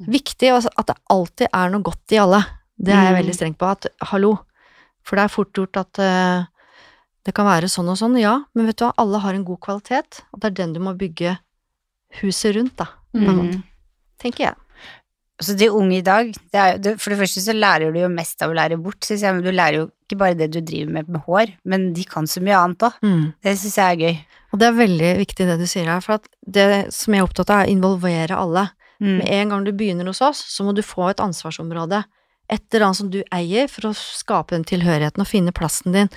Mm. 0.00 0.08
Viktig 0.14 0.50
at 0.50 0.86
det 0.90 0.96
alltid 1.10 1.48
er 1.52 1.70
noe 1.70 1.82
godt 1.86 2.12
i 2.14 2.18
alle. 2.18 2.44
Det 2.78 2.92
er 2.94 3.04
jeg 3.08 3.14
Mm. 3.14 3.18
veldig 3.22 3.34
streng 3.34 3.54
på. 3.58 3.66
At 3.70 3.86
hallo, 4.10 4.38
for 5.02 5.16
det 5.16 5.24
er 5.24 5.28
fort 5.28 5.52
gjort 5.52 5.76
at 5.76 5.98
eh, 5.98 6.44
det 7.24 7.34
kan 7.34 7.46
være 7.46 7.68
sånn 7.68 7.88
og 7.88 7.96
sånn, 7.98 8.18
ja, 8.20 8.44
men 8.54 8.66
vet 8.66 8.76
du 8.78 8.84
hva, 8.84 8.92
alle 8.98 9.18
har 9.20 9.34
en 9.34 9.44
god 9.44 9.60
kvalitet, 9.60 10.22
og 10.32 10.40
det 10.40 10.46
er 10.50 10.56
den 10.64 10.72
du 10.72 10.80
må 10.80 10.94
bygge 10.96 11.38
huset 12.22 12.54
rundt, 12.56 12.76
da, 12.76 12.86
på 13.12 13.18
en 13.20 13.26
Mm. 13.26 13.36
måte, 13.36 13.62
tenker 14.18 14.44
jeg. 14.46 14.54
Så 15.40 15.54
de 15.56 15.68
unge 15.70 15.98
i 15.98 16.02
dag, 16.02 16.32
det 16.32 16.54
er, 16.58 16.78
det, 16.78 17.00
for 17.00 17.10
det 17.10 17.18
første 17.20 17.40
så 17.42 17.52
lærer 17.54 17.92
du 17.92 18.00
jo 18.00 18.08
mest 18.08 18.40
av 18.42 18.50
å 18.50 18.54
lære 18.54 18.80
bort, 18.82 19.00
synes 19.04 19.20
jeg, 19.22 19.34
men 19.34 19.42
du 19.44 19.50
lærer 19.52 19.76
jo 19.84 19.90
ikke 20.08 20.18
bare 20.24 20.36
det 20.38 20.48
du 20.54 20.58
driver 20.64 20.90
med 20.96 21.12
med 21.12 21.22
hår, 21.28 21.52
men 21.68 21.92
de 21.94 22.04
kan 22.08 22.26
så 22.26 22.40
mye 22.42 22.56
annet 22.58 22.88
òg. 22.88 22.98
Mm. 23.04 23.22
Det 23.44 23.54
synes 23.60 23.76
jeg 23.78 23.92
er 23.92 24.02
gøy. 24.02 24.18
Og 24.48 24.60
det 24.60 24.66
er 24.66 24.78
veldig 24.80 25.12
viktig 25.20 25.46
det 25.46 25.56
du 25.60 25.66
sier 25.68 25.90
her, 25.92 26.00
for 26.04 26.16
at 26.16 26.28
det 26.48 26.66
som 26.96 27.14
jeg 27.14 27.20
er 27.22 27.28
opptatt 27.28 27.52
av, 27.52 27.62
er 27.62 27.68
å 27.68 27.74
involvere 27.76 28.38
alle. 28.40 28.66
Mm. 28.98 29.16
Med 29.20 29.28
en 29.36 29.52
gang 29.52 29.66
du 29.66 29.72
begynner 29.76 30.08
hos 30.10 30.22
oss, 30.24 30.40
så 30.50 30.64
må 30.66 30.72
du 30.74 30.82
få 30.82 31.10
et 31.12 31.20
ansvarsområde. 31.22 32.02
Et 32.48 32.64
eller 32.72 32.86
annet 32.88 33.00
som 33.02 33.10
du 33.12 33.20
eier, 33.30 33.68
for 33.68 33.90
å 33.90 33.94
skape 33.94 34.56
den 34.56 34.64
tilhørigheten 34.66 35.22
og 35.22 35.28
finne 35.28 35.52
plassen 35.54 35.92
din. 35.94 36.08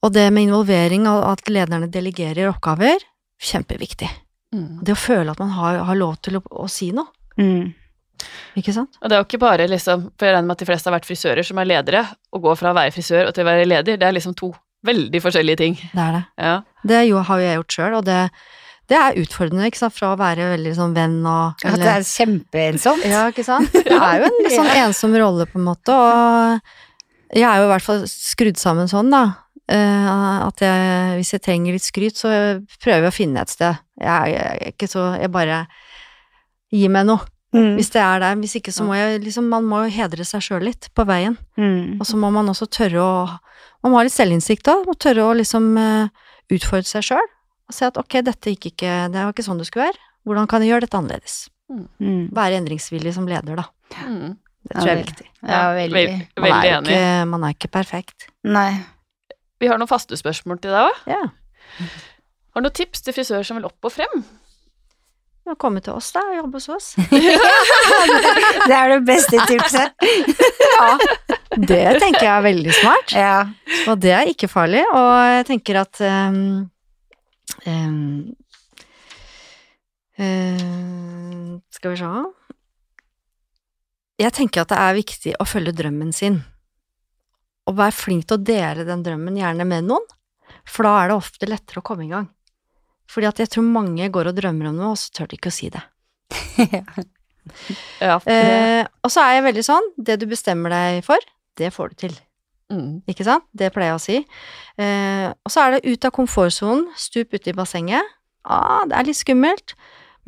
Og 0.00 0.14
det 0.14 0.30
med 0.32 0.46
involvering 0.46 1.08
og 1.10 1.26
at 1.34 1.50
lederne 1.50 1.90
delegerer 1.92 2.48
oppgaver, 2.54 3.02
kjempeviktig. 3.42 4.08
Mm. 4.54 4.80
Det 4.86 4.94
å 4.94 4.98
føle 4.98 5.34
at 5.34 5.42
man 5.42 5.52
har, 5.58 5.82
har 5.90 5.98
lov 5.98 6.16
til 6.24 6.38
å, 6.38 6.44
å 6.62 6.68
si 6.70 6.92
noe, 6.96 7.10
Mm. 7.40 7.70
Ikke 8.58 8.74
sant? 8.76 8.96
Og 9.00 9.08
det 9.10 9.16
er 9.16 9.22
jo 9.22 9.26
ikke 9.28 9.40
bare 9.42 9.66
liksom, 9.70 10.08
for 10.18 10.26
jeg 10.28 10.34
regner 10.36 10.48
med 10.50 10.56
at 10.58 10.62
de 10.64 10.68
fleste 10.70 10.90
har 10.90 10.96
vært 10.98 11.08
frisører 11.08 11.46
som 11.46 11.60
er 11.62 11.68
ledere, 11.70 12.04
å 12.34 12.40
gå 12.42 12.54
fra 12.58 12.72
å 12.72 12.76
være 12.76 12.94
frisør 12.94 13.28
og 13.30 13.34
til 13.36 13.44
å 13.46 13.50
være 13.50 13.68
leder, 13.68 13.96
det 14.00 14.06
er 14.08 14.16
liksom 14.16 14.34
to 14.38 14.52
veldig 14.86 15.20
forskjellige 15.20 15.60
ting. 15.60 15.74
Det 15.92 16.00
er 16.06 16.16
det. 16.16 16.22
Ja. 16.40 16.54
Det 16.88 17.02
jo, 17.10 17.20
har 17.28 17.40
jo 17.42 17.46
jeg 17.50 17.58
gjort 17.60 17.76
sjøl, 17.76 17.96
og 18.00 18.06
det, 18.08 18.18
det 18.90 18.96
er 18.98 19.18
utfordrende, 19.20 19.66
ikke 19.68 19.82
sant, 19.82 19.94
fra 19.96 20.14
å 20.14 20.18
være 20.20 20.46
veldig 20.54 20.72
sånn 20.78 20.94
venn 20.96 21.18
og 21.28 21.64
Ja, 21.66 21.74
det 21.78 21.90
er 21.92 22.06
kjempeensomt. 22.08 23.04
Ja, 23.06 23.26
ikke 23.32 23.44
sant? 23.46 23.68
Det 23.76 23.92
er 23.92 24.22
jo 24.22 24.30
en 24.30 24.38
litt 24.46 24.56
sånn 24.56 24.72
ensom 24.80 25.14
rolle, 25.20 25.46
på 25.50 25.60
en 25.60 25.68
måte, 25.68 25.94
og 25.94 27.36
jeg 27.36 27.46
er 27.46 27.60
jo 27.62 27.68
i 27.68 27.70
hvert 27.74 27.86
fall 27.86 28.00
skrudd 28.10 28.58
sammen 28.58 28.88
sånn, 28.90 29.12
da. 29.12 29.20
eh, 29.70 30.08
At 30.48 30.64
jeg, 30.64 31.12
hvis 31.20 31.34
jeg 31.36 31.44
trenger 31.44 31.76
litt 31.76 31.84
skryt, 31.86 32.16
så 32.18 32.32
prøver 32.82 33.04
jeg 33.06 33.12
å 33.12 33.14
finne 33.14 33.44
et 33.44 33.52
sted. 33.52 33.78
Jeg, 34.00 34.32
jeg 34.32 34.48
er 34.64 34.72
ikke 34.72 34.88
så 34.90 35.04
Jeg 35.20 35.30
bare 35.30 35.60
gir 36.74 36.90
meg 36.90 37.06
noe, 37.06 37.22
Mm. 37.52 37.72
hvis 37.74 37.88
det 37.90 37.98
er 37.98 38.20
der. 38.22 38.36
Hvis 38.38 38.52
ikke 38.60 38.70
så 38.70 38.84
må 38.86 38.94
jeg 38.94 39.22
liksom 39.24 39.48
Man 39.50 39.64
må 39.66 39.80
jo 39.82 39.90
hedre 39.90 40.22
seg 40.24 40.42
sjøl 40.46 40.62
litt 40.68 40.86
på 40.94 41.02
veien. 41.08 41.34
Mm. 41.58 41.96
Og 41.98 42.06
så 42.06 42.16
må 42.20 42.30
man 42.30 42.46
også 42.52 42.68
tørre 42.70 43.00
å 43.02 43.14
Man 43.82 43.90
må 43.90 43.98
ha 43.98 44.04
litt 44.06 44.14
selvinnsikt 44.14 44.62
da, 44.68 44.76
Må 44.86 44.94
tørre 44.94 45.24
å 45.26 45.32
liksom 45.34 45.72
uh, 45.76 46.06
utfordre 46.52 46.86
seg 46.86 47.02
sjøl. 47.08 47.26
Og 47.66 47.74
se 47.74 47.88
at 47.88 47.98
ok, 47.98 48.20
dette 48.22 48.52
gikk 48.54 48.70
ikke 48.74 48.92
Det 49.10 49.18
var 49.24 49.32
ikke 49.34 49.46
sånn 49.48 49.58
det 49.58 49.66
skulle 49.66 49.88
være. 49.90 49.98
Hvordan 50.28 50.46
kan 50.46 50.62
jeg 50.62 50.70
gjøre 50.74 50.86
dette 50.86 51.00
annerledes? 51.00 51.36
Mm. 51.70 52.28
Være 52.34 52.58
endringsvillig 52.60 53.14
som 53.16 53.26
leder, 53.30 53.56
da. 53.58 53.66
Mm. 54.06 54.36
Det 54.68 54.74
tror 54.76 54.86
jeg 54.90 54.94
er 54.96 55.02
viktig. 55.04 55.26
Ja, 55.48 55.60
veldig. 55.74 55.94
Vel- 55.96 56.10
Man 56.36 56.44
veldig 56.44 56.68
er, 56.68 56.70
jo 56.70 56.78
enig. 56.80 56.96
ikke, 56.96 57.28
man 57.30 57.44
er 57.48 57.54
ikke 57.56 57.70
perfekt. 57.72 58.26
Nei. 58.44 58.70
Vi 59.60 59.68
har 59.70 59.78
noen 59.80 59.88
faste 59.90 60.18
spørsmål 60.20 60.60
til 60.60 60.70
deg 60.74 60.86
òg. 60.90 60.98
Ja. 61.08 61.22
Har 61.80 62.60
du 62.60 62.66
noen 62.66 62.76
tips 62.76 63.00
til 63.06 63.14
frisører 63.16 63.46
som 63.46 63.56
vil 63.58 63.66
opp 63.70 63.88
og 63.88 63.94
frem? 63.94 64.22
Du 65.46 65.54
komme 65.58 65.80
til 65.82 65.96
oss, 65.96 66.10
da, 66.14 66.22
og 66.30 66.36
jobbe 66.36 66.60
hos 66.60 66.68
oss. 66.70 66.88
Det 68.68 68.74
er 68.76 68.92
det 68.92 68.98
beste 69.08 69.40
tipset. 69.48 70.04
Ja, 70.70 70.90
det 71.56 71.80
tenker 71.98 72.22
jeg 72.22 72.32
er 72.34 72.44
veldig 72.44 72.74
smart, 72.76 73.14
Ja. 73.16 73.38
og 73.90 73.98
det 74.02 74.12
er 74.14 74.30
ikke 74.30 74.48
farlig. 74.52 74.84
Og 74.94 75.08
jeg 75.34 75.46
tenker 75.48 75.80
at 75.80 76.00
um, 76.06 76.70
um, 77.66 77.96
uh, 80.20 81.56
Skal 81.74 81.96
vi 81.96 82.02
se 82.04 82.12
jeg 84.20 84.34
tenker 84.36 84.62
at 84.64 84.72
det 84.72 84.76
er 84.76 84.96
viktig 84.98 85.30
å 85.40 85.46
følge 85.48 85.72
drømmen 85.76 86.10
sin. 86.12 86.42
Og 87.70 87.78
være 87.78 87.96
flink 87.96 88.26
til 88.28 88.36
å 88.36 88.44
dele 88.44 88.84
den 88.84 89.04
drømmen, 89.06 89.38
gjerne 89.40 89.64
med 89.68 89.86
noen, 89.88 90.04
for 90.68 90.84
da 90.84 90.96
er 91.00 91.08
det 91.10 91.16
ofte 91.16 91.48
lettere 91.48 91.80
å 91.80 91.86
komme 91.86 92.04
i 92.04 92.10
gang. 92.10 92.28
Fordi 93.10 93.26
at 93.26 93.40
jeg 93.42 93.50
tror 93.50 93.66
mange 93.66 94.06
går 94.14 94.30
og 94.30 94.36
drømmer 94.38 94.68
om 94.70 94.76
noe, 94.78 94.92
og 94.94 94.98
så 95.00 95.10
tør 95.16 95.30
de 95.32 95.38
ikke 95.40 95.50
å 95.50 95.56
si 95.56 95.70
det. 95.74 95.82
Ja, 98.00 98.18
Eh, 98.30 98.84
og 99.02 99.10
så 99.10 99.22
er 99.24 99.38
jeg 99.38 99.46
veldig 99.48 99.62
sånn, 99.66 99.86
det 99.96 100.18
du 100.20 100.26
bestemmer 100.30 100.70
deg 100.70 101.00
for, 101.06 101.18
det 101.58 101.70
får 101.74 101.90
du 101.94 101.94
til. 102.04 102.14
mm, 102.70 103.02
Ikke 103.10 103.24
sant? 103.26 103.46
Det 103.56 103.72
pleier 103.74 103.94
jeg 103.94 103.98
å 103.98 104.02
si. 104.04 104.18
Eh, 104.78 105.26
og 105.32 105.50
så 105.50 105.64
er 105.64 105.74
det 105.78 105.88
ut 105.90 106.04
av 106.06 106.12
komfortsonen, 106.14 106.84
stup 107.00 107.32
uti 107.34 107.54
bassenget. 107.56 108.06
Ah, 108.44 108.84
det 108.88 108.96
er 109.00 109.08
litt 109.08 109.18
skummelt, 109.18 109.74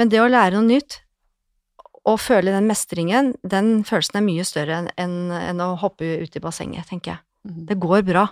men 0.00 0.10
det 0.12 0.20
å 0.24 0.28
lære 0.32 0.56
noe 0.56 0.66
nytt 0.72 0.98
og 2.08 2.18
føle 2.18 2.50
den 2.50 2.66
mestringen, 2.66 3.34
den 3.46 3.84
følelsen 3.86 4.18
er 4.18 4.26
mye 4.26 4.44
større 4.48 4.80
enn- 4.98 5.30
enn 5.36 5.60
å 5.62 5.76
hoppe 5.78 6.08
ut 6.24 6.34
i 6.36 6.42
bassenget, 6.42 6.88
tenker 6.90 7.12
jeg. 7.14 7.20
mm. 7.46 7.60
Det 7.68 7.78
går 7.78 8.02
bra. 8.08 8.24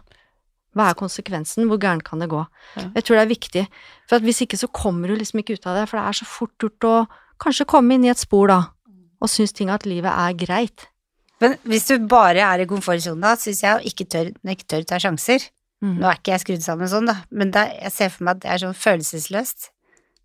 Hva 0.76 0.90
er 0.90 0.98
konsekvensen? 0.98 1.66
Hvor 1.70 1.80
gærent 1.82 2.04
kan 2.06 2.22
det 2.22 2.30
gå? 2.30 2.44
Ja. 2.78 2.86
Jeg 2.94 3.06
tror 3.06 3.18
det 3.18 3.24
er 3.24 3.32
viktig, 3.32 3.64
for 4.08 4.20
at 4.20 4.26
hvis 4.26 4.44
ikke 4.44 4.60
så 4.60 4.70
kommer 4.70 5.10
du 5.10 5.16
liksom 5.18 5.42
ikke 5.42 5.58
ut 5.58 5.66
av 5.66 5.80
det, 5.80 5.88
for 5.90 5.98
det 5.98 6.04
er 6.06 6.18
så 6.20 6.28
fort 6.30 6.54
gjort 6.62 6.86
å 6.86 6.94
kanskje 7.42 7.66
komme 7.70 7.96
inn 7.96 8.06
i 8.06 8.12
et 8.12 8.20
spor 8.20 8.52
da, 8.52 8.60
og 9.20 9.32
synes 9.32 9.56
ting 9.56 9.72
at 9.72 9.88
livet 9.88 10.12
er 10.12 10.36
greit. 10.38 10.86
Men 11.40 11.56
hvis 11.66 11.88
du 11.88 11.96
bare 12.04 12.44
er 12.44 12.62
i 12.62 12.68
komfortsonen, 12.68 13.24
da, 13.24 13.34
syns 13.40 13.64
jeg 13.64 13.90
ikke 13.90 14.06
tør, 14.12 14.30
ikke 14.54 14.68
tør 14.68 14.86
ta 14.86 15.00
sjanser. 15.02 15.48
Mm. 15.80 15.96
Nå 16.02 16.08
er 16.08 16.18
ikke 16.18 16.34
jeg 16.34 16.44
skrudd 16.44 16.64
sammen 16.64 16.90
sånn, 16.92 17.08
da, 17.08 17.22
men 17.32 17.52
det, 17.54 17.64
jeg 17.80 17.94
ser 17.96 18.10
for 18.12 18.28
meg 18.28 18.36
at 18.36 18.42
det 18.44 18.50
er 18.52 18.62
sånn 18.66 18.76
følelsesløst. 18.76 19.70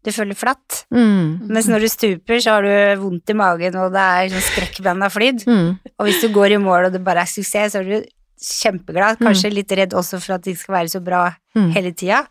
Du 0.06 0.12
føler 0.14 0.38
flatt. 0.38 0.84
Mm. 0.94 1.48
Mens 1.50 1.70
når 1.72 1.86
du 1.86 1.90
stuper, 1.90 2.38
så 2.44 2.58
har 2.58 2.68
du 2.68 3.02
vondt 3.02 3.32
i 3.32 3.38
magen, 3.38 3.78
og 3.82 3.96
det 3.96 4.04
er 4.04 4.34
sånn 4.36 4.46
skrekkblanda 4.52 5.10
flyd. 5.10 5.48
Mm. 5.50 5.72
Og 5.96 6.10
hvis 6.10 6.20
du 6.22 6.28
går 6.36 6.58
i 6.58 6.60
mål, 6.62 6.90
og 6.90 6.94
det 6.94 7.02
bare 7.06 7.24
er 7.26 7.32
suksess, 7.32 7.74
så 7.74 7.82
er 7.82 7.90
du 7.90 8.12
kjempeglad. 8.42 9.20
Kanskje 9.22 9.54
litt 9.54 9.72
redd 9.72 9.94
også 9.96 10.20
for 10.22 10.36
at 10.38 10.44
det 10.48 10.58
skal 10.60 10.80
være 10.82 10.92
så 10.98 11.02
bra 11.04 11.24
Mm. 11.56 11.72
hele 11.72 11.92
tida. 11.96 12.26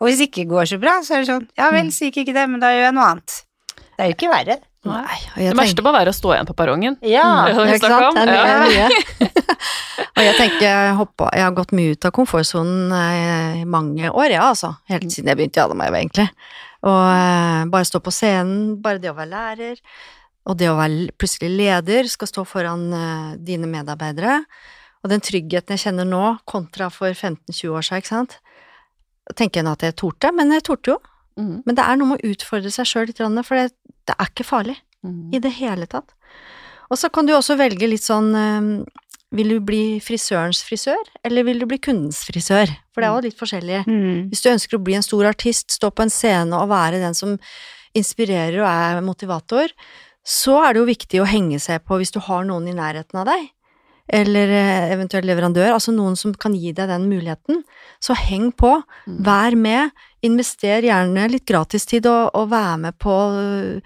Og 0.00 0.08
hvis 0.08 0.16
det 0.18 0.30
ikke 0.30 0.48
går 0.48 0.64
så 0.70 0.78
bra, 0.80 1.00
så 1.04 1.14
er 1.18 1.24
det 1.24 1.28
sånn 1.28 1.46
ja 1.58 1.70
vel, 1.70 1.90
så 1.92 2.06
gikk 2.08 2.22
ikke 2.24 2.32
det, 2.34 2.48
men 2.48 2.60
da 2.62 2.70
gjør 2.72 2.86
jeg 2.88 2.94
noe 2.96 3.08
annet. 3.10 3.34
Det 3.76 4.00
er 4.00 4.08
jo 4.08 4.14
ikke 4.16 4.30
verre. 4.32 4.56
Nei, 4.88 5.18
og 5.36 5.42
jeg 5.42 5.50
Det 5.52 5.58
verste 5.58 5.82
må 5.84 5.92
være 5.92 6.08
å 6.08 6.16
stå 6.16 6.30
igjen 6.32 6.46
på 6.48 6.54
perrongen. 6.56 6.94
Ja. 7.04 7.26
Det 7.46 7.54
har 7.58 7.66
ikke 7.74 7.90
sant? 7.92 8.16
Det 8.16 8.22
er 8.24 8.62
mye, 8.64 8.72
Ja. 8.72 8.88
og 10.16 10.22
jeg 10.24 10.36
tenker, 10.38 10.64
jeg, 10.64 10.94
hoppa, 10.96 11.28
jeg 11.36 11.44
har 11.44 11.52
gått 11.52 11.74
mye 11.76 11.92
ut 11.92 12.08
av 12.08 12.14
komfortsonen 12.16 12.94
eh, 12.96 13.60
i 13.60 13.66
mange 13.68 14.08
år, 14.08 14.30
ja, 14.32 14.46
altså. 14.48 14.72
Helt 14.88 15.04
siden 15.12 15.28
jeg 15.28 15.36
begynte 15.36 15.60
i 15.60 15.64
Adam 15.66 15.84
og 15.84 15.98
egentlig. 16.00 16.26
Og 16.88 17.02
eh, 17.12 17.68
bare 17.76 17.84
stå 17.90 18.00
på 18.00 18.10
scenen, 18.16 18.80
bare 18.80 19.02
det 19.02 19.12
å 19.12 19.16
være 19.18 19.34
lærer, 19.34 19.76
og 20.48 20.56
det 20.56 20.70
å 20.72 20.78
være 20.80 21.10
plutselig 21.20 21.50
leder, 21.60 22.08
skal 22.08 22.30
stå 22.32 22.46
foran 22.48 22.86
eh, 22.96 23.36
dine 23.36 23.68
medarbeidere, 23.68 24.40
og 25.00 25.12
den 25.12 25.22
tryggheten 25.24 25.76
jeg 25.76 25.84
kjenner 25.86 26.08
nå, 26.08 26.24
kontra 26.48 26.90
for 26.92 27.12
15-20 27.12 27.72
år 27.72 27.86
siden, 27.86 28.02
ikke 28.02 28.12
sant. 28.12 28.36
Tenker 29.38 29.60
jeg 29.60 29.68
nå 29.68 29.74
at 29.76 29.84
jeg 29.86 29.96
torde, 30.00 30.32
men 30.36 30.52
jeg 30.56 30.66
torde 30.66 30.94
jo. 30.94 30.98
Mm, 31.38 31.60
Men 31.64 31.76
det 31.78 31.84
er 31.84 31.96
noe 31.96 32.10
med 32.10 32.20
å 32.20 32.32
utfordre 32.34 32.72
seg 32.74 32.88
sjøl 32.88 33.06
litt, 33.08 33.20
for 33.46 33.56
det, 33.56 33.70
det 34.08 34.16
er 34.16 34.32
ikke 34.32 34.44
farlig 34.44 34.76
mm. 35.06 35.30
i 35.36 35.40
det 35.40 35.52
hele 35.60 35.86
tatt. 35.88 36.12
Og 36.90 36.98
så 36.98 37.08
kan 37.12 37.28
du 37.28 37.32
også 37.36 37.56
velge 37.56 37.86
litt 37.86 38.02
sånn 38.02 38.32
eh, 38.34 38.66
Vil 39.38 39.52
du 39.54 39.60
bli 39.62 40.00
frisørens 40.02 40.64
frisør, 40.66 40.98
eller 41.22 41.46
vil 41.46 41.62
du 41.62 41.68
bli 41.70 41.78
kundens 41.78 42.24
frisør? 42.26 42.72
For 42.90 43.00
det 43.00 43.08
er 43.08 43.14
jo 43.14 43.26
litt 43.28 43.38
forskjellig. 43.38 43.82
Mm. 43.86 44.28
Hvis 44.32 44.42
du 44.42 44.50
ønsker 44.50 44.76
å 44.76 44.82
bli 44.82 44.98
en 44.98 45.06
stor 45.06 45.30
artist, 45.30 45.70
stå 45.70 45.92
på 45.94 46.02
en 46.02 46.12
scene 46.12 46.58
og 46.58 46.72
være 46.72 46.98
den 47.00 47.14
som 47.14 47.38
inspirerer 47.96 48.58
og 48.60 48.68
er 48.68 49.00
motivator, 49.06 49.72
så 50.26 50.58
er 50.64 50.74
det 50.74 50.82
jo 50.82 50.90
viktig 50.90 51.22
å 51.22 51.30
henge 51.30 51.58
seg 51.62 51.80
på 51.86 51.98
hvis 52.00 52.12
du 52.14 52.20
har 52.26 52.44
noen 52.46 52.68
i 52.70 52.76
nærheten 52.76 53.22
av 53.22 53.30
deg, 53.30 53.48
eller 54.12 54.50
eventuell 54.90 55.26
leverandør, 55.28 55.72
altså 55.76 55.92
noen 55.94 56.16
som 56.18 56.32
kan 56.34 56.54
gi 56.58 56.72
deg 56.74 56.88
den 56.90 57.08
muligheten. 57.10 57.62
Så 58.02 58.16
heng 58.18 58.50
på, 58.52 58.82
Mm. 59.06 59.18
vær 59.24 59.56
med, 59.56 59.90
invester 60.22 60.82
gjerne 60.82 61.28
litt 61.30 61.46
gratistid 61.46 62.06
og, 62.06 62.30
og 62.34 62.50
vær 62.50 62.76
med 62.78 62.98
på 62.98 63.14
øh, 63.32 63.80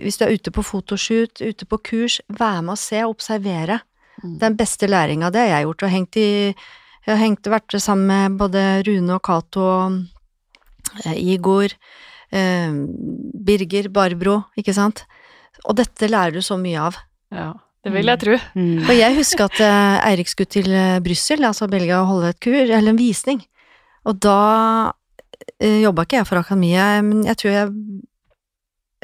Hvis 0.00 0.16
du 0.18 0.24
er 0.24 0.32
ute 0.34 0.50
på 0.50 0.62
fotoshoot, 0.64 1.40
ute 1.40 1.66
på 1.66 1.78
kurs, 1.78 2.20
vær 2.28 2.62
med 2.62 2.72
og 2.74 2.78
se 2.78 3.02
og 3.04 3.14
observere. 3.14 3.80
Mm. 4.22 4.38
Den 4.40 4.56
beste 4.56 4.86
læringa, 4.88 5.30
det 5.30 5.40
har 5.40 5.50
jeg 5.58 5.66
gjort, 5.66 5.82
og 5.82 5.90
hengt 5.90 6.16
i 6.16 6.54
Jeg 7.06 7.12
har 7.12 7.20
hengt 7.20 7.46
og 7.46 7.52
vært 7.52 7.80
sammen 7.80 8.06
med 8.08 8.38
både 8.40 8.82
Rune 8.86 9.14
og 9.14 9.20
Cato 9.22 9.60
og 9.60 9.98
eh, 11.04 11.18
Igor, 11.20 11.68
eh, 12.32 12.72
Birger, 13.44 13.88
Barbro, 13.92 14.42
ikke 14.56 14.74
sant? 14.74 15.04
Og 15.68 15.76
dette 15.76 16.08
lærer 16.08 16.32
du 16.32 16.40
så 16.42 16.56
mye 16.58 16.80
av. 16.80 16.96
Ja, 17.30 17.52
det 17.84 17.92
vil 17.92 18.08
jeg 18.08 18.20
tro. 18.22 18.36
Mm. 18.56 18.84
Og 18.88 18.94
jeg 18.96 19.16
husker 19.18 19.44
at 19.44 19.60
eh, 19.60 20.06
Eirik 20.10 20.30
skulle 20.32 20.50
til 20.50 20.70
eh, 20.72 21.00
Brussel, 21.04 21.44
altså 21.44 21.68
Belgia, 21.68 22.00
og 22.00 22.06
holde 22.14 22.30
et 22.32 22.40
kur, 22.40 22.56
eller 22.56 22.90
en 22.94 22.98
visning. 23.00 23.42
Og 24.08 24.18
da 24.24 24.38
eh, 25.60 25.82
jobba 25.84 26.04
ikke 26.06 26.18
jeg 26.22 26.28
for 26.30 26.40
akademiet, 26.40 27.04
men 27.04 27.24
jeg 27.28 27.36
tror 27.40 27.52
jeg 27.54 27.74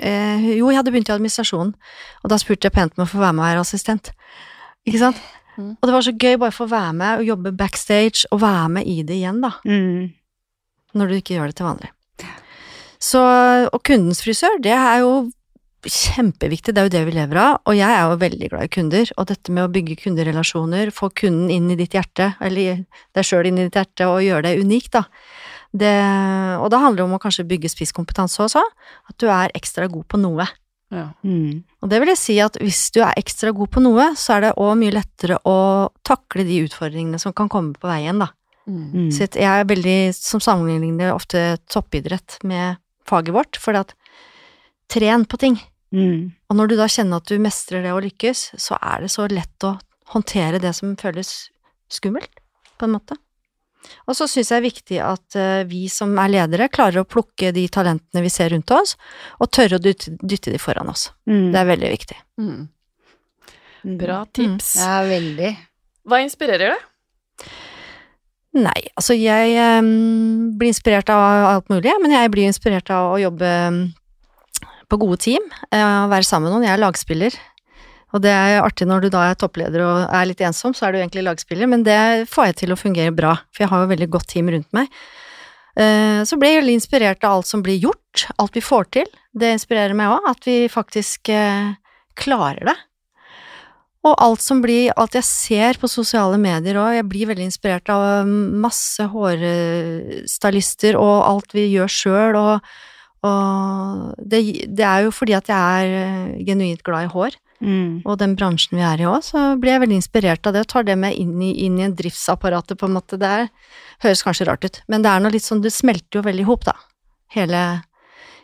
eh, 0.01 0.47
Jo, 0.57 0.71
jeg 0.71 0.81
hadde 0.81 0.93
begynt 0.95 1.11
i 1.13 1.15
administrasjonen, 1.17 1.75
og 2.25 2.33
da 2.33 2.39
spurte 2.41 2.69
jeg 2.71 2.77
pent 2.77 2.97
om 2.99 3.05
å 3.05 3.11
få 3.11 3.21
være 3.21 3.37
med 3.37 3.45
og 3.45 3.51
være 3.51 3.65
assistent. 3.67 4.13
Ikke 4.89 5.03
sant? 5.03 5.21
Mm. 5.59 5.75
Og 5.77 5.89
det 5.89 5.95
var 5.97 6.07
så 6.07 6.15
gøy 6.17 6.39
bare 6.41 6.55
for 6.57 6.65
å 6.65 6.71
få 6.71 6.73
være 6.73 6.93
med 6.97 7.21
og 7.21 7.29
jobbe 7.35 7.53
backstage, 7.59 8.25
og 8.33 8.41
være 8.45 8.69
med 8.79 8.89
i 8.89 9.01
det 9.05 9.19
igjen, 9.21 9.43
da, 9.45 9.53
Mm. 9.69 10.13
når 10.97 11.07
du 11.13 11.15
ikke 11.21 11.37
gjør 11.37 11.51
det 11.53 11.57
til 11.61 11.69
vanlig. 11.69 11.91
Så, 13.01 13.21
og 13.73 13.81
kundens 13.87 14.21
frisør, 14.25 14.59
det 14.61 14.73
er 14.77 14.99
jo 15.05 15.13
kjempeviktig, 15.87 16.75
det 16.75 16.83
er 16.83 16.89
jo 16.89 16.93
det 16.93 17.03
vi 17.09 17.15
lever 17.17 17.39
av, 17.41 17.61
og 17.65 17.77
jeg 17.77 17.89
er 17.89 18.03
jo 18.05 18.19
veldig 18.21 18.49
glad 18.53 18.67
i 18.67 18.73
kunder, 18.75 19.13
og 19.17 19.29
dette 19.31 19.55
med 19.55 19.65
å 19.65 19.73
bygge 19.73 19.97
kunderelasjoner, 20.03 20.93
få 20.93 21.09
kunden 21.17 21.53
inn 21.55 21.71
i 21.73 21.79
ditt 21.79 21.95
hjerte, 21.97 22.35
eller 22.45 22.83
deg 23.17 23.27
sjøl 23.27 23.49
inn 23.49 23.61
i 23.61 23.69
ditt 23.69 23.79
hjerte, 23.81 24.09
og 24.11 24.25
gjøre 24.25 24.49
det 24.49 24.61
unikt, 24.61 24.93
da. 24.99 25.07
Det, 25.71 25.93
og 26.59 26.67
da 26.73 26.81
handler 26.83 27.05
det 27.05 27.07
om 27.07 27.15
å 27.15 27.23
kanskje 27.23 27.47
bygge 27.49 27.71
spisskompetanse 27.71 28.43
også, 28.43 28.65
at 29.09 29.17
du 29.23 29.29
er 29.31 29.55
ekstra 29.57 29.87
god 29.91 30.09
på 30.11 30.19
noe. 30.21 30.49
Ja. 30.91 31.13
Mm. 31.23 31.63
Og 31.81 31.93
det 31.93 32.01
vil 32.03 32.11
jeg 32.11 32.19
si 32.19 32.37
at 32.43 32.59
hvis 32.59 32.89
du 32.95 32.99
er 33.07 33.15
ekstra 33.19 33.53
god 33.55 33.71
på 33.71 33.83
noe, 33.85 34.11
så 34.19 34.37
er 34.37 34.49
det 34.49 34.57
òg 34.59 34.75
mye 34.81 34.97
lettere 34.97 35.39
å 35.47 35.57
takle 36.07 36.45
de 36.49 36.59
utfordringene 36.67 37.21
som 37.23 37.35
kan 37.37 37.49
komme 37.53 37.79
på 37.79 37.89
veien, 37.89 38.19
da. 38.21 38.33
Mm. 38.67 38.83
Mm. 38.91 39.09
Så 39.15 39.31
jeg 39.31 39.47
er 39.47 39.71
veldig, 39.71 39.99
som 40.19 40.43
sammenligner 40.43 41.15
ofte 41.15 41.61
toppidrett 41.71 42.41
med 42.47 42.83
faget 43.09 43.35
vårt, 43.35 43.59
for 43.63 43.79
at 43.79 43.95
tren 44.91 45.25
på 45.31 45.39
ting. 45.41 45.59
Mm. 45.95 46.31
Og 46.51 46.59
når 46.59 46.71
du 46.71 46.77
da 46.79 46.87
kjenner 46.91 47.21
at 47.21 47.31
du 47.31 47.41
mestrer 47.43 47.83
det 47.85 47.95
og 47.95 48.05
lykkes, 48.05 48.45
så 48.61 48.79
er 48.79 49.05
det 49.05 49.11
så 49.13 49.27
lett 49.31 49.67
å 49.67 49.77
håndtere 50.15 50.61
det 50.63 50.73
som 50.79 50.95
føles 50.99 51.51
skummelt, 51.91 52.43
på 52.79 52.87
en 52.87 52.97
måte. 52.97 53.19
Og 54.11 54.17
så 54.17 54.27
syns 54.29 54.51
jeg 54.51 54.55
det 54.55 54.59
er 54.61 54.67
viktig 54.67 54.99
at 55.03 55.39
eh, 55.39 55.63
vi 55.69 55.87
som 55.91 56.13
er 56.21 56.33
ledere, 56.35 56.69
klarer 56.73 57.03
å 57.03 57.09
plukke 57.09 57.53
de 57.57 57.65
talentene 57.73 58.23
vi 58.25 58.33
ser 58.33 58.53
rundt 58.55 58.71
oss, 58.77 58.97
og 59.41 59.51
tørre 59.55 59.79
å 59.79 59.83
dytte, 59.83 60.13
dytte 60.21 60.53
de 60.53 60.61
foran 60.61 60.91
oss. 60.93 61.09
Mm. 61.31 61.49
Det 61.55 61.63
er 61.63 61.71
veldig 61.73 61.91
viktig. 61.95 62.19
Mm. 62.43 62.61
Mm. 63.81 63.97
Bra 64.03 64.21
tips. 64.37 64.75
Ja, 64.83 65.01
veldig. 65.09 65.55
Hva 66.09 66.21
inspirerer 66.25 66.75
deg? 66.75 66.87
Nei, 68.61 68.81
altså 68.99 69.15
jeg 69.15 69.55
um, 69.79 70.57
blir 70.59 70.73
inspirert 70.73 71.11
av 71.15 71.23
alt 71.53 71.69
mulig, 71.71 71.93
men 72.03 72.17
jeg 72.17 72.33
blir 72.35 72.49
inspirert 72.51 72.91
av 72.91 73.15
å 73.15 73.21
jobbe 73.23 73.47
eh, 73.47 73.79
på 74.91 74.99
gode 75.01 75.21
team, 75.23 75.47
eh, 75.71 75.79
å 76.05 76.11
være 76.11 76.27
sammen 76.27 76.49
med 76.51 76.57
noen. 76.59 76.67
Jeg 76.69 76.75
er 76.77 76.83
lagspiller, 76.83 77.39
og 78.11 78.23
det 78.25 78.35
er 78.35 78.61
artig 78.65 78.89
når 78.91 79.07
du 79.07 79.09
da 79.15 79.29
er 79.31 79.39
toppleder 79.39 79.85
og 79.87 79.97
er 80.11 80.27
litt 80.27 80.43
ensom, 80.43 80.75
så 80.75 80.89
er 80.89 80.93
du 80.93 80.99
egentlig 81.01 81.25
lagspiller, 81.29 81.71
men 81.71 81.85
det 81.87 82.29
får 82.31 82.51
jeg 82.51 82.57
til 82.65 82.75
å 82.75 82.81
fungere 82.81 83.15
bra, 83.15 83.37
for 83.55 83.65
jeg 83.65 83.71
har 83.73 83.85
jo 83.85 83.93
veldig 83.95 84.11
godt 84.11 84.31
team 84.35 84.51
rundt 84.51 84.71
meg. 84.77 84.91
Eh, 85.79 86.23
Så 86.27 86.37
blir 86.37 86.57
jeg 86.57 86.63
veldig 86.65 86.79
inspirert 86.81 87.25
av 87.25 87.39
alt 87.39 87.47
som 87.47 87.63
blir 87.63 87.79
gjort, 87.79 88.27
alt 88.39 88.55
vi 88.59 88.61
får 88.61 88.91
til. 88.99 89.11
Det 89.33 89.55
inspirerer 89.55 89.95
meg 89.95 90.11
òg, 90.11 90.27
at 90.35 90.45
vi 90.45 90.67
faktisk 90.69 91.31
eh, 91.31 91.75
klarer 92.19 92.73
det. 92.73 92.79
Og 94.01 94.15
alt 94.17 94.41
som 94.41 94.63
blir, 94.65 94.95
alt 94.97 95.13
jeg 95.15 95.27
ser 95.29 95.77
på 95.77 95.89
sosiale 95.89 96.39
medier 96.41 96.79
òg, 96.81 96.95
jeg 96.97 97.09
blir 97.09 97.29
veldig 97.29 97.45
inspirert 97.51 97.91
av 97.93 98.27
masse 98.27 99.05
hårstylister 99.13 100.97
og 100.97 101.17
alt 101.29 101.53
vi 101.53 101.67
gjør 101.75 101.93
sjøl, 101.93 102.39
og, 102.41 102.71
og 103.27 104.15
det, 104.19 104.41
det 104.73 104.87
er 104.87 105.05
jo 105.07 105.13
fordi 105.13 105.35
at 105.37 105.51
jeg 105.53 105.87
er 105.87 105.95
eh, 106.01 106.45
genuint 106.49 106.83
glad 106.87 107.09
i 107.09 107.15
hår, 107.15 107.39
Mm. 107.61 108.01
og 108.09 108.15
den 108.17 108.33
bransjen 108.41 108.79
vi 108.79 108.81
er 108.89 109.03
i 109.03 109.05
òg, 109.05 109.21
så 109.21 109.41
blir 109.61 109.75
jeg 109.75 109.83
veldig 109.83 109.97
inspirert 109.99 110.47
av 110.49 110.55
det, 110.57 110.63
og 110.65 110.69
tar 110.73 110.87
det 110.89 110.95
med 110.97 111.13
inn 111.21 111.35
i, 111.45 111.51
inn 111.67 111.75
i 111.77 111.83
en 111.85 111.93
driftsapparatet, 111.93 112.79
på 112.81 112.89
en 112.89 112.95
måte. 112.97 113.19
Det 113.21 113.29
er, 113.29 113.51
høres 114.01 114.23
kanskje 114.25 114.47
rart 114.49 114.65
ut, 114.65 114.79
men 114.89 115.05
det 115.05 115.11
er 115.13 115.21
noe 115.21 115.35
litt 115.35 115.45
sånn, 115.45 115.61
det 115.61 115.69
smelter 115.77 116.23
jo 116.23 116.25
veldig 116.25 116.41
i 116.41 116.49
hop, 116.49 116.65
da. 116.65 116.73
Hele, 117.37 117.61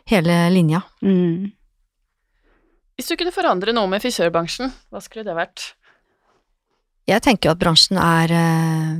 hele 0.05 0.35
linja. 0.53 0.83
Mm. 1.01 1.49
Hvis 2.93 3.09
du 3.09 3.15
kunne 3.17 3.33
forandre 3.33 3.73
noe 3.73 3.89
med 3.89 4.05
frisørbransjen, 4.05 4.69
hva 4.93 5.01
skulle 5.01 5.25
det 5.25 5.33
vært? 5.37 5.65
Jeg 7.07 7.23
tenker 7.23 7.47
jo 7.47 7.53
at 7.55 7.61
bransjen 7.61 7.99
er 8.01 8.31
eh, 8.35 8.95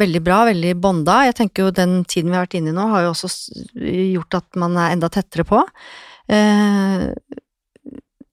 veldig 0.00 0.22
bra, 0.24 0.38
veldig 0.48 0.72
bonda. 0.80 1.18
Jeg 1.28 1.36
tenker 1.36 1.66
jo 1.66 1.74
den 1.76 2.00
tiden 2.08 2.32
vi 2.32 2.38
har 2.38 2.46
vært 2.46 2.56
inne 2.56 2.72
i 2.72 2.76
nå, 2.76 2.86
har 2.88 3.04
jo 3.04 3.12
også 3.12 3.28
gjort 3.76 4.38
at 4.40 4.60
man 4.62 4.78
er 4.80 4.94
enda 4.94 5.10
tettere 5.12 5.44
på. 5.48 5.60
Eh, 6.32 7.06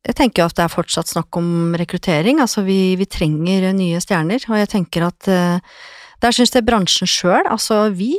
jeg 0.07 0.15
tenker 0.15 0.41
jo 0.41 0.47
at 0.47 0.55
det 0.55 0.63
er 0.65 0.71
fortsatt 0.71 1.11
snakk 1.11 1.35
om 1.37 1.75
rekruttering. 1.77 2.39
Altså 2.39 2.63
vi, 2.63 2.95
vi 2.99 3.09
trenger 3.11 3.73
nye 3.75 3.99
stjerner, 4.01 4.45
og 4.47 4.61
jeg 4.61 4.71
tenker 4.71 5.09
at 5.09 5.27
eh, 5.29 5.79
der 6.23 6.35
syns 6.35 6.55
jeg 6.55 6.67
bransjen 6.67 7.09
sjøl, 7.09 7.43
altså 7.47 7.87
vi, 7.95 8.15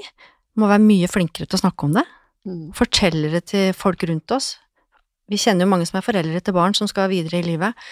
må 0.59 0.68
være 0.68 0.82
mye 0.84 1.09
flinkere 1.09 1.48
til 1.48 1.57
å 1.57 1.62
snakke 1.62 1.86
om 1.86 1.94
det. 1.96 2.05
Mm. 2.48 2.64
Fortelle 2.76 3.30
det 3.32 3.46
til 3.53 3.70
folk 3.76 4.03
rundt 4.09 4.32
oss. 4.34 4.55
Vi 5.30 5.38
kjenner 5.38 5.64
jo 5.64 5.70
mange 5.70 5.86
som 5.86 6.01
er 6.01 6.05
foreldre 6.05 6.40
til 6.42 6.57
barn 6.57 6.74
som 6.76 6.88
skal 6.90 7.11
videre 7.12 7.38
i 7.38 7.46
livet. 7.46 7.88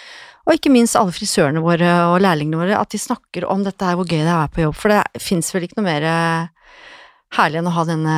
Og 0.49 0.55
ikke 0.57 0.71
minst 0.73 0.97
alle 0.97 1.13
frisørene 1.13 1.61
våre 1.61 1.89
og 2.09 2.15
lærlingene 2.25 2.57
våre, 2.57 2.77
at 2.81 2.89
de 2.89 2.97
snakker 2.97 3.45
om 3.45 3.61
dette 3.67 3.85
her, 3.85 3.93
hvor 3.99 4.07
gøy 4.09 4.23
det 4.25 4.33
er 4.33 4.49
på 4.49 4.63
jobb. 4.65 4.73
For 4.79 4.89
det 4.95 5.03
fins 5.21 5.51
vel 5.53 5.67
ikke 5.67 5.77
noe 5.77 5.85
mer 5.85 6.07
eh, 6.09 6.71
herlig 7.37 7.59
enn 7.61 7.69
å 7.69 7.73
ha 7.75 7.83
denne 7.85 8.15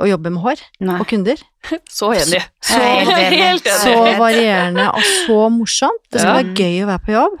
å 0.00 0.06
jobbe 0.08 0.32
med 0.32 0.40
hår 0.40 0.62
Nei. 0.88 0.96
og 1.02 1.04
kunder. 1.10 1.42
Så 1.92 2.08
enig. 2.16 2.40
Så 2.64 2.80
helt 2.80 3.12
enig. 3.12 3.42
Helt 3.44 3.68
enig. 3.68 3.82
Så 3.84 4.16
varierende 4.22 4.86
og 4.94 5.04
så 5.26 5.36
morsomt. 5.52 6.00
Det 6.08 6.22
skal 6.24 6.32
Ja. 6.32 6.38
være 6.40 6.56
gøy 6.56 6.80
å 6.86 6.88
være 6.94 7.04
på 7.04 7.12
jobb. 7.18 7.36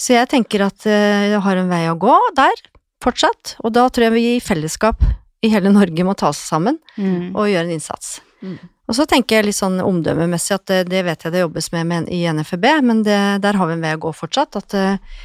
Så 0.00 0.14
jeg 0.16 0.30
tenker 0.32 0.64
at 0.70 0.86
eh, 0.88 1.28
jeg 1.34 1.44
har 1.44 1.60
en 1.60 1.68
vei 1.68 1.84
å 1.92 1.98
gå 2.00 2.16
der, 2.38 2.64
fortsatt. 3.04 3.56
Og 3.60 3.76
da 3.76 3.84
tror 3.92 4.08
jeg 4.08 4.16
vi 4.16 4.24
i 4.38 4.40
fellesskap 4.42 5.04
i 5.44 5.52
hele 5.52 5.70
Norge 5.70 6.02
må 6.08 6.16
ta 6.18 6.32
oss 6.32 6.40
sammen 6.48 6.80
Mm. 6.96 7.36
og 7.36 7.46
gjøre 7.52 7.68
en 7.68 7.76
innsats. 7.76 8.16
Mm. 8.42 8.56
Og 8.88 8.96
så 8.96 9.04
tenker 9.08 9.38
jeg 9.38 9.50
litt 9.50 9.58
sånn 9.58 9.82
omdømmemessig 9.84 10.54
at 10.56 10.68
det, 10.70 10.78
det 10.88 11.02
vet 11.04 11.24
jeg 11.24 11.34
det 11.34 11.42
jobbes 11.42 11.72
med, 11.74 11.88
med 11.90 12.12
i 12.14 12.22
NFB, 12.32 12.64
men 12.88 13.02
det, 13.04 13.18
der 13.44 13.58
har 13.60 13.68
vi 13.68 13.76
en 13.76 13.84
vei 13.84 13.92
å 13.98 14.00
gå 14.06 14.14
fortsatt. 14.16 14.56
At 14.56 14.76
uh, 14.78 15.18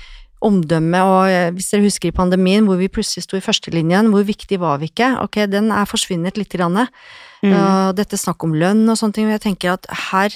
omdømme 0.43 1.01
og 1.07 1.31
eh, 1.31 1.49
hvis 1.55 1.69
dere 1.71 1.85
husker 1.85 2.09
i 2.09 2.15
pandemien 2.15 2.65
hvor 2.67 2.79
vi 2.79 2.91
plutselig 2.91 3.25
sto 3.25 3.37
i 3.39 3.43
førstelinjen, 3.43 4.11
hvor 4.11 4.25
viktig 4.27 4.59
var 4.61 4.81
vi 4.81 4.89
ikke? 4.91 5.13
Ok, 5.23 5.45
den 5.47 5.71
er 5.71 5.89
forsvunnet 5.89 6.39
lite 6.39 6.59
grann. 6.59 6.81
Mm. 7.43 7.53
Og 7.53 7.93
dette 7.95 8.19
snakk 8.19 8.43
om 8.43 8.55
lønn 8.55 8.83
og 8.91 8.99
sånne 8.99 9.15
ting, 9.15 9.31
jeg 9.31 9.43
tenker 9.45 9.77
at 9.77 9.87
her 10.09 10.35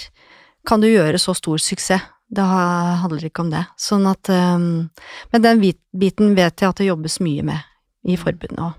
kan 0.67 0.83
du 0.83 0.89
gjøre 0.89 1.19
så 1.21 1.35
stor 1.37 1.59
suksess. 1.63 2.07
Det 2.27 2.43
handler 2.43 3.29
ikke 3.29 3.45
om 3.45 3.53
det. 3.53 3.61
Sånn 3.79 4.03
at 4.09 4.27
um, 4.27 4.89
Men 5.31 5.43
den 5.45 5.61
biten 5.95 6.33
vet 6.35 6.59
jeg 6.59 6.67
at 6.67 6.81
det 6.81 6.89
jobbes 6.89 7.21
mye 7.23 7.45
med 7.47 8.07
i 8.07 8.17
forbundet 8.19 8.59
òg. 8.65 8.73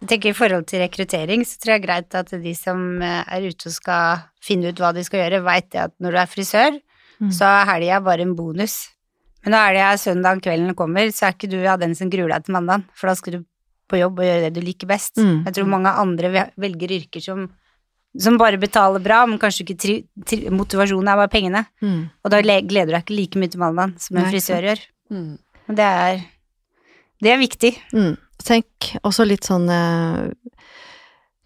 Jeg 0.00 0.08
tenker 0.08 0.30
I 0.32 0.36
forhold 0.36 0.64
til 0.70 0.80
rekruttering, 0.80 1.42
så 1.44 1.58
tror 1.60 1.74
jeg 1.74 1.82
det 1.82 1.84
er 1.84 1.86
greit 1.88 2.14
at 2.16 2.30
de 2.42 2.54
som 2.56 3.02
eh, 3.04 3.24
er 3.36 3.48
ute 3.50 3.68
og 3.68 3.74
skal 3.74 4.22
finne 4.42 4.70
ut 4.72 4.80
hva 4.80 4.94
de 4.96 5.02
skal 5.04 5.20
gjøre, 5.26 5.42
veit 5.44 5.68
det 5.74 5.82
at 5.88 5.92
når 6.00 6.16
du 6.16 6.22
er 6.22 6.30
frisør, 6.36 6.80
Mm. 7.20 7.28
så 7.36 7.44
er 7.44 7.66
helga 7.68 7.98
bare 8.00 8.22
en 8.24 8.30
bonus. 8.32 8.88
Men 9.44 9.52
når 9.52 9.66
helga 9.66 9.88
søndag 10.00 10.38
kvelden 10.40 10.72
kommer, 10.74 11.10
så 11.12 11.26
er 11.28 11.34
ikke 11.34 11.50
du 11.52 11.58
av 11.68 11.78
den 11.82 11.92
som 11.94 12.08
gruer 12.08 12.30
deg 12.32 12.46
til 12.46 12.54
mandag, 12.56 12.86
for 12.96 13.10
da 13.10 13.14
skal 13.18 13.34
du 13.34 13.42
på 13.92 13.98
jobb 14.00 14.22
og 14.22 14.24
gjøre 14.24 14.46
det 14.46 14.54
du 14.56 14.60
liker 14.64 14.88
best. 14.88 15.18
Mm. 15.20 15.42
Jeg 15.44 15.52
tror 15.58 15.68
mange 15.68 15.92
andre 16.00 16.30
velger 16.56 16.94
yrker 16.96 17.20
som, 17.20 17.42
som 18.16 18.38
bare 18.40 18.56
betaler 18.56 19.04
bra, 19.04 19.26
men 19.28 19.36
kanskje 19.42 19.66
ikke 19.66 19.76
tri, 19.84 19.98
tri, 20.24 20.38
motivasjonen 20.48 21.12
er 21.12 21.20
bare 21.20 21.28
pengene. 21.36 21.62
Mm. 21.84 22.00
Og 22.24 22.32
da 22.32 22.40
gleder 22.40 22.88
du 22.88 22.94
deg 22.96 23.02
ikke 23.04 23.18
like 23.20 23.42
mye 23.44 23.52
til 23.52 23.60
mandag 23.66 23.92
som 24.00 24.16
en 24.16 24.30
frisør 24.32 24.70
gjør. 24.70 24.80
Mm. 25.12 25.30
Og 25.68 25.76
det 25.76 25.90
er, 25.90 26.24
det 27.20 27.34
er 27.34 27.42
viktig. 27.44 27.74
Mm. 27.92 28.14
Tenk 28.46 28.92
også 29.06 29.26
litt 29.28 29.48
sånn 29.48 29.68
eh, 29.72 30.30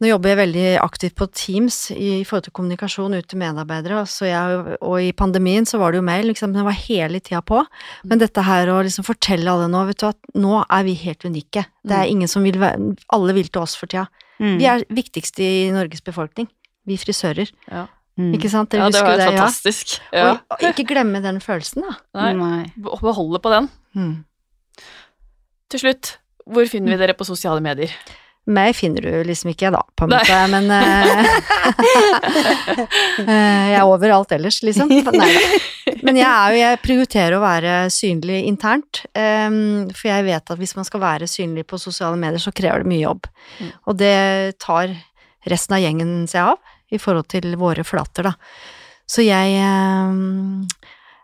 Nå 0.02 0.08
jobber 0.10 0.32
jeg 0.32 0.38
veldig 0.40 0.64
aktivt 0.82 1.14
på 1.16 1.28
Teams 1.30 1.76
i 1.94 2.24
forhold 2.26 2.48
til 2.48 2.54
kommunikasjon 2.58 3.14
ut 3.14 3.28
til 3.30 3.38
medarbeidere, 3.40 4.02
jeg, 4.26 4.74
og 4.82 4.96
i 5.00 5.12
pandemien 5.16 5.64
så 5.70 5.78
var 5.80 5.94
det 5.94 6.00
jo 6.00 6.06
mail, 6.08 6.26
liksom, 6.32 6.50
den 6.52 6.66
var 6.66 6.74
hele 6.76 7.20
tida 7.22 7.38
på. 7.46 7.60
Men 8.10 8.20
dette 8.20 8.42
her 8.44 8.72
å 8.74 8.80
liksom 8.84 9.06
fortelle 9.06 9.48
alle 9.52 9.68
nå, 9.70 9.84
vet 9.88 10.02
du 10.02 10.08
at 10.10 10.34
nå 10.34 10.58
er 10.64 10.84
vi 10.88 10.96
helt 10.98 11.24
unike. 11.24 11.62
Det 11.86 11.94
er 11.96 12.10
ingen 12.10 12.28
som 12.28 12.44
vil 12.44 12.58
være 12.60 12.96
Alle 13.14 13.36
vil 13.38 13.48
til 13.48 13.62
oss 13.62 13.78
for 13.78 13.88
tida. 13.88 14.08
Mm. 14.42 14.56
Vi 14.58 14.66
er 14.68 14.84
viktigst 14.92 15.38
i 15.40 15.52
Norges 15.72 16.02
befolkning. 16.04 16.50
Vi 16.90 16.98
frisører. 17.00 17.54
Ja. 17.70 17.86
Mm. 18.18 18.34
Ikke 18.36 18.50
sant? 18.50 18.74
ja, 18.74 18.90
det 18.90 19.00
var 19.02 19.16
det, 19.18 19.30
fantastisk. 19.30 19.96
ja? 20.10 20.18
Ja. 20.18 20.26
Og, 20.34 20.58
og 20.58 20.68
ikke 20.74 20.86
glemme 20.90 21.22
den 21.22 21.40
følelsen, 21.42 21.86
da. 21.86 21.96
Nei, 22.18 22.34
Nei. 22.38 22.90
beholde 23.02 23.40
på 23.42 23.54
den. 23.54 23.70
Mm. 23.94 24.12
Til 25.70 25.82
slutt, 25.82 26.16
hvor 26.50 26.68
finner 26.68 26.94
vi 26.94 27.00
dere 27.00 27.16
på 27.16 27.26
sosiale 27.26 27.62
medier? 27.64 27.92
Meg 28.44 28.74
finner 28.76 29.00
du 29.00 29.22
liksom 29.24 29.54
ikke, 29.54 29.70
da, 29.72 29.80
på 29.96 30.04
en 30.04 30.10
Nei. 30.12 30.18
måte, 30.20 30.40
men 30.52 30.66
eh, 30.74 31.22
eh, 33.24 33.70
Jeg 33.70 33.78
er 33.78 33.88
overalt 33.88 34.34
ellers, 34.36 34.58
liksom. 34.66 34.90
Nei 34.92 35.00
da. 35.06 35.28
Men 36.04 36.18
jeg, 36.20 36.28
er 36.28 36.52
jo, 36.52 36.58
jeg 36.60 36.80
prioriterer 36.84 37.38
å 37.38 37.40
være 37.40 37.72
synlig 37.92 38.42
internt, 38.44 39.00
um, 39.16 39.88
for 39.96 40.10
jeg 40.10 40.26
vet 40.28 40.52
at 40.52 40.60
hvis 40.60 40.76
man 40.76 40.84
skal 40.84 41.00
være 41.00 41.28
synlig 41.30 41.64
på 41.70 41.80
sosiale 41.80 42.20
medier, 42.20 42.42
så 42.42 42.52
krever 42.52 42.84
det 42.84 42.92
mye 42.92 43.06
jobb. 43.06 43.30
Mm. 43.56 43.72
Og 43.88 43.98
det 44.02 44.14
tar 44.60 44.92
resten 45.48 45.78
av 45.78 45.84
gjengen 45.86 46.14
seg 46.28 46.52
av, 46.52 46.76
i 46.92 47.00
forhold 47.00 47.30
til 47.32 47.56
våre 47.60 47.84
flater, 47.88 48.28
da. 48.28 48.36
Så 49.08 49.24
jeg 49.24 49.56
um, 49.64 50.68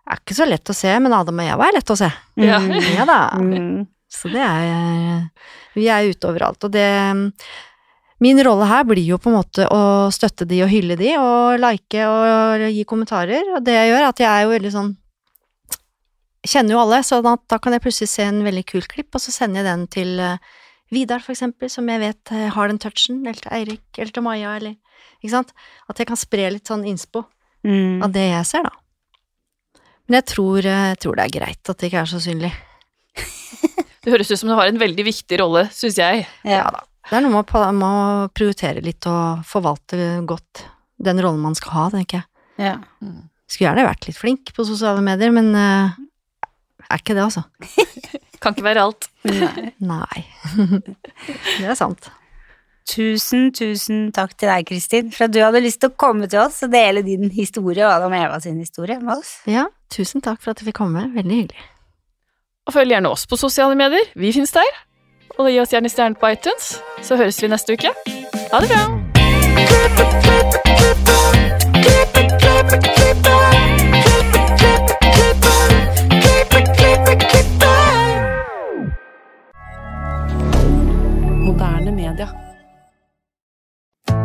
er 0.09 0.25
ikke 0.25 0.41
så 0.41 0.49
lett 0.49 0.73
å 0.73 0.77
se, 0.77 0.97
men 1.05 1.13
Adam 1.17 1.45
og 1.45 1.53
Eva 1.53 1.69
er 1.69 1.77
lett 1.77 1.93
å 1.93 2.01
se. 2.01 2.09
Ja. 2.41 2.65
Mm. 2.65 2.77
Ja 2.97 3.09
da. 3.09 3.23
Mm. 3.37 3.85
Så 4.11 4.31
det 4.33 4.43
er 4.43 5.29
Vi 5.77 5.87
er 5.89 6.09
ute 6.11 6.29
overalt, 6.29 6.65
og 6.67 6.73
det 6.75 6.87
Min 8.21 8.41
rolle 8.45 8.67
her 8.69 8.85
blir 8.85 9.07
jo 9.07 9.17
på 9.17 9.31
en 9.31 9.39
måte 9.39 9.65
å 9.73 10.11
støtte 10.13 10.45
de 10.45 10.59
og 10.65 10.69
hylle 10.69 10.97
de, 11.01 11.15
og 11.17 11.57
like 11.63 12.03
og 12.05 12.67
gi 12.69 12.83
kommentarer, 12.85 13.55
og 13.57 13.65
det 13.65 13.73
jeg 13.79 13.89
gjør, 13.93 14.03
er 14.03 14.09
at 14.11 14.21
jeg 14.21 14.29
er 14.29 14.43
jo 14.45 14.51
veldig 14.53 14.73
sånn 14.75 14.91
Kjenner 16.45 16.73
jo 16.73 16.81
alle, 16.81 17.03
så 17.05 17.19
da, 17.25 17.35
da 17.53 17.59
kan 17.61 17.75
jeg 17.77 17.83
plutselig 17.85 18.09
se 18.09 18.25
en 18.25 18.39
veldig 18.45 18.63
kul 18.69 18.85
klipp, 18.89 19.11
og 19.13 19.21
så 19.21 19.33
sender 19.35 19.61
jeg 19.61 19.67
den 19.69 19.83
til 19.93 20.13
eh, 20.25 20.39
Vidar, 20.91 21.21
for 21.21 21.35
eksempel, 21.35 21.69
som 21.71 21.89
jeg 21.93 22.01
vet 22.01 22.33
eh, 22.33 22.47
har 22.55 22.71
den 22.71 22.79
touchen, 22.81 23.19
eller 23.27 23.37
til 23.43 23.53
Eirik, 23.59 23.83
eller 23.99 24.15
til 24.17 24.25
Maja, 24.25 24.55
eller 24.57 24.77
Ikke 25.21 25.35
sant? 25.35 25.53
At 25.93 26.01
jeg 26.01 26.09
kan 26.09 26.17
spre 26.17 26.49
litt 26.57 26.67
sånn 26.69 26.87
innspo 26.89 27.27
Mm. 27.61 28.01
av 28.03 28.09
det 28.15 28.23
jeg 28.25 28.47
ser, 28.49 28.63
da. 28.65 28.71
Men 30.09 30.17
jeg 30.23 30.27
tror, 30.31 30.65
eh, 30.65 30.85
jeg 30.95 30.99
tror 31.03 31.17
det 31.19 31.25
er 31.27 31.35
greit 31.35 31.69
at 31.69 31.77
det 31.77 31.91
ikke 31.91 32.01
er 32.01 32.09
så 32.09 32.21
synlig. 32.25 32.53
Det 34.01 34.15
høres 34.15 34.31
ut 34.33 34.41
som 34.41 34.51
du 34.51 34.57
har 34.57 34.71
en 34.71 34.81
veldig 34.81 35.05
viktig 35.05 35.41
rolle, 35.43 35.67
syns 35.75 35.99
jeg. 36.01 36.25
Ja. 36.49 36.69
da. 36.73 36.85
Det 37.11 37.19
er 37.19 37.25
noe 37.25 37.43
med 37.75 37.87
å 37.87 38.29
prioritere 38.33 38.83
litt 38.85 39.07
og 39.11 39.43
forvalte 39.49 40.21
godt 40.29 40.65
den 41.01 41.21
rollen 41.21 41.43
man 41.43 41.57
skal 41.59 41.75
ha, 41.77 41.89
tenker 41.95 42.21
jeg. 42.21 42.27
Ja. 42.61 42.77
Skulle 43.51 43.71
gjerne 43.71 43.89
vært 43.89 44.07
litt 44.09 44.21
flink 44.21 44.53
på 44.57 44.67
sosiale 44.69 45.03
medier, 45.05 45.33
men 45.35 45.51
uh, 45.57 45.97
er 46.87 47.03
ikke 47.03 47.17
det, 47.17 47.27
altså. 47.27 47.45
Kan 48.41 48.55
ikke 48.55 48.69
være 48.69 48.87
alt. 48.87 49.11
Nei. 49.27 49.73
Nei. 49.85 50.23
det 51.59 51.67
er 51.69 51.77
sant. 51.79 52.09
Tusen, 52.91 53.51
tusen 53.55 54.09
takk 54.17 54.33
til 54.39 54.51
deg, 54.51 54.65
Kristin, 54.71 55.11
for 55.15 55.29
at 55.29 55.35
du 55.35 55.43
hadde 55.43 55.63
lyst 55.63 55.83
til 55.83 55.93
å 55.93 55.99
komme 56.01 56.27
til 56.31 56.41
oss 56.43 56.63
og 56.67 56.73
dele 56.73 57.05
din 57.07 57.29
historie 57.35 57.85
og 57.85 57.93
Adam 57.99 58.17
og 58.17 58.23
Eva 58.23 58.41
sin 58.43 58.59
historie 58.59 58.97
med 59.03 59.21
oss. 59.21 59.37
Ja, 59.51 59.69
tusen 59.93 60.25
takk 60.25 60.41
for 60.43 60.55
at 60.55 60.63
jeg 60.63 60.71
fikk 60.71 60.81
komme. 60.81 61.05
Veldig 61.15 61.37
hyggelig. 61.43 61.69
Og 62.71 62.75
følg 62.75 62.93
gjerne 62.95 63.11
oss 63.11 63.25
på 63.27 63.35
sosiale 63.35 63.75
medier. 63.75 64.13
Vi 64.15 64.29
finnes 64.31 64.53
der. 64.55 64.77
Og 65.43 65.49
gi 65.51 65.57
oss 65.59 65.73
gjerne 65.75 65.91
stjerne 65.91 66.15
på 66.15 66.29
iTunes, 66.31 66.77
så 67.03 67.17
høres 67.19 67.43
vi 67.43 67.49
neste 67.51 67.75
uke. 67.75 67.91
Ha 68.53 68.61
det 68.63 68.71
bra! 68.71 68.87
Moderne 81.43 81.91
media. 81.91 82.50